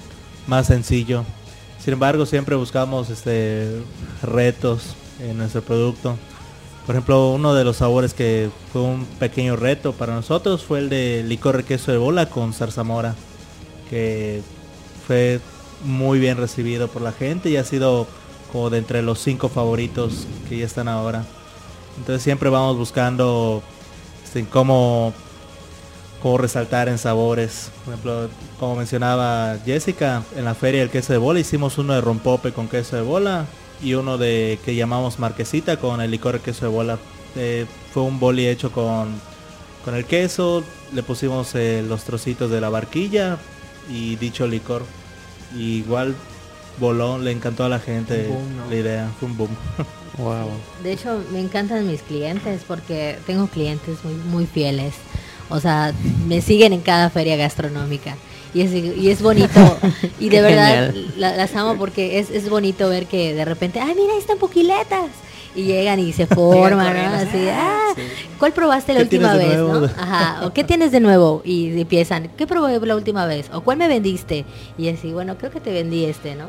más 0.47 0.67
sencillo. 0.67 1.23
Sin 1.79 1.93
embargo, 1.93 2.25
siempre 2.25 2.55
buscamos 2.55 3.09
este 3.09 3.81
retos 4.21 4.95
en 5.19 5.37
nuestro 5.37 5.61
producto. 5.61 6.17
Por 6.85 6.95
ejemplo, 6.95 7.31
uno 7.31 7.53
de 7.53 7.63
los 7.63 7.77
sabores 7.77 8.13
que 8.13 8.49
fue 8.71 8.81
un 8.81 9.05
pequeño 9.05 9.55
reto 9.55 9.93
para 9.93 10.13
nosotros 10.13 10.63
fue 10.63 10.79
el 10.79 10.89
de 10.89 11.23
licor 11.25 11.57
de 11.57 11.63
queso 11.63 11.91
de 11.91 11.97
bola 11.97 12.29
con 12.29 12.53
zarzamora, 12.53 13.15
que 13.89 14.41
fue 15.07 15.39
muy 15.83 16.19
bien 16.19 16.37
recibido 16.37 16.87
por 16.87 17.01
la 17.01 17.11
gente 17.11 17.49
y 17.49 17.57
ha 17.57 17.63
sido 17.63 18.07
como 18.51 18.69
de 18.69 18.77
entre 18.77 19.01
los 19.01 19.19
cinco 19.19 19.49
favoritos 19.49 20.27
que 20.49 20.57
ya 20.57 20.65
están 20.65 20.87
ahora. 20.87 21.25
Entonces 21.97 22.23
siempre 22.23 22.49
vamos 22.49 22.77
buscando 22.77 23.61
este, 24.23 24.45
cómo 24.45 25.13
cómo 26.23 26.37
resaltar 26.37 26.87
en 26.87 26.97
sabores. 26.97 27.69
Por 27.83 27.93
ejemplo, 27.93 28.29
como 28.57 28.77
mencionaba 28.77 29.57
Jessica, 29.65 30.23
en 30.37 30.45
la 30.45 30.55
feria 30.55 30.79
del 30.79 30.89
queso 30.89 31.11
de 31.11 31.19
bola 31.19 31.41
hicimos 31.41 31.77
uno 31.77 31.93
de 31.93 31.99
rompope 31.99 32.53
con 32.53 32.69
queso 32.69 32.95
de 32.95 33.01
bola 33.01 33.45
y 33.83 33.95
uno 33.95 34.17
de 34.17 34.57
que 34.63 34.73
llamamos 34.73 35.19
marquesita 35.19 35.75
con 35.77 35.99
el 35.99 36.09
licor 36.09 36.35
de 36.35 36.39
queso 36.39 36.65
de 36.65 36.71
bola. 36.71 36.97
Eh, 37.35 37.65
fue 37.93 38.03
un 38.03 38.21
boli 38.21 38.47
hecho 38.47 38.71
con, 38.71 39.09
con 39.83 39.95
el 39.95 40.05
queso, 40.05 40.63
le 40.93 41.03
pusimos 41.03 41.53
eh, 41.55 41.83
los 41.85 42.05
trocitos 42.05 42.49
de 42.49 42.61
la 42.61 42.69
barquilla 42.69 43.37
y 43.89 44.15
dicho 44.15 44.47
licor. 44.47 44.83
Y 45.53 45.79
igual 45.79 46.15
voló, 46.79 47.17
le 47.17 47.31
encantó 47.31 47.65
a 47.65 47.69
la 47.69 47.79
gente 47.79 48.27
Un 48.29 48.35
boom, 48.35 48.57
¿no? 48.57 48.69
la 48.69 48.75
idea, 48.75 49.11
fue 49.19 49.27
un 49.27 49.37
boom. 49.37 49.49
Wow. 50.17 50.49
De 50.83 50.93
hecho, 50.93 51.21
me 51.33 51.41
encantan 51.41 51.85
mis 51.85 52.01
clientes 52.01 52.61
porque 52.65 53.19
tengo 53.27 53.47
clientes 53.47 53.97
muy, 54.05 54.13
muy 54.13 54.45
fieles. 54.45 54.93
O 55.49 55.59
sea, 55.59 55.93
me 56.27 56.41
siguen 56.41 56.73
en 56.73 56.81
cada 56.81 57.09
feria 57.09 57.35
gastronómica. 57.35 58.15
Y 58.53 58.61
es, 58.61 58.71
y 58.73 59.09
es 59.09 59.21
bonito. 59.21 59.59
Y 60.19 60.29
de 60.29 60.37
Qué 60.37 60.41
verdad 60.41 60.93
la- 61.17 61.35
las 61.35 61.55
amo 61.55 61.75
porque 61.77 62.19
es, 62.19 62.29
es 62.29 62.49
bonito 62.49 62.87
ver 62.89 63.07
que 63.07 63.33
de 63.33 63.45
repente, 63.45 63.79
ay, 63.79 63.93
mira, 63.95 64.13
ahí 64.13 64.19
están 64.19 64.37
poquiletas. 64.37 65.07
Y 65.55 65.63
llegan 65.63 65.99
y 65.99 66.13
se 66.13 66.25
forman, 66.27 66.95
¿no? 66.95 67.15
Así, 67.17 67.47
ah, 67.49 67.79
ah, 67.89 67.93
sí. 67.95 68.01
¿cuál 68.39 68.53
probaste 68.53 68.93
la 68.93 68.99
¿Qué 68.99 69.03
última 69.03 69.35
vez, 69.35 69.57
no? 69.57 69.85
Ajá, 69.97 70.45
o 70.47 70.53
¿qué 70.53 70.63
tienes 70.63 70.91
de 70.91 70.99
nuevo? 70.99 71.41
Y 71.45 71.79
empiezan, 71.79 72.29
¿qué 72.37 72.47
probé 72.47 72.79
la 72.85 72.95
última 72.95 73.25
vez? 73.25 73.49
¿O 73.53 73.61
cuál 73.61 73.77
me 73.77 73.87
vendiste? 73.87 74.45
Y 74.77 74.87
así, 74.89 75.11
bueno, 75.13 75.37
creo 75.37 75.51
que 75.51 75.59
te 75.59 75.71
vendí 75.71 76.05
este, 76.05 76.35
¿no? 76.35 76.45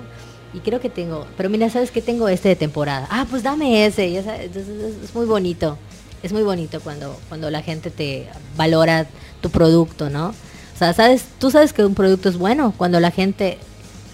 Y 0.54 0.60
creo 0.60 0.80
que 0.80 0.88
tengo, 0.88 1.26
pero 1.36 1.50
mira, 1.50 1.68
¿sabes 1.68 1.90
que 1.90 2.00
tengo 2.00 2.28
este 2.28 2.48
de 2.50 2.56
temporada? 2.56 3.06
Ah, 3.10 3.26
pues 3.28 3.42
dame 3.42 3.84
ese. 3.86 4.10
ya 4.12 4.22
sabes, 4.22 4.42
entonces 4.46 4.76
es, 4.98 5.04
es 5.10 5.14
muy 5.14 5.26
bonito. 5.26 5.76
Es 6.24 6.32
muy 6.32 6.42
bonito 6.42 6.80
cuando, 6.80 7.20
cuando 7.28 7.50
la 7.50 7.60
gente 7.60 7.90
te 7.90 8.26
valora 8.56 9.06
tu 9.42 9.50
producto, 9.50 10.08
¿no? 10.08 10.28
O 10.28 10.78
sea, 10.78 10.94
sabes, 10.94 11.26
tú 11.38 11.50
sabes 11.50 11.74
que 11.74 11.84
un 11.84 11.94
producto 11.94 12.30
es 12.30 12.38
bueno 12.38 12.72
cuando 12.78 12.98
la 12.98 13.10
gente 13.10 13.58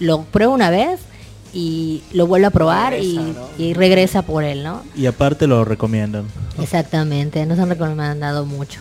lo 0.00 0.22
prueba 0.24 0.52
una 0.52 0.70
vez 0.70 0.98
y 1.54 2.02
lo 2.12 2.26
vuelve 2.26 2.46
a 2.46 2.50
probar 2.50 2.94
y, 2.94 3.16
Regresa, 3.16 3.38
¿no? 3.38 3.48
y 3.64 3.74
regresa 3.74 4.22
por 4.22 4.42
él, 4.42 4.64
¿no? 4.64 4.82
y 4.96 5.06
aparte 5.06 5.46
lo 5.46 5.64
recomiendan. 5.64 6.26
Exactamente, 6.60 7.46
nos 7.46 7.60
han 7.60 7.68
recomendado 7.68 8.44
mucho. 8.44 8.80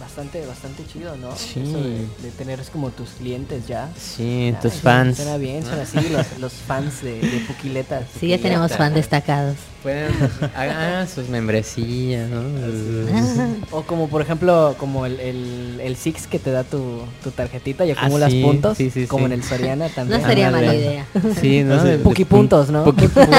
Bastante, 0.00 0.44
bastante 0.46 0.84
chido, 0.92 1.16
¿no? 1.16 1.36
Sí. 1.36 1.60
Eso 1.60 1.78
de, 1.78 2.06
de 2.22 2.30
tener 2.36 2.58
es 2.58 2.70
como 2.70 2.90
tus 2.90 3.10
clientes 3.10 3.68
ya. 3.68 3.88
Sí, 3.96 4.52
Ah, 4.56 4.60
tus 4.60 4.72
fans. 4.74 5.16
Suena 5.18 5.36
bien, 5.36 5.62
suena 5.64 5.82
así, 5.82 6.08
los, 6.08 6.38
los 6.40 6.52
fans 6.54 7.02
de, 7.02 7.20
de 7.20 7.38
Puquiletas. 7.46 8.04
Sí, 8.18 8.28
ya 8.28 8.38
tenemos 8.38 8.72
fans 8.72 8.94
destacados. 8.96 9.56
Pueden 9.86 10.10
hagan 10.56 11.08
sus 11.08 11.28
membresías, 11.28 12.28
¿no? 12.28 12.40
O 13.70 13.82
como 13.82 14.08
por 14.08 14.20
ejemplo, 14.20 14.74
como 14.78 15.06
el, 15.06 15.20
el, 15.20 15.80
el 15.80 15.96
Six 15.96 16.26
que 16.26 16.40
te 16.40 16.50
da 16.50 16.64
tu, 16.64 17.02
tu 17.22 17.30
tarjetita 17.30 17.84
y 17.86 17.92
Ah, 17.92 17.94
acumulas 18.00 18.32
sí, 18.32 18.42
puntos, 18.42 18.76
sí, 18.76 18.90
sí, 18.90 19.06
como 19.06 19.26
sí. 19.28 19.32
en 19.32 19.38
el 19.38 19.44
Soriana 19.44 19.86
No 19.86 19.94
también. 19.94 20.22
sería 20.24 20.48
Ándale. 20.48 20.66
mala 20.66 20.78
idea. 20.78 21.06
Sí, 21.40 21.62
¿no? 21.62 21.82
De- 21.84 21.98
de 21.98 21.98
Puquipuntos, 21.98 22.68
¿no? 22.70 22.82
Puquipuntos. 22.82 23.28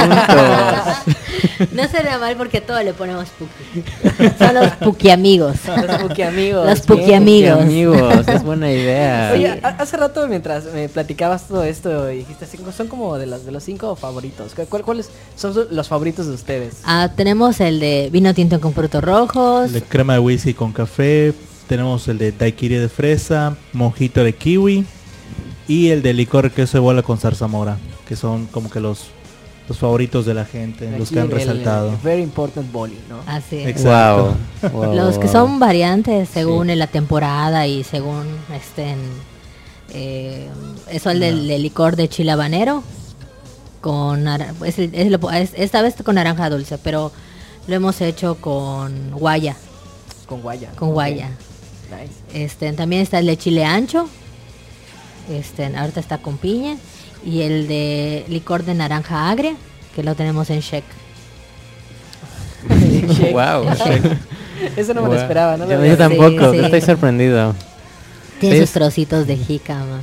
No 1.71 1.87
sería 1.87 2.17
mal 2.19 2.35
porque 2.35 2.61
todo 2.61 2.81
le 2.83 2.93
ponemos 2.93 3.27
Puki. 3.29 3.83
Son 4.37 4.53
los 4.55 4.71
Puki 4.75 5.09
amigos. 5.09 5.55
Los 5.65 5.95
Puki 5.99 6.23
amigos. 6.23 6.65
Los. 6.67 6.81
Puki 6.81 7.13
amigos. 7.13 7.61
amigos, 7.61 8.27
es 8.27 8.43
buena 8.43 8.71
idea. 8.71 9.31
Oye, 9.33 9.59
hace 9.63 9.97
rato 9.97 10.27
mientras 10.27 10.65
me 10.73 10.87
platicabas 10.89 11.47
todo 11.47 11.63
esto, 11.63 12.07
dijiste 12.07 12.45
así, 12.45 12.57
son 12.75 12.87
como 12.87 13.17
de 13.17 13.25
los, 13.27 13.45
de 13.45 13.51
los 13.51 13.63
cinco 13.63 13.95
favoritos. 13.95 14.53
¿Cu- 14.55 14.65
cuál- 14.69 14.83
¿Cuáles 14.83 15.09
son 15.35 15.53
los 15.71 15.87
favoritos 15.87 16.27
de 16.27 16.33
ustedes? 16.37 16.77
Ah, 16.85 17.11
tenemos 17.15 17.59
el 17.59 17.79
de 17.79 18.09
vino 18.11 18.33
tinto 18.33 18.59
con 18.61 18.73
frutos 18.73 19.03
rojos. 19.03 19.65
El 19.67 19.73
de 19.73 19.81
crema 19.83 20.13
de 20.13 20.19
whisky 20.19 20.53
con 20.53 20.71
café. 20.71 21.33
Tenemos 21.67 22.07
el 22.07 22.17
de 22.17 22.31
daiquiri 22.31 22.75
de 22.75 22.87
fresa, 22.89 23.57
mojito 23.73 24.23
de 24.23 24.33
kiwi 24.33 24.85
y 25.67 25.89
el 25.89 26.01
de 26.01 26.13
licor 26.13 26.51
queso 26.51 26.77
de 26.77 26.81
bola 26.81 27.01
con 27.03 27.17
zarzamora, 27.17 27.77
que 28.07 28.15
son 28.15 28.45
como 28.47 28.69
que 28.69 28.79
los, 28.79 29.07
los 29.67 29.77
favoritos 29.77 30.25
de 30.25 30.33
la 30.33 30.45
gente, 30.45 30.89
los 30.97 31.09
que 31.11 31.19
han 31.19 31.25
Aquí 31.27 31.35
el- 31.35 31.41
el 31.41 31.47
resaltado. 31.47 31.91
very 32.01 32.21
important 32.21 32.71
boli, 32.71 32.97
¿no? 33.09 33.17
Así 33.27 33.57
es. 33.57 33.67
Exacto. 33.67 34.35
Wow, 34.61 34.71
wow, 34.71 34.95
Los 34.95 35.17
que 35.17 35.25
wow. 35.25 35.33
son 35.33 35.59
variantes 35.59 36.29
según 36.29 36.67
Sí. 36.69 36.75
la 36.75 36.87
temporada 36.87 37.67
y 37.67 37.83
según 37.83 38.25
estén. 38.55 38.97
Eh, 39.93 40.47
eso 40.89 41.09
el 41.11 41.19
del, 41.19 41.47
del 41.49 41.61
licor 41.63 41.97
de 41.97 42.07
chile 42.07 42.31
habanero. 42.31 42.81
Con 43.87 44.27
es 44.65 44.79
es 44.79 45.53
esta 45.55 45.81
vez 45.81 45.95
con 46.03 46.15
naranja 46.15 46.49
dulce, 46.49 46.77
pero 46.77 47.09
lo 47.67 47.73
hemos 47.73 48.01
hecho 48.01 48.35
con 48.35 49.11
guaya. 49.11 49.55
Con 50.25 50.41
guaya. 50.41 50.71
Con 50.75 50.91
guaya. 50.91 51.29
Nice. 51.89 52.43
Este, 52.43 52.73
también 52.73 53.01
está 53.01 53.19
el 53.19 53.27
de 53.27 53.37
chile 53.37 53.63
ancho. 53.63 54.09
Este, 55.29 55.73
ahorita 55.73 56.01
está 56.01 56.17
con 56.17 56.37
piña. 56.37 56.75
Y 57.25 57.43
el 57.43 57.69
de 57.69 58.25
licor 58.27 58.65
de 58.65 58.73
naranja 58.73 59.29
agria, 59.29 59.55
que 59.95 60.03
lo 60.03 60.15
tenemos 60.15 60.49
en 60.49 60.59
Shek. 60.59 60.83
Shake. 62.69 63.31
Wow. 63.31 63.69
Eso 64.75 64.93
no 64.93 65.01
me 65.01 65.07
lo 65.07 65.15
esperaba, 65.15 65.55
¿no? 65.55 65.65
Yo, 65.65 65.77
lo 65.77 65.85
yo 65.85 65.95
tampoco, 65.95 66.51
sí. 66.51 66.59
estoy 66.59 66.81
sorprendido. 66.81 67.55
Tiene 68.41 68.59
sus 68.59 68.71
trocitos 68.71 69.27
de 69.27 69.37
jícama. 69.37 70.01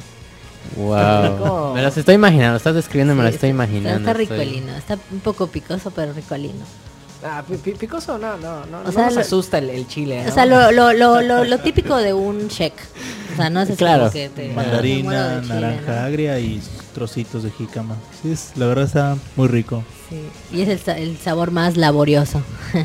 Wow. 0.76 1.74
Me 1.74 1.82
los 1.82 1.96
estoy 1.96 2.14
imaginando, 2.16 2.56
estás 2.56 2.74
describiendo, 2.74 3.14
me 3.14 3.22
lo 3.22 3.28
Sí, 3.28 3.34
estoy 3.36 3.50
imaginando. 3.50 3.98
Está 3.98 4.12
rico 4.12 4.34
estoy-. 4.34 4.58
Está 4.76 4.98
un 5.12 5.20
poco 5.20 5.46
picoso, 5.46 5.90
pero 5.90 6.12
rico 6.12 6.34
el 6.34 6.42
lino. 6.42 6.64
Ah, 7.26 7.42
pi- 7.48 7.56
pi- 7.56 7.72
picoso, 7.72 8.18
no, 8.18 8.36
no, 8.36 8.66
no. 8.66 8.80
O 8.80 8.82
no 8.84 8.92
sea, 8.92 9.06
nos 9.06 9.14
lo- 9.14 9.20
asusta 9.22 9.58
el, 9.58 9.70
el 9.70 9.86
chile, 9.88 10.22
¿no? 10.24 10.30
O 10.30 10.34
sea, 10.34 10.44
lo, 10.44 10.70
lo, 10.72 10.92
lo, 10.92 11.22
lo, 11.22 11.44
lo 11.44 11.58
típico 11.58 11.96
de 11.96 12.12
un 12.12 12.48
check. 12.48 12.74
O 13.32 13.36
sea, 13.36 13.48
no 13.50 13.62
es 13.62 13.68
así 13.70 13.78
Claro. 13.78 14.00
como 14.00 14.12
que 14.12 14.28
te... 14.28 14.52
Mandarina, 14.52 15.28
de 15.36 15.42
chile, 15.42 15.54
naranja 15.54 15.92
¿no? 16.00 16.06
agria 16.06 16.38
y 16.38 16.60
trocitos 16.92 17.42
de 17.42 17.50
jícama. 17.50 17.96
Sí, 18.22 18.30
es, 18.32 18.52
la 18.56 18.66
verdad 18.66 18.84
está 18.84 19.16
muy 19.36 19.48
rico. 19.48 19.82
Sí. 20.10 20.20
Y 20.56 20.62
es 20.62 20.86
el, 20.88 20.96
el 20.98 21.18
sabor 21.18 21.50
más 21.50 21.76
laborioso. 21.78 22.42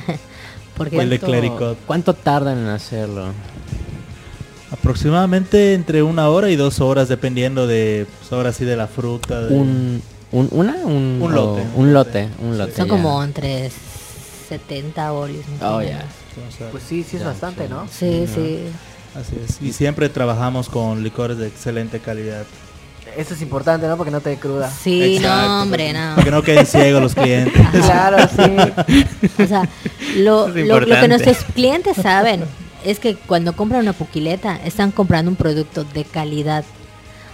Porque 0.77 0.97
El 0.97 1.09
de 1.09 1.19
¿Cuánto- 1.19 1.25
clericot. 1.37 1.77
¿Cuánto 1.85 2.13
tardan 2.13 2.57
en 2.59 2.67
hacerlo? 2.67 3.33
Aproximadamente 4.71 5.73
entre 5.73 6.03
una 6.03 6.29
hora 6.29 6.49
y 6.49 6.55
dos 6.55 6.79
horas, 6.79 7.07
dependiendo 7.09 7.67
de, 7.67 8.05
pues, 8.19 8.31
ahora 8.31 8.53
sí, 8.53 8.65
de 8.65 8.75
la 8.75 8.87
fruta. 8.87 9.41
de- 9.41 9.55
Un, 9.55 10.01
un, 10.31 10.47
¿Una? 10.51 10.73
Un, 10.83 11.19
Un 11.21 11.31
o- 11.31 11.35
lote. 11.35 11.63
Un 11.75 11.93
lote, 11.93 12.29
un 12.41 12.57
lote. 12.57 12.73
son 12.75 12.85
ya. 12.85 12.91
como 12.91 13.23
entre 13.23 13.71
70 14.47 15.11
bolis. 15.11 15.41
Oh, 15.61 15.81
ya. 15.81 16.03
Pues 16.71 16.83
sí, 16.87 17.03
sí 17.03 17.17
es 17.17 17.23
Ya, 17.23 17.29
bastante, 17.29 17.63
sí. 17.63 17.69
¿no? 17.69 17.87
Sí, 17.91 18.25
sí. 18.33 18.59
Así 19.15 19.35
es. 19.43 19.61
Y 19.61 19.73
siempre 19.73 20.07
trabajamos 20.09 20.69
con 20.69 21.03
licores 21.03 21.37
de 21.37 21.47
excelente 21.47 21.99
calidad. 21.99 22.43
Eso 23.17 23.33
es 23.33 23.41
importante, 23.41 23.87
¿no? 23.87 23.97
Porque 23.97 24.11
no 24.11 24.21
te 24.21 24.37
cruda. 24.37 24.69
Sí, 24.69 25.17
Exacto, 25.17 25.47
no, 25.47 25.61
hombre, 25.63 25.91
no. 25.93 26.11
Para 26.13 26.23
que 26.23 26.31
no 26.31 26.43
queden 26.43 26.65
ciegos 26.67 27.01
los 27.01 27.15
clientes. 27.15 27.53
Claro, 27.71 28.17
sí. 28.29 29.03
O 29.43 29.47
sea, 29.47 29.67
lo, 30.17 30.47
lo- 30.49 30.79
lo 30.81 30.99
que 31.01 31.07
nuestros 31.07 31.37
clientes 31.55 31.97
saben 31.97 32.43
es 32.83 32.99
que 32.99 33.15
cuando 33.15 33.55
compran 33.55 33.81
una 33.81 33.93
puquileta 33.93 34.55
están 34.63 34.91
comprando 34.91 35.29
un 35.31 35.35
producto 35.37 35.83
de 35.83 36.03
calidad. 36.03 36.63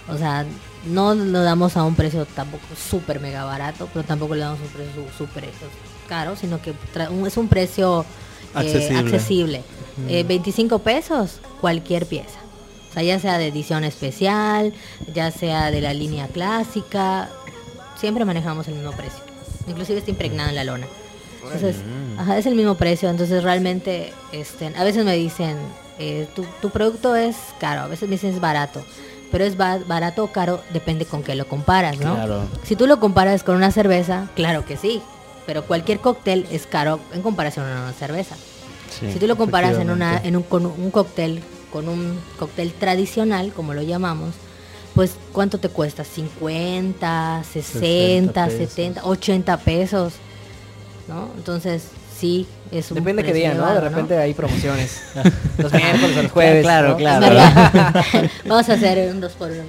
O 0.08 0.16
sea, 0.16 0.44
no 0.86 1.14
lo 1.14 1.42
damos 1.42 1.76
a 1.76 1.84
un 1.84 1.94
precio 1.94 2.26
tampoco 2.26 2.64
súper 2.76 3.20
mega 3.20 3.44
barato, 3.44 3.88
pero 3.92 4.04
tampoco 4.04 4.34
le 4.34 4.42
damos 4.42 4.60
un 4.60 4.68
precio 4.68 5.04
súper 5.16 5.44
caro, 6.08 6.36
sino 6.36 6.60
que 6.62 6.72
es 7.26 7.36
un 7.36 7.48
precio 7.48 8.02
eh, 8.02 8.58
Accesible. 8.58 8.98
accesible. 8.98 9.62
Eh, 10.08 10.24
25 10.24 10.78
pesos 10.80 11.40
cualquier 11.60 12.06
pieza. 12.06 12.38
O 12.90 12.92
sea, 12.92 13.02
ya 13.02 13.18
sea 13.18 13.38
de 13.38 13.48
edición 13.48 13.84
especial, 13.84 14.72
ya 15.12 15.30
sea 15.30 15.70
de 15.70 15.80
la 15.80 15.92
línea 15.92 16.28
clásica, 16.28 17.28
siempre 17.98 18.24
manejamos 18.24 18.68
el 18.68 18.74
mismo 18.74 18.92
precio. 18.92 19.20
Inclusive 19.68 19.98
está 19.98 20.10
impregnado 20.10 20.50
en 20.50 20.54
la 20.54 20.64
lona. 20.64 20.86
Entonces, 21.54 21.76
ajá, 22.18 22.38
es 22.38 22.46
el 22.46 22.54
mismo 22.54 22.74
precio. 22.76 23.08
Entonces 23.10 23.42
realmente, 23.42 24.12
este, 24.32 24.72
a 24.76 24.84
veces 24.84 25.04
me 25.04 25.14
dicen, 25.16 25.56
eh, 25.98 26.26
tu, 26.34 26.44
tu 26.60 26.70
producto 26.70 27.14
es 27.16 27.36
caro, 27.60 27.82
a 27.82 27.86
veces 27.88 28.08
me 28.08 28.16
dicen 28.16 28.34
es 28.34 28.40
barato. 28.40 28.84
Pero 29.32 29.44
es 29.44 29.56
ba- 29.56 29.80
barato 29.86 30.22
o 30.24 30.28
caro, 30.32 30.60
depende 30.72 31.04
con 31.04 31.22
qué 31.22 31.34
lo 31.34 31.46
comparas, 31.48 31.98
¿no? 31.98 32.14
Claro. 32.14 32.42
Si 32.64 32.76
tú 32.76 32.86
lo 32.86 33.00
comparas 33.00 33.42
con 33.42 33.56
una 33.56 33.70
cerveza, 33.72 34.28
claro 34.36 34.64
que 34.64 34.76
sí. 34.76 35.02
Pero 35.46 35.64
cualquier 35.64 36.00
cóctel 36.00 36.46
es 36.50 36.66
caro 36.66 37.00
en 37.12 37.22
comparación 37.22 37.66
a 37.66 37.82
una 37.82 37.92
cerveza. 37.92 38.36
Sí. 38.98 39.12
Si 39.12 39.18
tú 39.18 39.26
lo 39.26 39.36
comparas 39.36 39.78
en, 39.78 39.90
una, 39.90 40.20
en 40.22 40.36
un, 40.36 40.42
con 40.44 40.64
un 40.66 40.90
cóctel, 40.90 41.40
con 41.72 41.88
un 41.88 42.18
cóctel 42.38 42.72
tradicional, 42.72 43.52
como 43.52 43.74
lo 43.74 43.82
llamamos, 43.82 44.34
pues 44.94 45.12
¿cuánto 45.32 45.58
te 45.58 45.68
cuesta? 45.68 46.04
50, 46.04 47.42
60, 47.52 48.46
60 48.46 48.50
70, 48.50 49.04
80 49.04 49.56
pesos, 49.58 50.14
¿no? 51.08 51.30
Entonces, 51.36 51.84
sí, 52.18 52.46
es 52.70 52.90
un 52.90 52.96
Depende 52.96 53.22
qué 53.22 53.32
día, 53.32 53.54
¿no? 53.54 53.72
De 53.72 53.80
repente 53.80 54.16
hay 54.16 54.34
promociones. 54.34 55.02
los 55.58 55.72
miércoles 55.72 56.16
o 56.16 56.22
los 56.22 56.32
jueves. 56.32 56.62
Claro, 56.62 56.90
¿no? 56.90 56.96
claro. 56.96 57.26
Vamos 58.46 58.68
a 58.68 58.72
hacer 58.72 59.10
un 59.10 59.20
2 59.20 59.32
por 59.32 59.50
1 59.50 59.64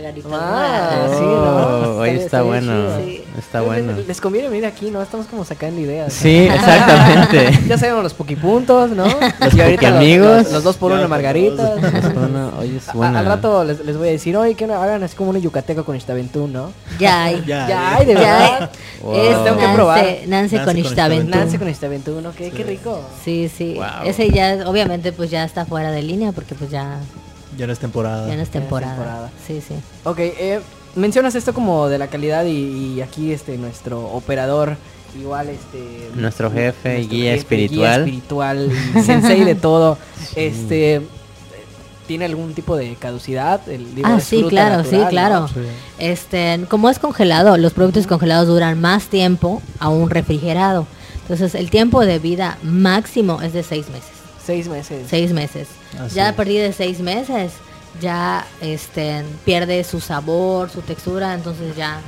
margarita. 0.00 0.28
Ah, 0.32 1.06
sí. 1.10 1.24
Oh, 1.24 2.04
está 2.04 2.42
bueno. 2.42 2.72
Sí. 2.98 3.22
Está 3.38 3.58
Les- 3.60 3.66
bueno. 3.66 3.92
Les, 3.96 4.06
les 4.08 4.20
conviene 4.20 4.48
venir 4.48 4.66
aquí, 4.66 4.90
¿no? 4.90 5.00
Estamos 5.02 5.26
como 5.26 5.44
sacando 5.44 5.80
ideas. 5.80 6.12
Sí, 6.12 6.48
exactamente. 6.52 7.58
Ya 7.68 7.78
sabemos 7.78 8.02
los 8.02 8.14
puquipuntos, 8.14 8.90
¿no? 8.90 9.04
Los 9.40 9.54
y 9.54 9.60
ahorita 9.60 9.90
los, 9.90 9.98
puquiamigos. 9.98 10.42
los, 10.44 10.52
los 10.52 10.64
dos 10.64 10.76
por 10.76 10.90
Ya 10.90 10.94
uno 10.96 11.02
con 11.04 11.10
margaritas. 11.10 11.70
Es 11.82 12.92
buena, 12.94 13.18
A- 13.18 13.20
al 13.20 13.26
rato 13.26 13.64
les, 13.64 13.84
les 13.84 13.96
voy 13.96 14.08
a 14.08 14.10
decir, 14.10 14.36
oye, 14.36 14.54
que 14.54 14.66
no 14.66 14.74
hagan 14.74 15.02
así 15.02 15.16
como 15.16 15.30
un 15.30 15.40
yucateco 15.40 15.84
con 15.84 15.96
Ixtaventún, 15.96 16.52
¿no? 16.52 16.72
Ya 16.98 17.24
hay. 17.24 17.42
Ya, 17.46 17.68
Ya 17.68 17.96
hay, 17.96 18.06
de 18.06 18.14
verdad. 18.14 18.70
Wow. 19.02 19.14
Es 19.14 19.44
Tengo 19.44 19.56
que 19.56 19.62
Nance, 19.62 19.74
probar. 19.74 19.98
Nance 20.04 20.26
Nance 20.28 20.64
con 20.64 20.78
Ixtaventún. 20.78 21.30
Nance 21.30 21.58
con 21.58 21.68
Ixtaventún, 21.68 22.22
¿no? 22.22 22.32
Qué, 22.32 22.50
qué 22.50 22.64
rico. 22.64 23.00
Sí, 23.24 23.50
sí. 23.54 23.74
Wow. 23.74 23.86
Ese 24.06 24.30
ya, 24.30 24.58
obviamente, 24.66 25.12
pues 25.12 25.30
ya 25.30 25.44
está 25.44 25.64
fuera 25.64 25.90
de 25.90 26.02
línea 26.02 26.32
porque 26.32 26.54
pues 26.54 26.70
ya, 26.70 26.98
Ya 27.58 27.66
no 27.66 27.72
es 27.72 27.78
temporada. 27.78 28.28
ya 28.28 28.36
no 28.36 28.42
es 28.42 28.48
no 28.48 28.52
temporada. 28.52 28.94
temporada. 28.94 29.30
Sí, 29.46 29.60
sí. 29.66 29.74
Ok, 30.04 30.18
eh, 30.20 30.60
mencionas 30.94 31.34
esto 31.34 31.52
como 31.54 31.88
de 31.88 31.98
la 31.98 32.06
calidad 32.08 32.44
y, 32.44 32.94
y 32.96 33.00
aquí 33.02 33.32
este 33.32 33.56
nuestro 33.58 34.00
operador 34.06 34.76
igual 35.20 35.48
este 35.48 36.10
Nuestro 36.14 36.50
jefe 36.52 36.94
y 36.94 36.98
nuestro 36.98 37.16
guía 37.16 37.30
jefe, 37.32 37.38
espiritual. 37.40 38.00
espiritual 38.02 38.72
y 38.96 39.02
sensei 39.02 39.42
de 39.44 39.54
todo 39.56 39.98
este 40.36 41.02
tiene 42.06 42.24
algún 42.24 42.54
tipo 42.54 42.76
de 42.76 42.94
caducidad 42.96 43.60
el 43.68 43.94
digo, 43.94 44.08
Ah, 44.08 44.16
es 44.18 44.24
sí, 44.24 44.44
claro, 44.48 44.82
sí, 44.88 44.96
¿no? 44.96 45.08
claro. 45.08 45.48
Sí. 45.48 45.60
Este, 45.98 46.60
como 46.68 46.90
es 46.90 46.98
congelado, 46.98 47.56
los 47.56 47.72
productos 47.72 48.06
congelados 48.08 48.48
duran 48.48 48.80
más 48.80 49.04
tiempo 49.06 49.62
a 49.78 49.88
un 49.90 50.10
refrigerado. 50.10 50.86
Entonces, 51.22 51.54
el 51.54 51.70
tiempo 51.70 52.04
de 52.04 52.18
vida 52.18 52.58
máximo 52.64 53.40
es 53.42 53.52
de 53.52 53.62
seis 53.62 53.88
meses. 53.90 54.10
Seis 54.50 54.68
meses 54.68 55.06
Seis 55.08 55.32
meses. 55.32 55.68
Así 55.98 56.16
ya 56.16 56.28
a 56.28 56.32
partir 56.34 56.60
de 56.60 56.72
seis 56.72 56.98
meses, 57.00 57.52
ya 58.00 58.44
este, 58.60 59.22
pierde 59.44 59.84
su 59.84 60.00
sabor, 60.00 60.70
su 60.70 60.80
textura, 60.82 61.34
entonces 61.34 61.76
ya. 61.76 62.00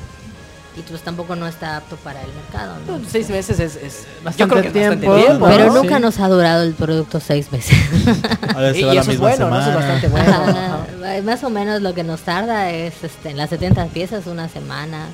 Y 0.75 0.81
pues 0.81 1.03
tampoco 1.03 1.37
no 1.37 1.47
está 1.47 1.77
apto 1.77 1.97
para 1.97 2.23
el 2.23 2.33
mercado, 2.33 2.75
¿no? 2.87 2.97
Pues, 2.99 3.13
seis 3.13 3.29
meses 3.29 3.61
es, 3.61 3.77
es 3.77 4.07
Bastante 4.25 4.39
yo 4.39 4.49
creo 4.49 4.63
que 4.63 4.69
es 4.69 4.75
bastante 4.75 5.07
tiempo, 5.07 5.17
tiempo, 5.27 5.47
Pero 5.47 5.67
¿no? 5.67 5.75
nunca 5.83 5.97
Sí. 5.97 6.03
nos 6.03 6.19
ha 6.19 6.29
durado 6.29 6.63
el 6.63 6.73
producto 6.73 7.21
seis 7.21 7.53
meses. 7.53 7.77
A 8.57 8.71
y, 8.71 8.83
va 8.83 8.93
y 8.93 8.95
la 8.95 9.01
eso 9.03 9.11
es 9.13 9.19
bueno, 9.19 9.51
¿no? 9.51 9.61
Eso 9.61 9.69
es 9.69 9.75
bastante 9.77 10.09
bueno. 10.09 10.33
Ajá. 10.33 10.87
Más 11.25 11.45
o 11.45 11.51
menos 11.51 11.83
lo 11.83 11.93
que 11.95 12.05
nos 12.05 12.23
tarda 12.23 12.71
es 12.71 12.95
este, 13.05 13.31
en 13.31 13.37
las 13.37 13.51
70 13.51 13.87
piezas 13.89 14.27
una 14.27 14.49
semana, 14.49 15.09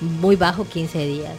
muy 0.00 0.34
bajo 0.36 0.66
15 0.66 0.98
días. 1.06 1.34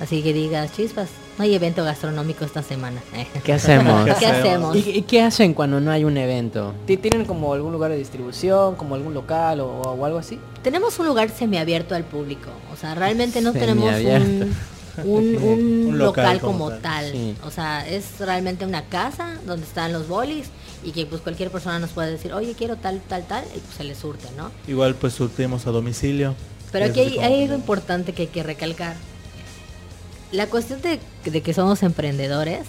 Así 0.00 0.22
que 0.22 0.32
digas, 0.32 0.72
chispas, 0.72 1.08
no 1.40 1.44
hay 1.44 1.54
evento 1.54 1.82
gastronómico 1.84 2.44
esta 2.44 2.62
semana. 2.62 3.00
¿Qué 3.44 3.54
hacemos? 3.54 4.04
¿Qué 4.18 4.26
hacemos? 4.26 4.76
¿Y, 4.76 4.90
y 4.90 5.02
qué 5.02 5.22
hacen 5.22 5.54
cuando 5.54 5.80
no 5.80 5.90
hay 5.90 6.04
un 6.04 6.18
evento? 6.18 6.74
Ti- 6.86 6.98
¿Tienen 6.98 7.24
como 7.24 7.54
algún 7.54 7.72
lugar 7.72 7.90
de 7.90 7.96
distribución, 7.96 8.76
como 8.76 8.94
algún 8.94 9.14
local 9.14 9.60
o, 9.60 9.66
o 9.80 10.04
algo 10.04 10.18
así? 10.18 10.38
Tenemos 10.62 10.98
un 10.98 11.06
lugar 11.06 11.30
semiabierto 11.30 11.94
al 11.94 12.04
público, 12.04 12.50
o 12.70 12.76
sea, 12.76 12.94
realmente 12.94 13.40
no 13.40 13.52
tenemos 13.54 13.86
un, 13.94 14.54
un, 15.02 15.36
un 15.42 15.86
Un 15.88 15.98
local, 15.98 16.24
local 16.26 16.40
como, 16.40 16.58
como 16.66 16.70
tal. 16.72 16.80
tal. 16.82 17.12
Sí. 17.12 17.34
O 17.46 17.50
sea, 17.50 17.88
es 17.88 18.04
realmente 18.18 18.66
una 18.66 18.82
casa 18.84 19.38
donde 19.46 19.64
están 19.64 19.94
los 19.94 20.08
bolis 20.08 20.48
y 20.84 20.90
que 20.92 21.06
pues 21.06 21.22
cualquier 21.22 21.50
persona 21.50 21.78
nos 21.78 21.88
puede 21.92 22.10
decir, 22.10 22.34
oye, 22.34 22.52
quiero 22.52 22.76
tal, 22.76 23.00
tal, 23.08 23.24
tal, 23.26 23.44
y 23.56 23.60
pues 23.60 23.76
se 23.78 23.84
le 23.84 23.94
surte, 23.94 24.28
¿no? 24.36 24.50
Igual 24.68 24.94
pues 24.94 25.14
surtimos 25.14 25.66
a 25.66 25.70
domicilio. 25.70 26.34
Pero 26.70 26.84
aquí 26.84 27.00
hay 27.00 27.44
algo 27.44 27.54
importante 27.54 28.12
que 28.12 28.22
hay 28.22 28.28
que 28.28 28.42
recalcar. 28.42 28.94
La 30.32 30.46
cuestión 30.46 30.80
de, 30.80 31.00
de 31.24 31.40
que 31.42 31.54
somos 31.54 31.82
emprendedores, 31.82 32.66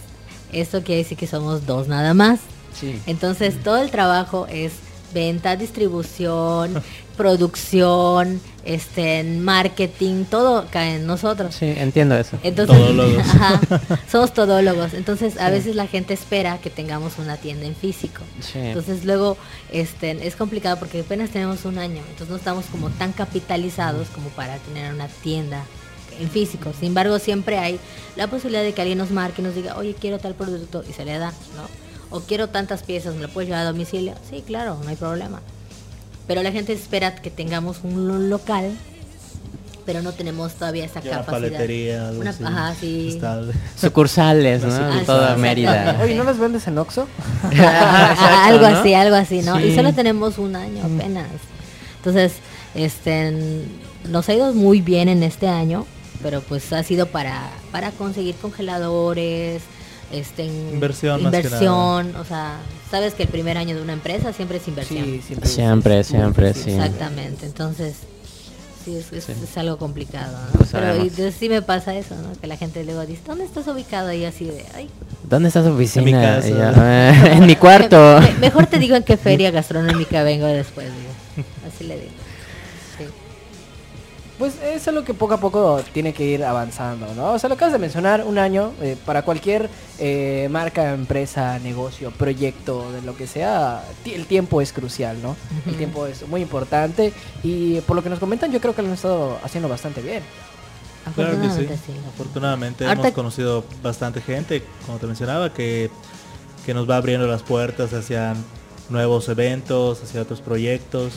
esto 0.51 0.83
quiere 0.83 1.03
decir 1.03 1.17
que 1.17 1.27
somos 1.27 1.65
dos 1.65 1.87
nada 1.87 2.13
más. 2.13 2.39
Sí. 2.79 2.99
Entonces 3.05 3.61
todo 3.63 3.77
el 3.77 3.91
trabajo 3.91 4.47
es 4.49 4.73
venta, 5.13 5.55
distribución, 5.55 6.81
producción, 7.17 8.41
este, 8.65 9.19
en 9.19 9.43
marketing, 9.43 10.25
todo 10.25 10.65
cae 10.71 10.95
en 10.95 11.05
nosotros. 11.05 11.55
Sí, 11.55 11.65
entiendo 11.65 12.15
eso. 12.15 12.37
Entonces, 12.43 12.75
Todólogos. 12.75 13.19
ajá, 13.35 13.61
somos 14.09 14.33
todólogos. 14.33 14.93
Entonces, 14.93 15.39
a 15.39 15.49
veces 15.49 15.75
la 15.75 15.87
gente 15.87 16.13
espera 16.13 16.57
que 16.59 16.69
tengamos 16.69 17.17
una 17.17 17.37
tienda 17.37 17.65
en 17.65 17.75
físico. 17.75 18.21
Sí. 18.39 18.59
Entonces, 18.59 19.05
luego 19.05 19.37
este, 19.71 20.25
es 20.25 20.35
complicado 20.35 20.77
porque 20.77 21.01
apenas 21.01 21.29
tenemos 21.29 21.65
un 21.65 21.77
año. 21.77 22.01
Entonces, 22.09 22.29
no 22.29 22.37
estamos 22.37 22.65
como 22.65 22.89
tan 22.89 23.11
capitalizados 23.13 24.07
como 24.09 24.29
para 24.29 24.57
tener 24.57 24.93
una 24.93 25.07
tienda 25.07 25.63
en 26.19 26.29
físico. 26.29 26.71
Sin 26.77 26.89
embargo, 26.89 27.17
siempre 27.19 27.57
hay 27.57 27.79
la 28.15 28.27
posibilidad 28.27 28.63
de 28.63 28.73
que 28.73 28.81
alguien 28.81 28.97
nos 28.97 29.11
marque 29.11 29.41
y 29.41 29.45
nos 29.45 29.55
diga, 29.55 29.77
oye, 29.77 29.95
quiero 29.99 30.19
tal 30.19 30.33
producto 30.35 30.83
y 30.89 30.93
se 30.93 31.05
le 31.05 31.17
da, 31.17 31.31
¿no? 31.55 31.67
O 32.15 32.19
quiero 32.21 32.47
tantas 32.49 32.83
piezas, 32.83 33.15
¿me 33.15 33.21
lo 33.21 33.29
puedes 33.29 33.47
llevar 33.49 33.65
a 33.65 33.69
domicilio? 33.71 34.13
Sí, 34.29 34.43
claro, 34.45 34.77
no 34.83 34.89
hay 34.89 34.95
problema. 34.97 35.39
Pero 36.27 36.43
la 36.43 36.51
gente 36.51 36.73
espera 36.73 37.15
que 37.15 37.29
tengamos 37.31 37.79
un 37.83 38.07
lo- 38.07 38.19
local, 38.19 38.71
pero 39.85 40.01
no 40.01 40.11
tenemos 40.11 40.53
todavía 40.53 40.85
esa 40.85 41.01
capacidad. 41.01 41.25
paletería, 41.25 42.07
algo 42.09 42.21
Una- 42.21 42.29
así, 42.29 42.43
ajá, 42.43 42.75
sí. 42.79 43.19
Sucursales, 43.79 44.61
¿no? 44.63 44.73
Ah, 44.73 44.91
En 44.93 44.99
sí, 44.99 45.05
toda 45.05 45.21
exacto. 45.21 45.41
Mérida. 45.41 45.99
Oye, 46.03 46.15
¿no 46.15 46.23
las 46.23 46.37
vendes 46.37 46.67
en 46.67 46.77
Oxxo? 46.77 47.07
Algo 47.51 48.69
¿no? 48.69 48.77
así, 48.77 48.93
algo 48.93 49.15
así, 49.15 49.41
¿no? 49.41 49.59
Y 49.59 49.69
Sí. 49.71 49.75
solo 49.75 49.93
tenemos 49.93 50.37
un 50.37 50.55
año 50.55 50.83
apenas. 50.83 51.27
Entonces, 51.97 52.33
este, 52.75 53.63
nos 54.09 54.27
ha 54.29 54.33
ido 54.33 54.53
muy 54.53 54.81
bien 54.81 55.09
en 55.09 55.23
este 55.23 55.47
año, 55.47 55.85
pero 56.23 56.41
pues 56.41 56.71
ha 56.73 56.83
sido 56.83 57.07
para, 57.07 57.49
para 57.71 57.91
conseguir 57.91 58.35
congeladores, 58.35 59.61
este, 60.11 60.45
Inversión 60.45 61.23
más 61.23 61.31
que 61.31 61.37
inversión, 61.41 62.15
o 62.17 62.25
sea, 62.25 62.57
sabes 62.89 63.13
que 63.13 63.23
el 63.23 63.29
primer 63.29 63.57
año 63.57 63.75
de 63.75 63.81
una 63.81 63.93
empresa 63.93 64.33
siempre 64.33 64.57
es 64.57 64.67
inversión. 64.67 65.05
Sí, 65.05 65.21
siempre. 65.25 65.49
Siempre, 65.49 66.03
siempre, 66.03 66.53
sí. 66.53 66.71
Exactamente, 66.71 67.45
entonces 67.45 67.95
sí 68.83 68.95
es, 68.97 69.13
es- 69.13 69.23
Sí. 69.25 69.33
es 69.43 69.57
algo 69.57 69.77
complicado, 69.77 70.31
¿no? 70.47 70.57
Pues 70.57 70.69
Pero 70.71 70.97
y 70.97 71.01
entonces 71.07 71.35
sí 71.39 71.47
me 71.49 71.61
pasa 71.61 71.95
eso, 71.95 72.15
¿no? 72.15 72.33
Que 72.41 72.47
la 72.47 72.57
gente 72.57 72.83
luego 72.83 73.05
dice, 73.05 73.21
¿dónde 73.27 73.45
estás 73.45 73.67
ubicado? 73.67 74.11
Y 74.11 74.25
así 74.25 74.45
de, 74.45 74.65
ay, 74.75 74.89
¿Dónde 75.29 75.47
está 75.47 75.63
su 75.63 75.69
oficina? 75.69 76.01
En 76.01 76.05
mi 76.05 76.11
casa. 76.11 76.47
Y 76.49 76.51
yo, 76.51 76.83
"Eh, 76.83 77.33
en 77.37 77.45
mi 77.45 77.55
cuarto. 77.57 78.19
Me- 78.19 78.33
mejor 78.39 78.65
te 78.65 78.79
digo 78.79 78.95
en 78.97 79.03
qué 79.03 79.15
feria 79.17 79.51
gastronómica 79.51 80.23
vengo 80.23 80.47
después, 80.47 80.87
digo. 80.87 81.45
Así 81.67 81.85
le 81.85 81.95
digo. 81.95 82.11
Pues 84.41 84.55
es 84.63 84.87
algo 84.87 85.03
que 85.03 85.13
poco 85.13 85.35
a 85.35 85.37
poco 85.39 85.83
tiene 85.93 86.13
que 86.13 86.23
ir 86.25 86.43
avanzando, 86.43 87.13
¿no? 87.13 87.33
O 87.33 87.37
sea, 87.37 87.47
lo 87.47 87.53
acabas 87.53 87.73
de 87.73 87.77
mencionar, 87.77 88.23
un 88.25 88.39
año, 88.39 88.71
eh, 88.81 88.97
para 89.05 89.21
cualquier 89.21 89.69
eh, 89.99 90.47
marca, 90.49 90.95
empresa, 90.95 91.59
negocio, 91.59 92.09
proyecto, 92.09 92.91
de 92.91 93.03
lo 93.03 93.15
que 93.15 93.27
sea, 93.27 93.83
el 94.03 94.25
tiempo 94.25 94.59
es 94.59 94.73
crucial, 94.73 95.21
¿no? 95.21 95.35
El 95.67 95.75
tiempo 95.75 96.07
es 96.07 96.27
muy 96.27 96.41
importante 96.41 97.13
y 97.43 97.81
por 97.81 97.95
lo 97.95 98.01
que 98.01 98.09
nos 98.09 98.17
comentan 98.17 98.51
yo 98.51 98.59
creo 98.59 98.73
que 98.73 98.81
lo 98.81 98.87
han 98.87 98.95
estado 98.95 99.37
haciendo 99.43 99.69
bastante 99.69 100.01
bien. 100.01 100.23
Claro 101.13 101.39
que 101.39 101.47
sí. 101.47 101.67
Afortunadamente 101.67 101.77
sí. 101.85 101.93
Afortunadamente 102.11 102.85
Ahorita- 102.85 103.01
hemos 103.09 103.13
conocido 103.15 103.63
bastante 103.83 104.21
gente, 104.21 104.63
como 104.87 104.97
te 104.97 105.05
mencionaba, 105.05 105.53
que, 105.53 105.91
que 106.65 106.73
nos 106.73 106.89
va 106.89 106.97
abriendo 106.97 107.27
las 107.27 107.43
puertas 107.43 107.93
hacia 107.93 108.33
nuevos 108.89 109.29
eventos, 109.29 110.01
hacia 110.01 110.23
otros 110.23 110.41
proyectos. 110.41 111.13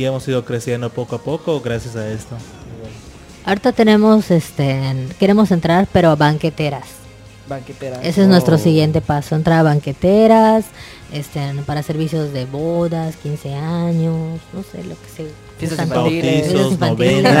Y 0.00 0.04
hemos 0.06 0.26
ido 0.26 0.42
creciendo 0.46 0.88
poco 0.88 1.16
a 1.16 1.18
poco 1.22 1.60
gracias 1.60 1.94
a 1.94 2.08
esto. 2.08 2.34
Ahorita 3.44 3.72
tenemos, 3.72 4.30
este, 4.30 4.80
queremos 5.18 5.50
entrar, 5.50 5.86
pero 5.92 6.08
a 6.08 6.16
banqueteras. 6.16 6.86
Banquetera. 7.46 8.00
Ese 8.02 8.22
es 8.22 8.28
nuestro 8.28 8.54
Oh. 8.54 8.58
siguiente 8.58 9.02
paso, 9.02 9.34
entrar 9.36 9.58
a 9.58 9.62
banqueteras, 9.64 10.64
este, 11.12 11.40
para 11.66 11.82
servicios 11.82 12.32
de 12.32 12.46
bodas, 12.46 13.16
15 13.16 13.52
años, 13.54 14.40
no 14.54 14.62
sé, 14.62 14.84
lo 14.84 14.94
que 14.94 15.08
se 15.14 15.26
Fiestas 15.58 15.80
usan- 15.80 15.88
infantiles. 15.88 16.54
Bautizos, 16.54 16.72
infantiles. 16.72 17.34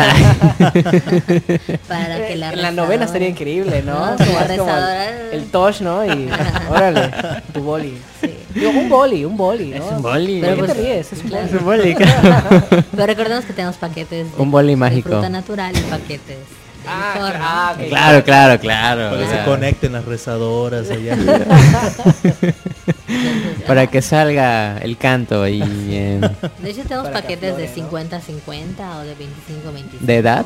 para 1.88 2.26
que 2.26 2.36
la 2.36 2.52
en 2.52 2.60
la 2.60 2.70
novena 2.72 3.06
rezadora- 3.06 3.12
sería 3.12 3.28
increíble, 3.28 3.82
¿no? 3.82 4.10
No, 4.10 4.16
Como 4.18 4.32
la 4.38 4.44
es 4.54 4.58
como 4.60 4.76
el, 4.76 5.40
el 5.40 5.44
tosh, 5.50 5.80
¿no? 5.80 6.04
Y 6.04 6.28
órale, 6.70 7.10
tu 7.54 7.62
boli. 7.62 7.96
Sí. 8.20 8.34
Digo, 8.54 8.70
un 8.70 8.88
boli, 8.88 9.24
un 9.24 9.36
boli, 9.36 9.70
¿no? 9.70 9.76
Es 9.76 9.92
un 9.92 10.02
boli. 10.02 10.40
¿Por 10.40 10.48
qué 10.50 10.54
Pero 10.54 10.66
te 10.66 10.74
pues- 10.74 10.76
ríes? 10.76 11.12
Es 11.12 11.24
un 11.24 11.30
boli. 11.30 11.44
Es 11.44 11.52
un 11.52 11.64
boli. 11.64 11.94
Pero 12.90 13.06
recordemos 13.06 13.44
que 13.44 13.52
tenemos 13.52 13.76
paquetes 13.76 14.36
de, 14.36 14.42
Un 14.42 14.50
boli 14.50 14.70
de 14.70 14.76
mágico. 14.76 15.10
fruta 15.10 15.28
natural 15.28 15.76
y 15.76 15.80
paquetes 15.82 16.38
de 16.38 16.60
Ah, 16.86 17.14
ah, 17.40 17.74
ok. 17.76 17.88
Claro, 17.88 18.24
claro, 18.24 18.58
claro. 18.58 19.10
Para 19.10 19.20
que 19.22 19.26
se 19.28 19.32
claro. 19.34 19.50
conecten 19.50 19.92
las 19.92 20.04
rezadoras 20.06 20.90
allá. 20.90 21.16
Para 23.66 23.86
que 23.86 24.02
salga 24.02 24.78
el 24.78 24.96
canto 24.96 25.46
y 25.46 25.60
eh, 25.62 26.20
De 26.58 26.70
hecho 26.70 26.82
tenemos 26.82 27.08
paquetes 27.10 27.56
de 27.56 27.64
aflore, 27.66 28.04
¿no? 28.04 28.20
50-50 28.20 28.96
o 28.96 29.00
de 29.04 29.14
25-25. 29.14 30.00
¿De 30.00 30.16
edad? 30.16 30.44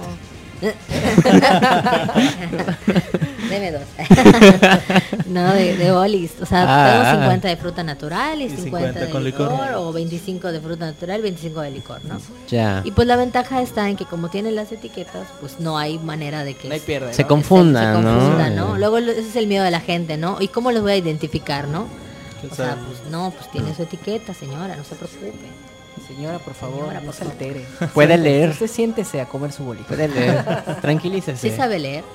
Deme 3.51 3.73
dos. 3.73 3.83
no, 5.27 5.53
de, 5.53 5.77
de 5.77 5.93
bolis. 5.93 6.33
O 6.41 6.47
sea, 6.47 6.65
Ah, 6.67 6.87
tenemos 6.87 7.07
ah. 7.09 7.21
50 7.23 7.49
de 7.49 7.57
fruta 7.57 7.83
natural 7.85 8.41
y 8.41 8.45
Y 8.45 8.49
50, 8.51 8.65
50 8.65 9.01
de 9.01 9.11
con 9.11 9.25
licor, 9.25 9.51
licor. 9.53 9.75
o 9.77 9.93
25 9.93 10.53
de 10.53 10.61
fruta 10.61 10.87
natural 10.87 11.21
y 11.21 11.23
25 11.25 11.61
de 11.61 11.71
licor, 11.71 12.05
¿no? 12.05 12.19
ya. 12.49 12.81
Y 12.85 12.91
pues 12.93 13.07
la 13.07 13.17
ventaja 13.17 13.61
está 13.63 13.89
en 13.89 13.97
que 13.97 14.05
como 14.07 14.29
tiene 14.31 14.51
las 14.53 14.73
etiquetas, 14.73 15.29
pues 15.41 15.61
no 15.61 15.77
hay 15.79 15.99
manera 15.99 16.45
de 16.45 16.55
que 16.55 16.69
No 16.69 16.75
hay 16.75 16.81
pierde, 16.81 17.13
Se 17.13 17.23
¿no? 17.23 17.29
confunda, 17.29 17.95
se 17.95 18.01
¿no? 18.01 18.15
confunda, 18.15 18.51
¿no? 18.51 18.79
Luego 18.79 18.99
ese 18.99 19.21
es 19.21 19.37
el 19.37 19.47
miedo 19.47 19.65
de 19.65 19.71
la 19.71 19.81
gente, 19.81 20.17
¿no? 20.17 20.39
¿Y 20.41 20.49
cómo 20.49 20.73
los 20.73 20.83
voy 20.83 20.93
a 20.93 20.97
identificar, 20.97 21.69
no? 21.69 21.87
O 22.51 22.55
sea, 22.55 22.77
pues 22.87 22.99
no, 23.11 23.31
pues 23.31 23.51
tiene 23.51 23.75
su 23.75 23.83
etiqueta, 23.83 24.35
señora, 24.35 24.77
no 24.77 24.85
se 24.85 24.95
preocupe. 24.97 25.31
Señora, 26.07 26.39
por 26.39 26.55
favor, 26.55 26.81
Señora, 26.81 27.01
no 27.01 27.07
por 27.07 27.15
se 27.15 27.19
favor. 27.25 27.33
altere. 27.33 27.65
Puede 27.95 28.09
Siéntese, 28.15 28.19
leer. 28.31 28.51
Usted 28.51 28.67
siéntese 28.67 29.21
a 29.21 29.27
comer 29.27 29.53
su 29.53 29.65
bolita. 29.65 29.89
Puede 29.89 30.09
leer. 30.09 30.45
Tranquilícese. 30.81 31.51
Sí 31.51 31.57
sabe 31.57 31.79
leer. 31.79 32.05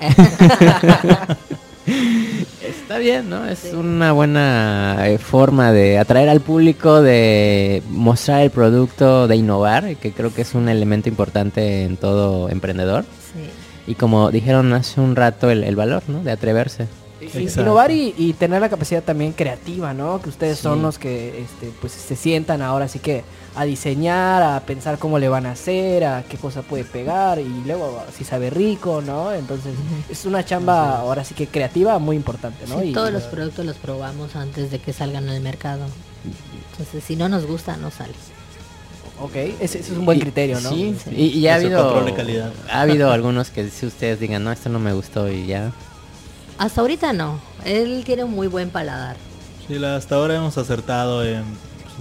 Está 2.62 2.98
bien, 2.98 3.28
¿no? 3.30 3.46
Es 3.46 3.72
una 3.72 4.12
buena 4.12 4.96
eh, 5.08 5.18
forma 5.18 5.72
de 5.72 5.98
atraer 5.98 6.28
al 6.28 6.40
público, 6.40 7.00
de 7.02 7.82
mostrar 7.88 8.42
el 8.42 8.50
producto, 8.50 9.26
de 9.28 9.36
innovar, 9.36 9.96
que 9.96 10.12
creo 10.12 10.32
que 10.34 10.42
es 10.42 10.54
un 10.54 10.68
elemento 10.68 11.08
importante 11.08 11.84
en 11.84 11.96
todo 11.96 12.48
emprendedor. 12.48 13.04
sí. 13.32 13.40
Y 13.86 13.94
como 13.96 14.30
dijeron 14.30 14.72
hace 14.72 15.00
un 15.00 15.16
rato, 15.16 15.50
el, 15.50 15.64
el 15.64 15.74
valor, 15.74 16.02
¿no? 16.06 16.22
De 16.22 16.30
atreverse. 16.30 16.86
Exacto. 17.20 17.62
Innovar 17.62 17.90
y, 17.90 18.14
y 18.16 18.34
tener 18.34 18.60
la 18.60 18.68
capacidad 18.68 19.02
también 19.02 19.32
creativa, 19.32 19.92
¿no? 19.94 20.20
Que 20.22 20.28
ustedes 20.28 20.58
son 20.58 20.80
los 20.82 20.98
que 20.98 21.40
este, 21.42 21.72
pues 21.80 21.92
se 21.92 22.14
sientan 22.14 22.62
ahora 22.62 22.84
así 22.84 22.98
que 23.00 23.24
a 23.56 23.64
diseñar, 23.64 24.42
a 24.42 24.60
pensar 24.60 24.98
cómo 24.98 25.18
le 25.18 25.28
van 25.28 25.44
a 25.46 25.52
hacer, 25.52 26.04
a 26.04 26.22
qué 26.22 26.36
cosa 26.36 26.62
puede 26.62 26.84
pegar 26.84 27.38
y 27.40 27.62
luego 27.66 28.02
si 28.16 28.24
sabe 28.24 28.48
rico, 28.50 29.02
¿no? 29.04 29.32
Entonces 29.32 29.74
es 30.08 30.24
una 30.24 30.44
chamba 30.44 30.98
ahora 30.98 31.24
sí 31.24 31.34
que 31.34 31.46
creativa 31.48 31.98
muy 31.98 32.14
importante, 32.16 32.64
¿no? 32.68 32.80
Sí, 32.80 32.88
Y- 32.90 32.92
todos 32.92 33.12
los 33.12 33.24
productos 33.24 33.66
los 33.66 33.76
probamos 33.76 34.36
antes 34.36 34.70
de 34.70 34.78
que 34.78 34.92
salgan 34.92 35.28
al 35.28 35.40
mercado. 35.40 35.86
Entonces, 36.72 37.02
si 37.04 37.16
no 37.16 37.28
nos 37.28 37.46
gusta, 37.46 37.76
no 37.76 37.90
sale. 37.90 38.12
Ok, 39.20 39.34
ese, 39.36 39.64
ese 39.64 39.78
es 39.80 39.90
un 39.90 40.06
buen 40.06 40.18
Y- 40.18 40.20
criterio, 40.22 40.60
¿no? 40.60 40.70
Sí, 40.70 40.96
Sí. 41.04 41.10
y, 41.14 41.24
y 41.40 41.48
ha 41.48 41.56
habido... 41.56 41.82
control 41.82 42.06
de 42.06 42.14
calidad. 42.14 42.52
Ha 42.70 42.80
habido 42.82 43.10
algunos 43.10 43.50
que 43.50 43.68
si 43.68 43.84
ustedes 43.84 44.18
digan, 44.20 44.44
no, 44.44 44.52
esto 44.52 44.68
no 44.70 44.78
me 44.78 44.92
gustó 44.92 45.30
y 45.30 45.46
ya. 45.46 45.72
Hasta 46.56 46.80
ahorita 46.80 47.12
no. 47.12 47.40
Él 47.64 48.02
tiene 48.06 48.24
un 48.24 48.30
muy 48.32 48.46
buen 48.46 48.70
paladar. 48.70 49.16
Sí, 49.66 49.74
la- 49.78 49.96
hasta 49.96 50.14
ahora 50.14 50.36
hemos 50.36 50.56
acertado 50.56 51.24
en, 51.24 51.36
en 51.38 51.44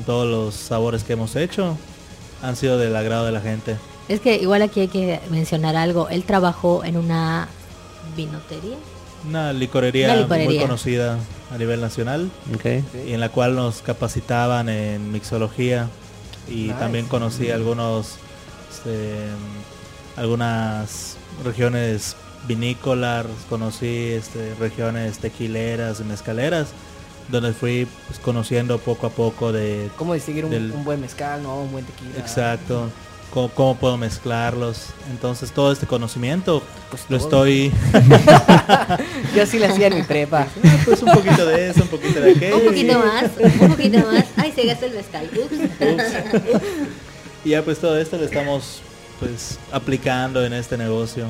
todos 0.06 0.28
los 0.28 0.56
sabores 0.56 1.04
que 1.04 1.14
hemos 1.14 1.36
hecho. 1.36 1.78
Han 2.42 2.56
sido 2.56 2.78
del 2.78 2.96
agrado 2.96 3.26
de 3.26 3.32
la 3.32 3.42
gente. 3.42 3.78
Es 4.08 4.20
que 4.22 4.36
igual 4.38 4.62
aquí 4.62 4.80
hay 4.82 4.88
que 4.88 5.20
mencionar 5.30 5.76
algo. 5.76 6.10
Él 6.10 6.24
trabajó 6.24 6.84
en 6.84 6.98
una 6.98 7.48
vinotería. 8.16 8.78
Una 9.28 9.52
licorería, 9.54 10.08
Una 10.08 10.16
licorería. 10.22 10.48
muy 10.48 10.60
conocida 10.60 11.18
a 11.52 11.58
nivel 11.58 11.82
nacional 11.82 12.30
y 13.06 13.12
en 13.14 13.20
la 13.20 13.30
cual 13.30 13.56
nos 13.56 13.82
capacitaban 13.82 14.70
en 14.70 15.12
mixología 15.12 15.90
y 16.48 16.68
Nice. 16.68 16.74
también 16.76 17.06
conocí 17.08 17.52
algunos 17.52 18.16
este, 18.72 19.18
algunas 20.16 21.18
regiones 21.44 22.16
vinícolas, 22.48 23.26
conocí 23.50 24.12
este, 24.14 24.56
regiones 24.56 25.20
tequileras 25.20 26.00
y 26.00 26.04
mezcaleras 26.04 26.70
donde 27.30 27.54
fui 27.54 27.88
pues, 28.08 28.20
conociendo 28.20 28.78
poco 28.80 29.08
a 29.08 29.10
poco 29.10 29.52
de 29.52 29.90
¿Cómo 29.98 30.14
distinguir 30.14 30.46
un, 30.46 30.52
Del- 30.52 30.72
un 30.72 30.84
buen 30.84 31.00
mezcal, 31.02 31.42
no? 31.44 31.62
Un 31.62 31.72
buen 31.72 31.86
tequila. 31.86 32.18
exacto 32.18 32.90
cómo, 33.32 33.50
cómo 33.50 33.76
puedo 33.78 33.96
mezclarlos 33.98 34.88
entonces 35.12 35.52
todo 35.52 35.72
este 35.72 35.86
conocimiento 35.86 36.64
Pues 36.90 37.04
lo 37.10 37.18
todo. 37.20 37.46
estoy 37.46 37.72
Yo 39.36 39.46
sí 39.46 39.60
le 39.60 39.68
hacía 39.68 39.88
en 39.88 39.96
mi 39.96 40.04
prepa. 40.04 40.48
pues 40.86 41.02
un 41.04 41.12
poquito 41.14 41.46
de 41.46 41.70
eso 41.70 41.84
un 41.84 41.88
poquito 41.90 42.20
de 42.20 42.32
aquello 42.36 42.58
Un 42.58 42.64
y- 42.64 42.68
poquito 42.68 43.00
más, 43.00 43.26
un 43.62 43.70
poquito 43.70 44.00
más. 44.00 44.26
Ay, 44.36 44.52
se 44.56 44.66
gasta 44.66 44.86
el 44.88 44.94
mezcal. 44.96 45.30
Ups. 45.36 46.50
Y 47.46 47.50
ya 47.52 47.64
pues 47.64 47.80
todo 47.80 47.98
esto 47.98 48.18
lo 48.18 48.26
estamos 48.26 48.82
pues 49.20 49.60
aplicando 49.72 50.44
en 50.46 50.54
este 50.54 50.78
negocio. 50.78 51.28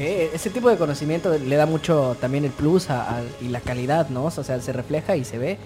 Ese 0.00 0.50
tipo 0.50 0.68
de 0.70 0.76
conocimiento 0.76 1.36
le 1.38 1.56
da 1.56 1.66
mucho 1.66 2.16
también 2.20 2.44
el 2.44 2.50
plus 2.50 2.90
a- 2.90 3.18
a- 3.18 3.22
y 3.40 3.48
la 3.48 3.60
calidad, 3.60 4.08
¿no? 4.08 4.24
O 4.24 4.30
sea, 4.30 4.60
se 4.60 4.72
refleja 4.72 5.16
y 5.16 5.24
se 5.24 5.38
ve. 5.38 5.58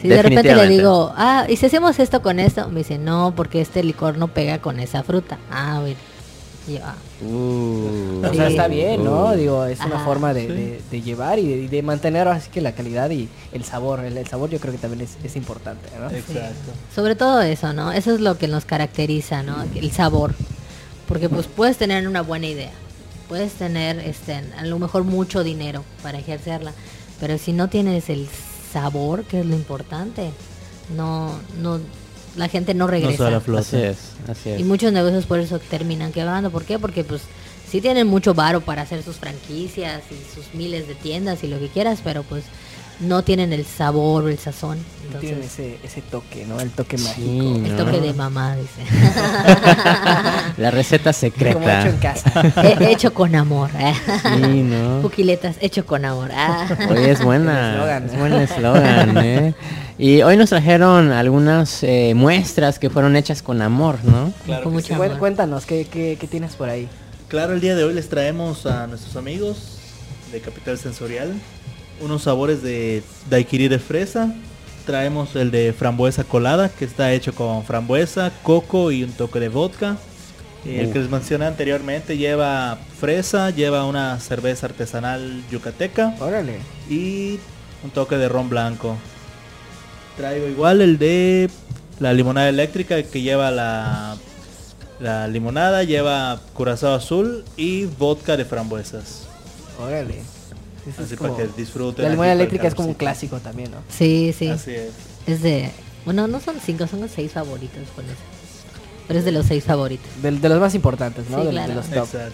Si 0.00 0.08
de 0.08 0.22
repente 0.22 0.54
le 0.54 0.66
digo, 0.68 1.12
ah, 1.16 1.44
¿y 1.48 1.56
si 1.56 1.66
hacemos 1.66 1.98
esto 1.98 2.22
con 2.22 2.40
esto? 2.40 2.68
Me 2.68 2.78
dice, 2.80 2.96
no, 2.98 3.34
porque 3.36 3.60
este 3.60 3.82
licor 3.84 4.16
no 4.16 4.28
pega 4.28 4.58
con 4.58 4.80
esa 4.80 5.02
fruta. 5.02 5.38
Ah, 5.50 5.78
bueno. 5.80 5.96
Y 6.68 6.74
yo, 6.74 6.78
ah, 6.84 6.94
Uh. 7.22 8.24
O 8.24 8.32
sea, 8.34 8.48
está 8.48 8.66
bien, 8.68 9.04
¿no? 9.04 9.26
Uh. 9.26 9.36
Digo, 9.36 9.64
es 9.66 9.78
una 9.80 9.98
forma 9.98 10.32
de, 10.32 10.42
Sí. 10.42 10.48
de- 10.48 10.80
de 10.90 11.02
llevar 11.02 11.38
y 11.38 11.66
de, 11.68 11.82
mantener 11.82 12.26
así 12.28 12.48
que 12.50 12.62
la 12.62 12.72
calidad 12.72 13.10
y 13.10 13.28
el 13.52 13.62
sabor. 13.64 14.00
El, 14.00 14.16
el 14.16 14.26
sabor 14.26 14.48
yo 14.48 14.58
creo 14.58 14.72
que 14.72 14.78
también 14.78 15.02
es, 15.02 15.18
es 15.22 15.36
importante, 15.36 15.88
¿no? 15.98 16.06
Exacto. 16.10 16.72
Sobre 16.94 17.14
todo 17.16 17.42
eso, 17.42 17.72
¿no? 17.74 17.92
Eso 17.92 18.14
es 18.14 18.20
lo 18.20 18.38
que 18.38 18.48
nos 18.48 18.64
caracteriza, 18.64 19.42
¿no? 19.42 19.56
El 19.74 19.90
sabor. 19.90 20.34
Porque 21.08 21.28
pues 21.28 21.46
puedes 21.46 21.76
tener 21.76 22.06
una 22.08 22.22
buena 22.22 22.46
idea. 22.46 22.70
Puedes 23.30 23.52
tener, 23.52 24.00
este, 24.00 24.34
a 24.34 24.66
lo 24.66 24.78
mejor 24.80 25.04
mucho 25.04 25.44
dinero 25.44 25.84
para 26.02 26.18
ejercerla. 26.18 26.74
Pero 27.20 27.38
si 27.38 27.52
no 27.52 27.68
tienes 27.68 28.10
el 28.10 28.28
sabor, 28.72 29.22
que 29.22 29.38
es 29.40 29.46
lo 29.46 29.54
importante, 29.54 30.32
no, 30.96 31.38
no, 31.62 31.78
la 32.36 32.48
gente 32.48 32.74
no 32.74 32.86
No 32.86 32.90
regresa. 32.90 33.28
a 33.28 33.36
Así 33.36 33.76
es, 33.76 33.98
así 34.28 34.50
es. 34.50 34.60
Y 34.60 34.64
muchos 34.64 34.92
negocios 34.92 35.26
por 35.26 35.38
eso 35.38 35.60
terminan 35.60 36.10
quebrando. 36.10 36.50
¿Por 36.50 36.64
qué? 36.64 36.80
Porque 36.80 37.04
pues 37.04 37.22
sí 37.70 37.80
tienen 37.80 38.08
mucho 38.08 38.34
varo 38.34 38.62
para 38.62 38.82
hacer 38.82 39.04
sus 39.04 39.16
franquicias 39.16 40.02
y 40.10 40.34
sus 40.34 40.52
miles 40.52 40.88
de 40.88 40.96
tiendas 40.96 41.44
y 41.44 41.46
lo 41.46 41.60
que 41.60 41.68
quieras, 41.68 42.00
pero 42.02 42.24
pues 42.24 42.42
no 43.00 43.22
tienen 43.22 43.52
el 43.52 43.64
sabor 43.64 44.24
o 44.24 44.28
el 44.28 44.38
sazón. 44.38 44.78
No 45.12 45.18
Tienen 45.18 45.40
Entonces, 45.40 45.58
ese, 45.76 45.78
ese 45.84 46.02
toque, 46.02 46.44
¿no? 46.46 46.60
El 46.60 46.70
toque 46.70 46.96
Sí, 46.98 47.04
mágico. 47.04 47.66
el 47.66 47.76
toque 47.76 48.00
de 48.00 48.12
mamá, 48.14 48.54
dice. 48.56 48.82
La 50.56 50.70
receta 50.70 51.12
Como 51.12 51.26
hecho 51.26 51.36
secreta. 51.36 51.88
en 51.88 51.96
casa. 51.96 52.32
He- 52.62 52.92
hecho 52.92 53.12
con 53.14 53.34
amor. 53.34 53.70
¿eh? 53.78 53.92
Sí, 54.22 54.62
¿no? 54.62 55.00
Puquiletas, 55.02 55.56
hecho 55.60 55.84
con 55.86 56.04
amor. 56.04 56.30
Ah. 56.34 56.66
Oye, 56.90 57.10
es 57.10 57.22
buena, 57.24 57.72
eslogan. 57.72 58.04
es 58.04 58.18
buen 58.18 58.32
eslogan, 58.34 59.18
¿eh? 59.18 59.54
Y 59.98 60.22
hoy 60.22 60.36
nos 60.36 60.50
trajeron 60.50 61.10
algunas 61.12 61.82
eh, 61.82 62.12
muestras 62.14 62.78
que 62.78 62.88
fueron 62.90 63.16
hechas 63.16 63.42
con 63.42 63.60
amor, 63.62 63.98
¿no? 64.04 64.32
Claro 64.46 64.62
Con 64.62 64.72
que 64.72 64.76
mucho 64.76 64.88
sí. 64.88 64.94
Cuen- 64.94 65.06
amor. 65.06 65.18
Cuéntanos, 65.18 65.66
¿qué, 65.66 65.86
qué, 65.90 66.16
qué 66.20 66.26
tienes 66.26 66.54
por 66.56 66.68
ahí? 66.68 66.88
Claro, 67.28 67.52
el 67.54 67.60
día 67.60 67.74
de 67.74 67.84
hoy 67.84 67.94
les 67.94 68.08
traemos 68.08 68.66
a 68.66 68.86
nuestros 68.86 69.16
amigos 69.16 69.78
de 70.32 70.40
Capital 70.40 70.78
Sensorial 70.78 71.32
unos 72.00 72.22
sabores 72.22 72.62
de 72.62 73.02
daiquiri 73.28 73.68
de 73.68 73.78
fresa. 73.78 74.34
Traemos 74.86 75.36
el 75.36 75.50
de 75.50 75.72
frambuesa 75.72 76.24
colada, 76.24 76.68
que 76.70 76.84
está 76.84 77.12
hecho 77.12 77.34
con 77.34 77.64
frambuesa, 77.64 78.32
coco 78.42 78.90
y 78.90 79.04
un 79.04 79.12
toque 79.12 79.40
de 79.40 79.48
vodka. 79.48 79.96
El 80.64 80.88
Uh. 80.88 80.92
que 80.92 80.98
les 80.98 81.08
mencioné 81.10 81.46
anteriormente 81.46 82.18
lleva 82.18 82.78
fresa, 82.98 83.50
lleva 83.50 83.84
una 83.86 84.20
cerveza 84.20 84.66
artesanal 84.66 85.42
yucateca 85.50 86.14
Órale. 86.20 86.66
y 86.88 87.40
un 87.82 87.90
toque 87.90 88.16
de 88.16 88.28
ron 88.28 88.48
blanco. 88.50 88.96
Traigo 90.16 90.46
igual 90.48 90.82
el 90.82 90.98
de 90.98 91.50
la 91.98 92.12
limonada 92.12 92.48
eléctrica 92.48 93.02
que 93.02 93.22
lleva 93.22 93.50
la, 93.50 94.16
la 94.98 95.28
limonada, 95.28 95.82
lleva 95.84 96.40
curazao 96.52 96.94
azul 96.94 97.44
y 97.56 97.86
vodka 97.86 98.36
de 98.36 98.44
frambuesas. 98.44 99.28
Órale. 99.78 100.29
Eso 100.90 101.02
es 101.02 101.06
Así 101.08 101.16
como- 101.16 101.34
para 101.36 101.46
que 101.48 101.52
disfruten. 101.56 102.04
La 102.16 102.26
el 102.32 102.40
eléctrica 102.40 102.66
es 102.68 102.74
como 102.74 102.88
un 102.88 102.94
clásico 102.94 103.38
también, 103.38 103.70
¿no? 103.70 103.78
Sí, 103.88 104.34
sí. 104.36 104.48
Así 104.48 104.72
es. 104.72 104.90
Es 105.26 105.42
de. 105.42 105.70
Bueno, 106.04 106.26
no 106.26 106.40
son 106.40 106.56
cinco, 106.64 106.86
son 106.86 107.00
los 107.02 107.10
seis 107.10 107.32
favoritos 107.32 107.88
con 107.94 108.04
eso. 108.06 108.14
Pero 109.06 109.18
es 109.18 109.24
de 109.24 109.32
los 109.32 109.46
seis 109.46 109.64
favoritos. 109.64 110.06
De, 110.22 110.30
de 110.30 110.48
los 110.48 110.60
más 110.60 110.74
importantes, 110.74 111.28
¿no? 111.28 111.38
Sí, 111.38 111.42
de, 111.42 111.46
de 111.48 111.52
claro. 111.52 111.74
los 111.74 111.86
top. 111.86 112.04
Exacto. 112.04 112.32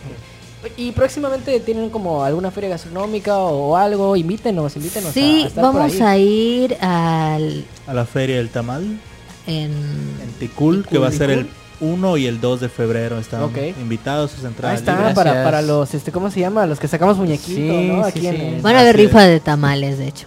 Y 0.76 0.90
próximamente 0.92 1.60
tienen 1.60 1.90
como 1.90 2.24
alguna 2.24 2.50
feria 2.50 2.70
gastronómica 2.70 3.38
o 3.38 3.76
algo, 3.76 4.16
invítenos, 4.16 4.74
invítenos 4.76 5.10
a- 5.10 5.12
Sí, 5.12 5.42
a, 5.44 5.46
estar 5.46 5.64
por 5.64 5.74
vamos 5.74 6.00
ahí. 6.00 6.00
a 6.02 6.18
ir 6.18 6.76
al. 6.80 7.64
A 7.86 7.94
la 7.94 8.04
feria 8.04 8.36
del 8.36 8.48
tamal 8.50 8.98
En, 9.46 9.70
en 9.72 10.32
Ticul, 10.40 10.82
que 10.82 10.90
Ticul, 10.90 11.04
va 11.04 11.08
a 11.08 11.12
ser 11.12 11.30
el. 11.30 11.48
1 11.80 12.16
y 12.16 12.26
el 12.26 12.40
2 12.40 12.60
de 12.60 12.68
febrero. 12.68 13.18
Están 13.18 13.42
Ok. 13.42 13.58
invitados 13.80 14.32
a 14.32 14.36
sus 14.36 14.44
Ahí 14.44 14.50
entradas. 14.50 14.78
está, 14.80 14.96
libres. 14.96 15.14
para, 15.14 15.44
para 15.44 15.62
los, 15.62 15.92
este, 15.94 16.12
¿cómo 16.12 16.30
se 16.30 16.40
llama? 16.40 16.66
Los 16.66 16.78
que 16.80 16.88
sacamos 16.88 17.16
muñequitos, 17.16 17.54
Sí, 17.54 17.88
¿no? 17.88 18.02
sí, 18.04 18.08
Aquí 18.08 18.20
sí. 18.20 18.26
en 18.28 18.40
el... 18.40 18.60
van 18.62 18.76
a 18.76 18.80
haber 18.80 18.96
rifa 18.96 19.22
de 19.24 19.40
tamales, 19.40 19.98
de 19.98 20.08
hecho. 20.08 20.26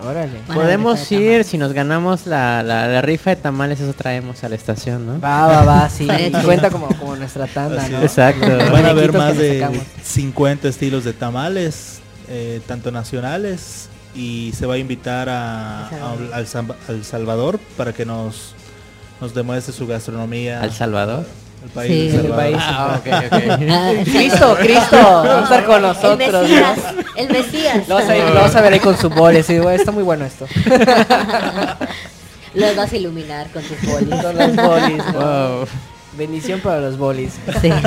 Órale. 0.00 0.30
Van 0.46 0.56
a 0.56 0.60
Podemos 0.62 1.10
ir, 1.10 1.42
si 1.42 1.58
nos 1.58 1.72
ganamos 1.72 2.26
la, 2.28 2.62
la, 2.62 2.86
la 2.86 3.02
rifa 3.02 3.30
de 3.30 3.36
tamales, 3.36 3.80
eso 3.80 3.92
traemos 3.94 4.44
a 4.44 4.48
la 4.48 4.54
estación, 4.54 5.04
¿no? 5.06 5.20
Va, 5.20 5.46
va, 5.48 5.64
va, 5.64 5.90
sí. 5.90 6.06
Cuenta 6.44 6.70
como, 6.70 6.86
como 6.98 7.16
nuestra 7.16 7.48
tanda, 7.48 7.82
Así 7.82 7.92
¿no? 7.92 8.02
Exacto. 8.02 8.46
Van 8.72 8.86
a 8.86 8.90
haber 8.90 9.12
más 9.12 9.36
de 9.36 9.58
sacamos. 9.58 9.82
50 10.04 10.68
estilos 10.68 11.02
de 11.04 11.14
tamales, 11.14 11.98
eh, 12.28 12.60
tanto 12.68 12.92
nacionales, 12.92 13.88
y 14.14 14.52
se 14.56 14.66
va 14.66 14.74
a 14.74 14.78
invitar 14.78 15.28
a, 15.28 15.88
a- 15.88 16.14
al 16.88 17.04
Salvador 17.04 17.58
para 17.76 17.92
que 17.92 18.04
nos, 18.06 18.54
nos 19.20 19.34
demuestre 19.34 19.72
su 19.72 19.86
gastronomía. 19.86 20.60
¿Al 20.60 20.72
Salvador? 20.72 21.24
El 21.64 21.70
país 21.70 22.12
Sí. 22.12 22.16
El 22.16 22.26
país. 22.28 22.56
Ah, 22.60 23.00
ok, 23.00 23.06
ok. 23.06 23.42
Ah, 23.70 23.92
Cristo, 24.04 24.56
Cristo, 24.60 24.96
va 24.96 25.40
a 25.40 25.42
estar 25.42 25.64
con 25.64 25.76
El 25.76 25.82
nosotros. 25.82 26.18
Mesías, 26.18 26.78
¿no? 26.94 27.02
el 27.16 27.28
Mesías. 27.30 27.88
Lo 27.88 27.94
vas, 27.96 28.08
a, 28.08 28.16
lo 28.16 28.34
vas 28.34 28.54
a 28.56 28.60
ver 28.60 28.72
ahí 28.74 28.80
con 28.80 28.96
su 28.96 29.10
boli, 29.10 29.42
sí, 29.42 29.54
está 29.72 29.90
muy 29.90 30.04
bueno 30.04 30.24
esto. 30.24 30.46
Los 32.54 32.76
vas 32.76 32.92
a 32.92 32.96
iluminar 32.96 33.48
con 33.50 33.62
tus 33.62 33.80
bolis. 33.82 34.20
Son 34.22 34.36
los 34.36 34.56
bolis, 34.56 35.04
¿no? 35.12 35.14
Wow. 35.58 35.66
Bendición 36.16 36.60
para 36.60 36.80
los 36.80 36.96
bolis. 36.96 37.32
Sí. 37.60 37.70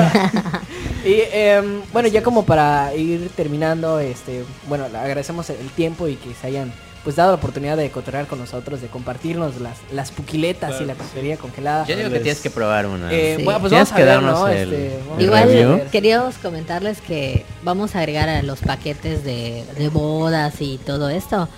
Y 1.03 1.15
em, 1.31 1.81
bueno, 1.91 2.07
ya 2.09 2.21
como 2.21 2.45
para 2.45 2.93
ir 2.93 3.31
terminando, 3.35 3.99
este, 3.99 4.45
bueno, 4.67 4.87
le 4.87 4.99
agradecemos 4.99 5.49
el 5.49 5.67
tiempo 5.71 6.07
y 6.07 6.15
que 6.15 6.35
se 6.35 6.45
hayan 6.45 6.71
pues 7.03 7.15
dado 7.15 7.31
la 7.31 7.35
oportunidad 7.37 7.77
de 7.77 7.89
cotorrear 7.89 8.27
con 8.27 8.37
nosotros, 8.39 8.79
de 8.81 8.87
compartirnos 8.87 9.59
las, 9.59 9.77
las 9.91 10.11
puquiletas 10.11 10.69
Claro 10.69 10.83
y 10.83 10.87
la 10.87 10.93
sí. 10.93 10.99
coctelería 10.99 11.37
congelada. 11.37 11.85
Yo 11.87 11.95
digo 11.95 12.09
que 12.11 12.19
tienes 12.19 12.41
que 12.41 12.49
probar 12.51 12.85
una. 12.85 13.11
Eh, 13.11 13.35
Sí. 13.37 13.43
Bueno, 13.43 13.59
pues 13.59 13.71
Tienes 13.71 13.89
vamos 13.91 14.39
a 14.43 14.45
que 14.47 14.53
ver, 14.53 14.57
el- 14.67 14.73
Este, 14.73 14.99
vamos 15.07 15.17
a 15.17 15.21
Igual 15.23 15.47
ver. 15.47 15.87
queríamos 15.87 16.35
comentarles 16.37 17.01
que 17.01 17.45
vamos 17.63 17.95
a 17.95 17.99
agregar 17.99 18.29
a 18.29 18.43
los 18.43 18.59
paquetes 18.59 19.23
de, 19.23 19.63
de 19.77 19.89
bodas 19.89 20.61
y 20.61 20.77
todo 20.77 21.09
esto 21.09 21.49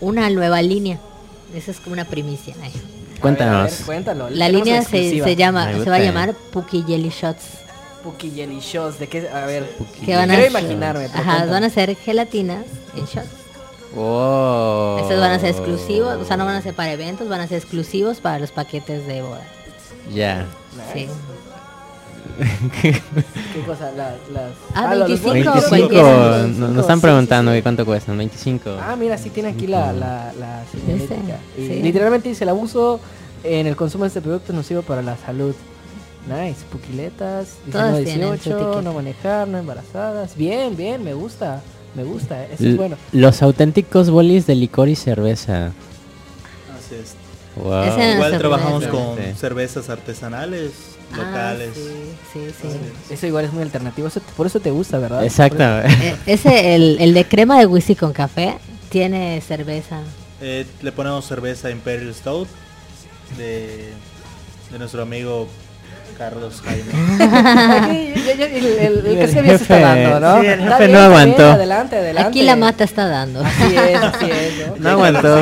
una 0.00 0.28
nueva 0.30 0.62
línea. 0.62 0.98
Esa 1.54 1.70
es 1.70 1.80
como 1.80 1.92
una 1.92 2.04
primicia. 2.06 2.54
¿eh? 2.54 2.56
A 2.58 2.62
ver, 2.62 2.72
a 2.72 2.72
ver, 3.12 3.20
Cuéntanos. 3.20 3.72
cuéntalo. 3.86 4.30
La 4.30 4.48
línea 4.48 4.82
se, 4.82 5.22
se 5.22 5.36
llama, 5.36 5.72
se 5.72 5.88
va 5.90 5.96
a 5.96 6.00
llamar 6.00 6.34
Puki 6.52 6.84
Jelly 6.86 7.08
Shots. 7.10 7.44
Puki 8.02 8.30
Jelly 8.30 8.60
Shots, 8.60 8.98
¿de 8.98 9.08
qué? 9.08 9.28
A 9.28 9.46
ver, 9.46 9.68
Que 10.04 10.14
van 10.16 10.30
a 10.30 10.34
quiero 10.34 10.50
imaginarme. 10.50 11.06
Ajá, 11.06 11.22
cuéntame. 11.22 11.50
van 11.50 11.64
a 11.64 11.70
ser 11.70 11.96
gelatinas 11.96 12.64
en 12.96 13.04
shots. 13.06 13.28
Wow. 13.96 14.98
Estos 15.00 15.18
van 15.18 15.32
a 15.32 15.38
ser 15.38 15.50
exclusivos, 15.50 16.16
o 16.20 16.24
sea, 16.24 16.36
no 16.36 16.44
van 16.44 16.56
a 16.56 16.62
ser 16.62 16.74
para 16.74 16.92
eventos, 16.92 17.28
van 17.28 17.40
a 17.40 17.48
ser 17.48 17.58
exclusivos 17.58 18.20
para 18.20 18.38
los 18.38 18.52
paquetes 18.52 19.06
de 19.06 19.22
boda. 19.22 19.42
Ya. 20.14 20.46
Sí. 20.92 21.08
¿Qué 22.82 23.60
cosa? 23.66 23.90
La- 23.96 24.14
las... 24.32 24.52
Ah, 24.74 24.94
los 24.94 25.08
25, 25.08 25.28
bolis. 25.28 25.44
25. 25.44 25.68
cualquiera. 25.68 26.46
Nos, 26.46 26.74
Sí, 26.74 26.80
están 26.80 26.96
sí, 26.98 27.02
preguntando 27.02 27.50
sí. 27.52 27.56
que 27.58 27.62
cuánto 27.62 27.86
cuestan. 27.86 28.18
25. 28.18 28.76
Ah, 28.80 28.94
mira, 28.96 29.16
sí 29.16 29.30
tiene 29.30 29.50
aquí 29.50 29.66
la, 29.66 29.92
la, 29.92 30.32
la 30.38 30.62
Y 31.56 31.66
sí. 31.66 31.82
Literalmente 31.82 32.28
dice, 32.28 32.44
el 32.44 32.50
abuso 32.50 33.00
en 33.42 33.66
el 33.66 33.74
consumo 33.76 34.04
de 34.04 34.08
este 34.08 34.20
producto 34.20 34.52
es 34.52 34.56
nocivo 34.56 34.82
para 34.82 35.02
la 35.02 35.16
salud. 35.16 35.54
Nice, 36.28 36.64
puquiletas, 36.70 37.56
Todas 37.70 37.96
19, 37.98 38.04
tienen 38.04 38.28
su 38.38 38.50
18, 38.50 38.58
etiqueta. 38.58 38.82
no 38.82 38.92
manejar, 38.92 39.48
no 39.48 39.58
embarazadas. 39.58 40.36
Bien, 40.36 40.76
bien, 40.76 41.02
me 41.04 41.14
gusta, 41.14 41.62
me 41.96 42.04
gusta, 42.04 42.44
eso 42.44 42.62
L- 42.62 42.70
es 42.72 42.76
bueno. 42.76 42.96
Los 43.12 43.42
auténticos 43.42 44.10
bolis 44.10 44.46
de 44.46 44.54
licor 44.54 44.88
y 44.88 44.96
cerveza. 44.96 45.66
Así 46.78 46.94
es. 46.94 47.14
Wow. 47.56 47.84
Igual 48.14 48.38
trabajamos 48.38 48.86
con 48.86 49.16
Sí. 49.16 49.22
cervezas 49.38 49.88
artesanales, 49.88 50.72
locales. 51.16 51.70
Ah, 51.74 51.80
sí, 52.32 52.40
sí, 52.40 52.54
sí. 52.60 52.68
Así 52.68 52.76
es. 53.06 53.10
Eso 53.12 53.26
igual 53.26 53.46
es 53.46 53.52
muy 53.52 53.62
alternativo, 53.62 54.08
eso- 54.08 54.20
por 54.36 54.46
eso 54.46 54.60
te 54.60 54.70
gusta, 54.70 54.98
¿verdad? 54.98 55.24
Exacto. 55.24 55.62
Eh, 55.62 56.16
ese, 56.26 56.74
el, 56.74 56.98
el 57.00 57.14
de 57.14 57.24
crema 57.24 57.58
de 57.58 57.64
whisky 57.66 57.94
con 57.94 58.12
café, 58.12 58.58
tiene 58.90 59.40
cerveza. 59.40 60.00
Eh, 60.42 60.66
le 60.82 60.92
ponemos 60.92 61.24
cerveza 61.26 61.70
Imperial 61.70 62.14
Stout 62.14 62.46
de, 63.38 63.88
de 64.70 64.78
nuestro 64.78 65.00
amigo 65.02 65.48
Carlos 66.18 66.62
Jaime. 66.64 66.92
Aquí, 67.80 68.12
el, 68.30 68.40
el- 68.40 69.06
el 69.06 69.18
que 69.18 69.28
se 69.28 69.38
había 69.38 69.56
se 69.58 69.64
está 69.64 69.78
dando, 69.80 70.20
¿no? 70.20 70.40
sí, 70.40 70.46
el 70.46 70.60
Está 70.60 70.76
jefe 70.76 70.86
bien, 70.86 70.92
no 70.92 70.98
bien, 70.98 71.10
aguantó. 71.12 71.46
Adelante, 71.50 71.96
adelante. 71.98 72.28
Aquí 72.28 72.42
la 72.42 72.56
mata 72.56 72.84
está 72.84 73.06
dando. 73.06 73.40
Así 73.44 73.76
es, 73.76 74.02
así 74.02 74.24
es, 74.30 74.68
¿no? 74.68 74.76
No 74.78 74.88
aguantó. 74.90 75.40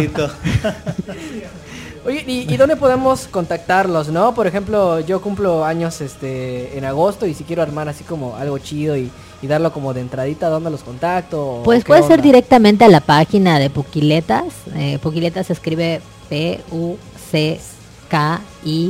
Oye, 2.06 2.22
¿y, 2.26 2.52
y 2.52 2.56
dónde 2.58 2.76
podemos 2.76 3.26
contactarlos, 3.28 4.08
no? 4.08 4.34
Por 4.34 4.46
ejemplo, 4.46 5.00
yo 5.00 5.22
cumplo 5.22 5.64
años 5.64 6.00
este 6.02 6.76
en 6.76 6.84
agosto 6.84 7.24
y 7.26 7.32
si 7.34 7.44
quiero 7.44 7.62
armar 7.62 7.88
así 7.88 8.04
como 8.04 8.36
algo 8.36 8.58
chido 8.58 8.94
y, 8.96 9.10
y 9.40 9.46
darlo 9.46 9.72
como 9.72 9.94
de 9.94 10.02
entradita, 10.02 10.48
¿dónde 10.50 10.70
los 10.70 10.82
contacto? 10.82 11.62
Pues 11.64 11.82
puede 11.84 12.02
ser 12.02 12.20
directamente 12.20 12.84
a 12.84 12.88
la 12.88 13.00
página 13.00 13.58
de 13.58 13.70
Puquiletas. 13.70 14.44
Eh, 14.76 14.98
Puquiletas 15.00 15.46
se 15.46 15.54
escribe 15.54 16.02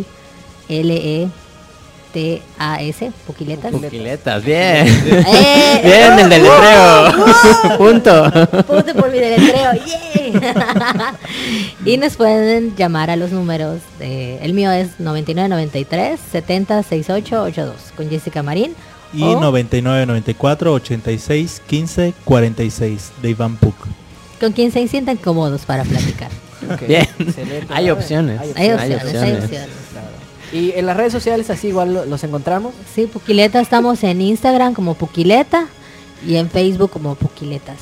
P-U-C-K-I-L-E 0.08 1.28
P-U-Q-I-L-E-T-A-S, 2.14 3.12
Puquiletas. 3.26 3.72
Puquiletas, 3.72 4.44
bien. 4.44 4.86
¡Eh! 4.86 5.80
bien, 5.84 6.18
el 6.18 6.28
deletreo. 6.30 7.76
Punto. 7.76 8.30
Punto 8.66 8.94
por 8.94 9.10
mi 9.10 9.18
deletreo. 9.18 9.72
¡yeah! 9.74 11.14
y 11.84 11.96
nos 11.96 12.16
pueden 12.16 12.74
llamar 12.76 13.10
a 13.10 13.16
los 13.16 13.30
números. 13.32 13.80
de- 13.98 14.38
el 14.38 14.54
mío 14.54 14.70
es 14.70 14.98
9993 15.00 16.20
706882 16.32 17.74
con 17.96 18.08
Jessica 18.10 18.42
Marín. 18.42 18.74
Y 19.12 19.22
o 19.22 19.40
99, 19.40 20.06
94, 20.06 20.72
86, 20.72 21.62
15, 21.68 22.14
46 22.24 23.12
de 23.22 23.30
Iván 23.30 23.56
Puc. 23.56 23.74
con 24.40 24.50
quien 24.52 24.72
se 24.72 24.86
sientan 24.88 25.16
cómodos 25.18 25.62
para 25.62 25.84
platicar. 25.84 26.30
Ok, 26.72 26.80
Bien. 26.88 27.06
excelente, 27.20 27.66
Hay 27.72 27.90
opciones. 27.90 28.40
Hay 28.40 28.52
Hay 28.56 28.72
opciones. 28.72 29.04
opciones, 29.04 29.22
hay 29.22 29.32
opciones. 29.44 29.68
Y 30.54 30.72
en 30.76 30.86
las 30.86 30.96
redes 30.96 31.12
sociales 31.12 31.50
así 31.50 31.68
igual 31.68 31.92
lo- 31.92 32.04
los 32.06 32.22
encontramos. 32.24 32.72
Sí, 32.94 33.06
Puquileta 33.06 33.60
estamos 33.60 34.02
en 34.04 34.20
Instagram 34.22 34.72
como 34.72 34.94
Puquileta 34.94 35.66
y 36.26 36.36
en 36.36 36.48
Facebook 36.48 36.90
como 36.90 37.14
Puquiletas. 37.16 37.76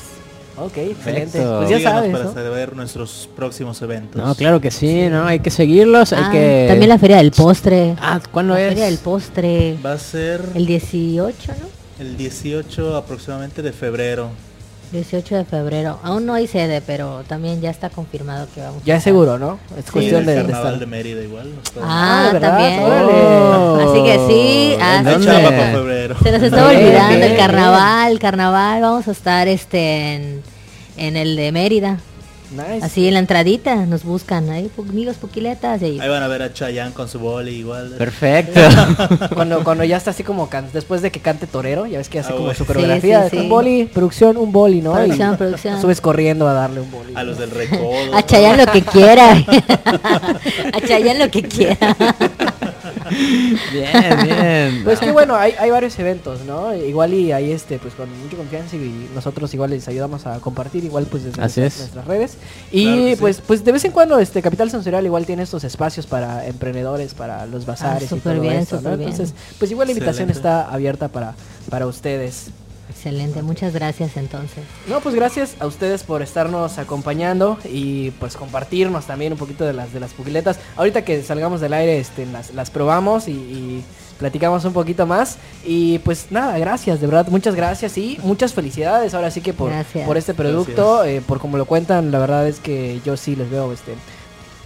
Ok, 0.57 0.77
excelente. 0.77 1.39
Perfecto. 1.39 1.57
Pues 1.59 1.69
ya 1.69 1.77
Síganos 1.77 1.97
sabes, 1.99 2.11
para 2.11 2.23
¿no? 2.25 2.33
saber 2.33 2.75
nuestros 2.75 3.29
próximos 3.35 3.81
eventos. 3.81 4.21
No, 4.23 4.35
claro 4.35 4.59
que 4.61 4.69
sí, 4.71 5.07
¿no? 5.09 5.25
Hay 5.25 5.39
que 5.39 5.49
seguirlos, 5.49 6.13
hay 6.13 6.23
Ah, 6.25 6.31
que... 6.31 6.65
También 6.69 6.89
la 6.89 6.99
Feria 6.99 7.17
del 7.17 7.31
Postre. 7.31 7.95
Ah, 7.99 8.19
¿cuándo 8.31 8.53
la 8.55 8.61
es? 8.61 8.69
Feria 8.69 8.85
del 8.85 8.97
Postre. 8.99 9.77
Va 9.83 9.93
a 9.93 9.97
ser 9.97 10.41
El 10.55 10.65
18, 10.65 11.35
¿no? 11.59 12.03
el 12.03 12.17
18 12.17 12.95
aproximadamente 12.97 13.61
de 13.61 13.71
febrero. 13.71 14.29
18 14.93 15.35
de 15.35 15.43
febrero. 15.45 15.99
Aún 16.03 16.25
no 16.25 16.33
hay 16.33 16.47
sede, 16.47 16.81
pero 16.81 17.23
también 17.27 17.59
ya 17.59 17.69
está 17.71 17.89
confirmado 17.89 18.47
que 18.55 18.61
vamos. 18.61 18.81
Ya 18.85 18.93
a 18.93 18.97
es 18.97 19.03
seguro, 19.03 19.37
¿no? 19.37 19.59
Es 19.77 19.85
Sí, 19.85 19.91
cuestión 19.91 20.21
el 20.21 20.25
de, 20.27 20.35
de 20.35 20.41
carnaval 20.43 20.65
estar. 20.75 20.79
de 20.79 20.85
Mérida 20.85 21.21
igual. 21.21 21.51
Ah, 21.81 22.31
Ah, 22.33 22.39
también. 22.39 22.79
Así 23.89 24.03
que 24.03 24.27
sí, 24.29 24.75
ah. 24.79 25.01
Se 26.23 26.31
nos 26.31 26.43
estaba 26.43 26.69
olvidando 26.69 27.25
el 27.25 27.35
carnaval, 27.35 28.19
carnaval. 28.19 28.81
Vamos 28.81 29.07
a 29.07 29.11
estar 29.11 29.47
este 29.47 30.13
en, 30.15 30.41
en 30.97 31.17
el 31.17 31.35
de 31.35 31.51
Mérida. 31.51 31.97
Nice. 32.53 32.85
Así 32.85 33.07
en 33.07 33.13
la 33.15 33.19
entradita 33.19 33.75
nos 33.87 34.03
buscan 34.03 34.49
ahí, 34.49 34.69
amigos 34.77 35.17
Puquiletas. 35.17 35.81
Y 35.81 35.85
ahí. 35.85 35.99
Ahí 35.99 36.07
van 36.09 36.21
a 36.23 36.27
ver 36.27 36.43
a 36.43 36.53
Chayanne 36.53 36.93
con 36.93 37.07
su 37.09 37.19
boli 37.19 37.51
igual. 37.55 37.95
Perfecto. 37.97 38.59
Cuando, 39.33 39.63
cuando 39.63 39.83
ya 39.83 39.97
está 39.97 40.11
así 40.11 40.23
como 40.23 40.49
can- 40.49 40.69
después 40.71 41.01
de 41.01 41.11
que 41.11 41.19
cante 41.19 41.47
torero, 41.47 41.85
ya 41.87 41.97
ves 41.97 42.09
que 42.09 42.19
hace 42.19 42.29
Ah, 42.29 42.33
como 42.33 42.45
bueno. 42.45 42.57
su 42.57 42.63
Sí, 42.63 42.67
coreografía. 42.67 43.29
sí, 43.29 43.37
Un 43.37 43.43
sí. 43.43 43.49
boli, 43.49 43.85
producción, 43.85 44.37
un 44.37 44.51
boli, 44.51 44.81
¿no? 44.81 44.93
Producción, 44.93 45.33
Y 45.33 45.37
producción. 45.37 45.81
Subes 45.81 45.99
corriendo 46.01 46.47
a 46.47 46.53
darle 46.53 46.81
un 46.81 46.91
boli. 46.91 47.13
A 47.15 47.23
los 47.23 47.37
del 47.39 47.49
recodo. 47.51 47.91
A 48.15 48.21
Chayanne 48.23 48.65
lo 48.65 48.71
que 48.71 48.81
quiera. 48.83 49.31
a 49.31 50.81
Chayanne 50.87 51.19
lo 51.25 51.31
que 51.31 51.43
quiera. 51.43 51.95
Bien, 53.71 54.17
bien. 54.23 54.81
Pues 54.83 54.99
que 54.99 55.11
bueno, 55.11 55.35
hay, 55.35 55.53
hay 55.59 55.69
varios 55.71 55.97
eventos, 55.99 56.41
¿no? 56.45 56.73
Igual 56.75 57.13
y 57.13 57.31
ahí 57.31 57.51
este, 57.51 57.79
pues 57.79 57.93
con 57.93 58.07
mucha 58.23 58.37
confianza 58.37 58.75
y 58.75 59.09
nosotros 59.13 59.53
igual 59.53 59.69
les 59.71 59.87
ayudamos 59.87 60.25
a 60.25 60.39
compartir 60.39 60.83
igual 60.83 61.05
pues 61.09 61.23
desde 61.23 61.41
Así 61.41 61.61
nuestras, 61.61 61.73
es. 61.89 61.93
nuestras 61.95 62.05
redes. 62.07 62.37
Y 62.71 62.83
Claro 62.83 62.97
que 63.03 63.15
sí. 63.15 63.21
pues 63.21 63.41
pues 63.45 63.63
de 63.63 63.71
vez 63.71 63.85
en 63.85 63.91
cuando 63.91 64.19
este 64.19 64.41
Capital 64.41 64.69
Sensorial 64.71 65.05
igual 65.05 65.25
tiene 65.25 65.43
estos 65.43 65.63
espacios 65.63 66.05
para 66.07 66.45
emprendedores, 66.47 67.13
para 67.13 67.45
los 67.45 67.65
bazares 67.65 68.03
y 68.03 68.07
súper 68.07 68.33
todo 68.33 68.41
bien, 68.41 68.55
esto, 68.57 68.81
¿no? 68.81 68.93
Entonces, 68.93 69.33
pues 69.59 69.71
igual 69.71 69.87
la 69.87 69.91
invitación 69.93 70.29
Excelente. 70.29 70.37
está 70.63 70.69
abierta 70.73 71.07
para 71.07 71.35
para 71.69 71.87
ustedes. 71.87 72.47
Excelente, 73.03 73.41
muchas 73.41 73.73
gracias 73.73 74.15
entonces. 74.15 74.63
No, 74.87 75.01
pues 75.01 75.13
gracias 75.13 75.57
a 75.59 75.67
ustedes 75.67 76.03
por 76.03 76.21
estarnos 76.21 76.77
acompañando 76.77 77.57
y 77.65 78.11
pues 78.11 78.37
compartirnos 78.37 79.05
también 79.05 79.33
un 79.33 79.37
poquito 79.37 79.65
de 79.65 79.73
las 79.73 79.91
de 79.91 79.99
las 79.99 80.13
pugiletas. 80.13 80.57
Ahorita 80.77 81.03
que 81.03 81.21
salgamos 81.21 81.59
del 81.59 81.73
aire, 81.73 81.99
este, 81.99 82.25
las, 82.25 82.53
las 82.53 82.71
probamos 82.71 83.27
y, 83.27 83.31
y 83.31 83.83
platicamos 84.19 84.63
un 84.63 84.71
poquito 84.71 85.05
más. 85.05 85.35
Y 85.65 85.99
pues 85.99 86.27
nada, 86.29 86.57
gracias, 86.57 87.01
de 87.01 87.07
verdad, 87.07 87.27
muchas 87.27 87.55
gracias 87.55 87.97
y 87.97 88.17
muchas 88.23 88.53
felicidades 88.53 89.13
ahora 89.13 89.31
sí 89.31 89.41
que 89.41 89.51
por, 89.51 89.69
Gracias. 89.69 90.07
por 90.07 90.15
este 90.15 90.33
producto, 90.33 91.03
eh, 91.03 91.21
por 91.27 91.39
como 91.39 91.57
lo 91.57 91.65
cuentan, 91.65 92.09
la 92.09 92.19
verdad 92.19 92.47
es 92.47 92.61
que 92.61 93.01
yo 93.03 93.17
sí 93.17 93.35
les 93.35 93.49
veo 93.51 93.73
este 93.73 93.95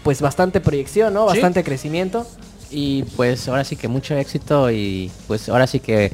pues 0.04 0.22
bastante 0.22 0.62
proyección, 0.62 1.12
¿no? 1.16 1.24
Sí. 1.24 1.38
Bastante 1.38 1.64
crecimiento. 1.64 2.28
Y 2.70 3.04
pues 3.16 3.48
ahora 3.48 3.64
sí 3.64 3.78
que 3.78 3.88
mucho 3.88 4.16
éxito 4.16 4.70
y 4.70 5.10
pues 5.26 5.50
ahora 5.50 5.66
sí 5.66 5.80
que 5.80 6.12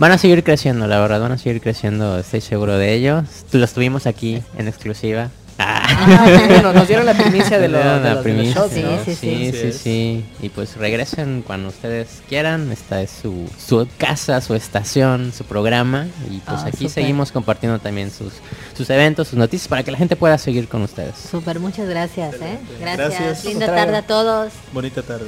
van 0.00 0.12
a 0.12 0.18
seguir 0.18 0.42
creciendo, 0.42 0.86
la 0.86 0.98
verdad, 0.98 1.20
van 1.20 1.32
a 1.32 1.38
seguir 1.38 1.60
creciendo, 1.60 2.18
estoy 2.18 2.40
seguro 2.40 2.78
de 2.78 2.94
ello. 2.94 3.22
Los 3.52 3.74
tuvimos 3.74 4.06
aquí 4.06 4.42
en 4.56 4.66
exclusiva. 4.66 5.28
Ah, 5.62 6.46
bueno, 6.48 6.72
nos 6.72 6.88
dieron 6.88 7.04
la 7.06 7.14
primicia 7.22 7.58
de, 7.58 7.68
lo- 7.68 7.78
la 7.78 7.94
los, 7.96 8.02
de 8.02 8.10
los 8.14 8.22
primicia, 8.22 8.62
Sí, 8.68 8.82
¿no? 8.82 9.04
sí, 9.04 9.14
sí, 9.14 9.50
sí, 9.52 9.52
sí. 9.52 9.72
sí. 9.72 10.24
Y 10.40 10.48
pues 10.48 10.76
regresen 10.76 11.42
cuando 11.46 11.68
ustedes 11.68 12.08
quieran. 12.28 12.72
Esta 12.72 13.02
es 13.02 13.10
su, 13.10 13.48
su 13.58 13.86
casa, 13.98 14.40
su 14.40 14.54
estación, 14.54 15.32
su 15.36 15.44
programa. 15.44 16.06
Y 16.30 16.38
pues 16.38 16.60
Ah, 16.62 16.66
aquí 16.68 16.88
seguimos 16.88 17.30
compartiendo 17.32 17.78
también 17.78 18.10
sus, 18.10 18.32
sus 18.76 18.88
eventos, 18.90 19.28
sus 19.28 19.38
noticias 19.38 19.68
para 19.68 19.82
que 19.82 19.90
la 19.90 19.98
gente 19.98 20.16
pueda 20.16 20.38
seguir 20.38 20.68
con 20.68 20.82
ustedes. 20.82 21.14
Súper, 21.30 21.60
muchas 21.60 21.88
gracias, 21.88 22.34
¿eh? 22.36 22.58
Gracias. 22.80 23.10
Gracias. 23.10 23.44
Linda 23.44 23.66
tarde 23.66 23.96
a 23.96 24.02
todos. 24.06 24.52
Bonita 24.72 25.02
tarde. 25.02 25.26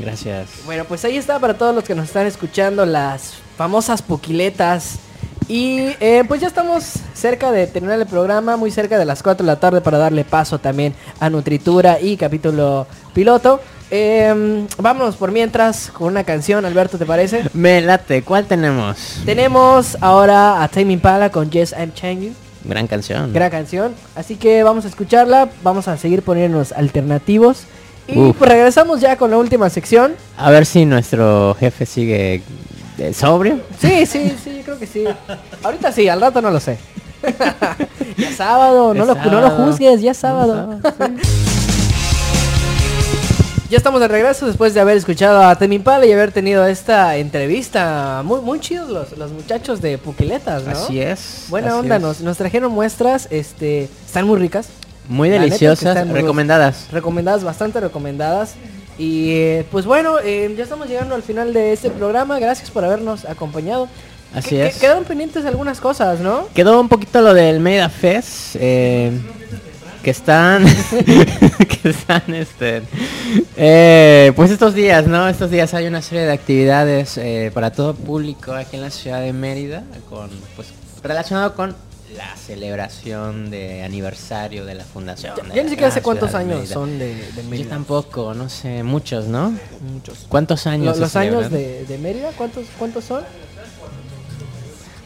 Gracias. 0.00 0.48
Bueno, 0.64 0.84
pues 0.84 1.04
ahí 1.04 1.16
está 1.16 1.38
para 1.38 1.54
todos 1.54 1.74
los 1.74 1.84
que 1.84 1.94
nos 1.94 2.06
están 2.06 2.26
escuchando 2.26 2.86
las 2.86 3.34
famosas 3.56 4.00
puquiletas. 4.02 4.98
Y 5.48 5.90
eh, 6.00 6.24
pues 6.26 6.40
ya 6.40 6.46
estamos 6.46 6.84
cerca 7.14 7.50
de 7.52 7.66
terminar 7.66 7.98
el 8.00 8.06
programa, 8.06 8.56
muy 8.56 8.70
cerca 8.70 8.98
de 8.98 9.04
las 9.04 9.22
4 9.22 9.44
de 9.44 9.52
la 9.52 9.60
tarde 9.60 9.80
para 9.80 9.98
darle 9.98 10.24
paso 10.24 10.58
también 10.58 10.94
a 11.20 11.28
Nutritura 11.30 12.00
y 12.00 12.16
capítulo 12.16 12.86
piloto. 13.12 13.60
Eh, 13.90 14.66
vámonos 14.78 15.16
por 15.16 15.32
mientras 15.32 15.90
con 15.90 16.08
una 16.08 16.24
canción, 16.24 16.64
Alberto, 16.64 16.96
¿te 16.96 17.04
parece? 17.04 17.44
Me 17.52 17.82
late, 17.82 18.22
¿cuál 18.22 18.46
tenemos? 18.46 19.18
Tenemos 19.26 19.98
ahora 20.00 20.62
a 20.62 20.68
Time 20.68 20.94
Impala 20.94 21.30
con 21.30 21.50
Yes 21.50 21.74
I'm 21.78 21.92
Changing, 21.92 22.34
Gran 22.64 22.86
canción. 22.86 23.32
gran 23.34 23.50
canción. 23.50 23.92
Así 24.14 24.36
que 24.36 24.62
vamos 24.62 24.86
a 24.86 24.88
escucharla, 24.88 25.50
vamos 25.62 25.88
a 25.88 25.96
seguir 25.98 26.22
poniéndonos 26.22 26.72
alternativos. 26.72 27.64
Y 28.08 28.18
Uf. 28.18 28.36
pues 28.36 28.50
regresamos 28.50 29.00
ya 29.00 29.16
con 29.16 29.30
la 29.30 29.38
última 29.38 29.68
sección. 29.68 30.14
A 30.38 30.50
ver 30.50 30.64
si 30.66 30.84
nuestro 30.86 31.54
jefe 31.60 31.84
sigue 31.86 32.42
sobrio. 33.14 33.60
Sí, 33.80 34.06
sí, 34.06 34.34
sí, 34.42 34.56
yo 34.58 34.62
creo 34.64 34.78
que 34.78 34.86
sí. 34.86 35.04
Ahorita 35.62 35.92
sí, 35.92 36.08
al 36.08 36.20
rato 36.20 36.40
no 36.40 36.50
lo 36.50 36.60
sé. 36.60 36.78
ya 38.16 38.28
es 38.28 38.36
sábado, 38.36 38.94
no 38.94 39.02
Es 39.02 39.08
lo, 39.08 39.14
no 39.14 39.40
lo 39.40 39.50
juzgues, 39.50 40.00
ya 40.02 40.10
es 40.10 40.16
sábado. 40.16 40.80
Ya 43.70 43.78
estamos 43.78 44.00
de 44.02 44.08
regreso 44.08 44.46
después 44.46 44.74
de 44.74 44.80
haber 44.80 44.98
escuchado 44.98 45.42
a 45.42 45.56
Temi 45.56 45.76
Impala 45.76 46.04
y 46.04 46.12
haber 46.12 46.30
tenido 46.30 46.66
esta 46.66 47.16
entrevista. 47.16 48.20
Muy 48.22 48.42
muy 48.42 48.60
chidos 48.60 48.90
los, 48.90 49.16
los 49.16 49.30
muchachos 49.32 49.80
de 49.80 49.96
Puquiletas, 49.96 50.64
¿no? 50.64 50.72
Así 50.72 51.00
es. 51.00 51.46
Buena 51.48 51.68
así 51.68 51.78
onda, 51.78 51.96
es. 51.96 52.02
nos, 52.02 52.20
nos 52.20 52.36
trajeron 52.36 52.70
muestras, 52.70 53.28
este, 53.30 53.88
están 54.04 54.26
muy 54.26 54.38
ricas, 54.38 54.68
Muy 55.08 55.30
La 55.30 55.38
deliciosas, 55.40 56.04
muy 56.06 56.20
recomendadas. 56.20 56.88
recomendadas, 56.92 57.44
bastante 57.44 57.80
recomendadas. 57.80 58.56
Y 59.02 59.30
eh, 59.32 59.66
pues 59.72 59.84
bueno, 59.84 60.20
eh, 60.22 60.54
ya 60.56 60.62
estamos 60.62 60.86
llegando 60.88 61.16
al 61.16 61.24
final 61.24 61.52
de 61.52 61.72
este 61.72 61.90
programa. 61.90 62.38
Gracias 62.38 62.70
por 62.70 62.84
habernos 62.84 63.24
acompañado. 63.24 63.88
Así 64.32 64.50
Que- 64.50 64.56
que- 64.56 64.66
es. 64.68 64.76
Quedaron 64.78 65.02
pendientes 65.04 65.44
algunas 65.44 65.80
cosas, 65.80 66.20
¿no? 66.20 66.46
Quedó 66.54 66.80
un 66.80 66.88
poquito 66.88 67.20
lo 67.20 67.34
del 67.34 67.58
Meda 67.58 67.88
Fest, 67.88 68.54
eh, 68.60 69.10
que 70.04 70.10
están, 70.10 70.64
que 71.82 71.88
están, 71.88 72.22
este, 72.32 72.82
eh, 73.56 74.32
pues 74.36 74.52
estos 74.52 74.72
días, 74.74 75.06
¿no? 75.08 75.28
Estos 75.28 75.50
días 75.50 75.74
hay 75.74 75.88
una 75.88 76.00
serie 76.00 76.24
de 76.24 76.32
actividades 76.32 77.18
eh, 77.18 77.50
para 77.52 77.72
todo 77.72 77.94
público 77.94 78.52
aquí 78.52 78.76
en 78.76 78.82
la 78.82 78.90
ciudad 78.90 79.20
de 79.20 79.32
Mérida, 79.32 79.82
con, 80.08 80.30
pues, 80.54 80.68
relacionado 81.02 81.54
con 81.54 81.74
la 82.16 82.36
celebración 82.36 83.50
de 83.50 83.82
aniversario 83.82 84.64
de 84.64 84.74
la 84.74 84.84
fundación. 84.84 85.34
Ya, 85.48 85.54
ya 85.54 85.62
ni 85.62 85.70
siquiera 85.70 85.90
sé 85.90 86.02
cuántos 86.02 86.34
años 86.34 86.56
Mérida. 86.58 86.74
son 86.74 86.98
de, 86.98 87.14
de 87.14 87.42
Yo 87.42 87.48
Mérida. 87.48 87.70
tampoco, 87.70 88.34
no 88.34 88.48
sé, 88.48 88.82
muchos, 88.82 89.26
¿no? 89.26 89.54
Muchos. 89.92 90.26
¿Cuántos 90.28 90.66
años? 90.66 90.96
Se 90.96 91.00
los 91.00 91.16
años 91.16 91.50
de, 91.50 91.84
de 91.86 91.98
Mérida, 91.98 92.30
¿cuántos, 92.36 92.66
cuántos 92.78 93.04
son? 93.04 93.22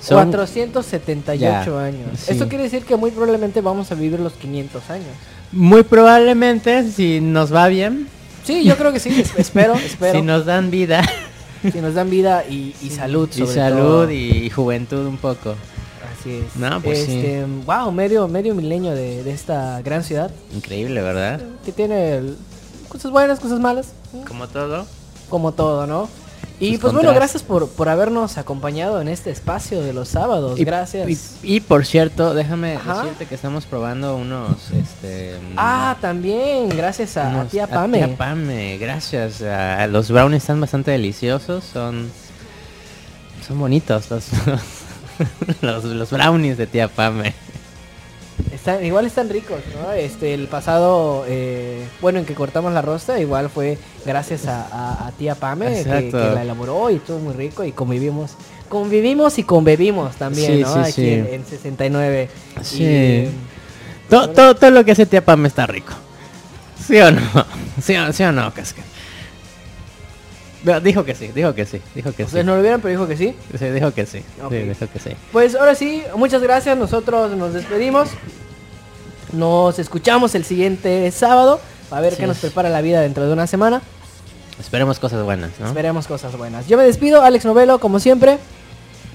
Son- 0.00 0.16
478 0.30 1.40
Ya, 1.40 1.84
años. 1.84 2.20
sí. 2.20 2.32
Esto 2.32 2.48
quiere 2.48 2.64
decir 2.64 2.84
que 2.84 2.96
muy 2.96 3.10
probablemente 3.10 3.60
vamos 3.60 3.90
a 3.90 3.94
vivir 3.94 4.20
los 4.20 4.34
500 4.34 4.90
años. 4.90 5.06
Muy 5.52 5.82
probablemente, 5.82 6.88
si 6.90 7.20
nos 7.20 7.52
va 7.54 7.68
bien, 7.68 8.08
Sí, 8.44 8.62
yo 8.62 8.76
creo 8.76 8.92
que 8.92 9.00
sí, 9.00 9.08
es- 9.20 9.32
espero, 9.36 9.74
espero. 9.74 10.18
si 10.20 10.22
nos 10.24 10.44
dan 10.46 10.70
vida. 10.70 11.02
Si 11.72 11.80
nos 11.80 11.94
dan 11.94 12.08
vida 12.10 12.44
y, 12.48 12.76
y 12.80 12.90
salud 12.90 13.28
y 13.34 13.38
sobre 13.40 13.54
salud 13.54 13.78
todo. 14.04 14.10
y 14.12 14.50
juventud 14.50 15.04
un 15.06 15.16
poco. 15.16 15.56
Así 16.26 16.42
es. 16.46 16.56
No, 16.56 16.80
pues 16.80 17.04
sí. 17.04 17.16
este, 17.18 17.44
Wow, 17.66 17.92
medio, 17.92 18.26
medio 18.28 18.54
milenio 18.54 18.92
de, 18.92 19.22
de 19.22 19.32
esta 19.32 19.80
gran 19.82 20.02
ciudad. 20.02 20.30
Increíble, 20.54 21.00
¿verdad? 21.02 21.40
Que 21.64 21.72
tiene 21.72 22.20
cosas 22.88 23.10
buenas, 23.10 23.38
cosas 23.40 23.60
malas. 23.60 23.88
Como 24.26 24.48
todo. 24.48 24.86
como 25.28 25.52
todo, 25.52 25.86
¿no? 25.86 26.08
Y 26.58 26.72
sus 26.72 26.80
pues 26.80 26.94
bueno, 26.94 27.12
gracias 27.12 27.42
por, 27.42 27.68
por 27.68 27.90
habernos 27.90 28.38
acompañado 28.38 29.02
en 29.02 29.08
este 29.08 29.30
espacio 29.30 29.82
de 29.82 29.92
los 29.92 30.08
sábados. 30.08 30.58
Y- 30.58 30.64
gracias. 30.64 31.06
Y, 31.42 31.56
y 31.56 31.60
por 31.60 31.84
cierto, 31.84 32.32
déjame 32.32 32.76
Ajá. 32.76 33.02
decirte 33.02 33.26
que 33.26 33.34
estamos 33.34 33.66
probando 33.66 34.16
unos, 34.16 34.70
este... 34.72 35.34
ah, 35.58 35.96
también, 36.00 36.70
gracias 36.70 37.18
a, 37.18 37.26
a 37.30 37.34
unos- 37.34 37.50
tía 37.50 37.66
Pame. 37.66 37.98
tía 37.98 38.16
Pame, 38.16 38.78
gracias. 38.78 39.42
a- 39.42 39.86
los 39.86 40.10
brownies 40.10 40.44
están 40.44 40.60
bastante 40.60 40.92
deliciosos, 40.92 41.62
son... 41.64 42.10
Son 43.46 43.58
bonitos 43.60 44.10
los, 44.10 44.24
los, 45.62 45.84
los 45.84 46.10
brownies 46.10 46.56
de 46.58 46.66
tía 46.66 46.88
Pame. 46.88 47.34
Están, 48.52 48.84
igual 48.84 49.06
están 49.06 49.28
ricos, 49.30 49.60
¿no? 49.80 49.92
Este, 49.92 50.34
el 50.34 50.46
pasado, 50.48 51.24
eh, 51.26 51.86
bueno, 52.02 52.18
en 52.18 52.26
que 52.26 52.34
cortamos 52.34 52.72
la 52.72 52.82
rosta, 52.82 53.18
igual 53.18 53.48
fue 53.48 53.78
gracias 54.04 54.46
a, 54.46 54.66
a- 54.66 55.06
a 55.06 55.12
tía 55.12 55.34
Pame 55.34 55.82
que, 55.82 56.10
la 56.12 56.42
elaboró 56.42 56.90
y 56.90 56.96
estuvo 56.96 57.18
muy 57.18 57.32
rico 57.34 57.64
y 57.64 57.72
convivimos, 57.72 58.32
convivimos 58.68 59.38
y 59.38 59.42
conbebimos 59.44 60.16
también, 60.16 60.52
Sí, 60.56 60.60
¿no? 60.62 60.72
sí, 60.74 60.78
Aquí 60.80 60.92
sí. 60.92 61.08
En, 61.12 61.26
en 61.26 61.46
69. 61.46 62.28
Sí. 62.62 62.84
Y, 62.84 63.30
Todo, 64.10 64.30
todo, 64.30 64.54
todo 64.54 64.70
lo 64.70 64.84
que 64.84 64.92
hace 64.92 65.06
tía 65.06 65.24
Pame 65.24 65.48
está 65.48 65.66
rico. 65.66 65.92
¿Sí 66.86 66.98
o 66.98 67.10
no? 67.10 67.20
¿Sí 67.82 67.96
o, 67.96 68.12
sí 68.12 68.22
o 68.22 68.32
no, 68.32 68.52
Casca? 68.52 68.82
No, 70.66 70.80
Dijo 70.80 71.04
que 71.04 71.14
sí, 71.14 71.28
dijo 71.28 71.54
que 71.54 71.64
sí, 71.64 71.80
dijo 71.94 72.10
que 72.10 72.16
sí. 72.18 72.22
ustedes 72.24 72.44
no 72.44 72.56
lo 72.56 72.62
vieron, 72.62 72.80
pero 72.80 72.90
dijo 72.90 73.06
que 73.06 73.16
sí. 73.16 73.36
Sí, 73.56 73.66
dijo 73.70 73.94
que 73.94 74.04
sí. 74.04 74.18
Sí, 74.50 74.56
dijo 74.56 74.86
que 74.92 74.98
sí. 74.98 75.10
Pues 75.30 75.54
ahora 75.54 75.76
sí, 75.76 76.02
muchas 76.16 76.42
gracias. 76.42 76.76
Nosotros 76.76 77.36
nos 77.36 77.54
despedimos. 77.54 78.08
Nos 79.32 79.78
escuchamos 79.78 80.34
el 80.34 80.44
siguiente 80.44 81.08
sábado. 81.12 81.60
A 81.92 82.00
ver 82.00 82.16
qué 82.16 82.26
nos 82.26 82.38
prepara 82.38 82.68
la 82.68 82.80
vida 82.80 83.00
dentro 83.00 83.26
de 83.26 83.32
una 83.32 83.46
semana. 83.46 83.80
Esperemos 84.58 84.98
cosas 84.98 85.22
buenas, 85.22 85.52
¿no? 85.60 85.68
Esperemos 85.68 86.08
cosas 86.08 86.36
buenas. 86.36 86.66
Yo 86.66 86.76
me 86.76 86.82
despido, 86.84 87.22
Alex 87.22 87.44
Novelo, 87.44 87.78
como 87.78 88.00
siempre. 88.00 88.38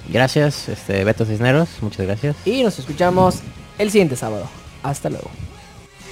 Gracias, 0.08 0.70
este 0.70 1.04
Beto 1.04 1.26
Cisneros, 1.26 1.68
muchas 1.82 2.06
gracias. 2.06 2.36
Y 2.46 2.64
nos 2.64 2.80
escuchamos 2.80 3.40
el 3.78 3.92
siguiente 3.92 4.16
sábado. 4.16 4.48
Hasta 4.84 5.10
luego. 5.10 5.30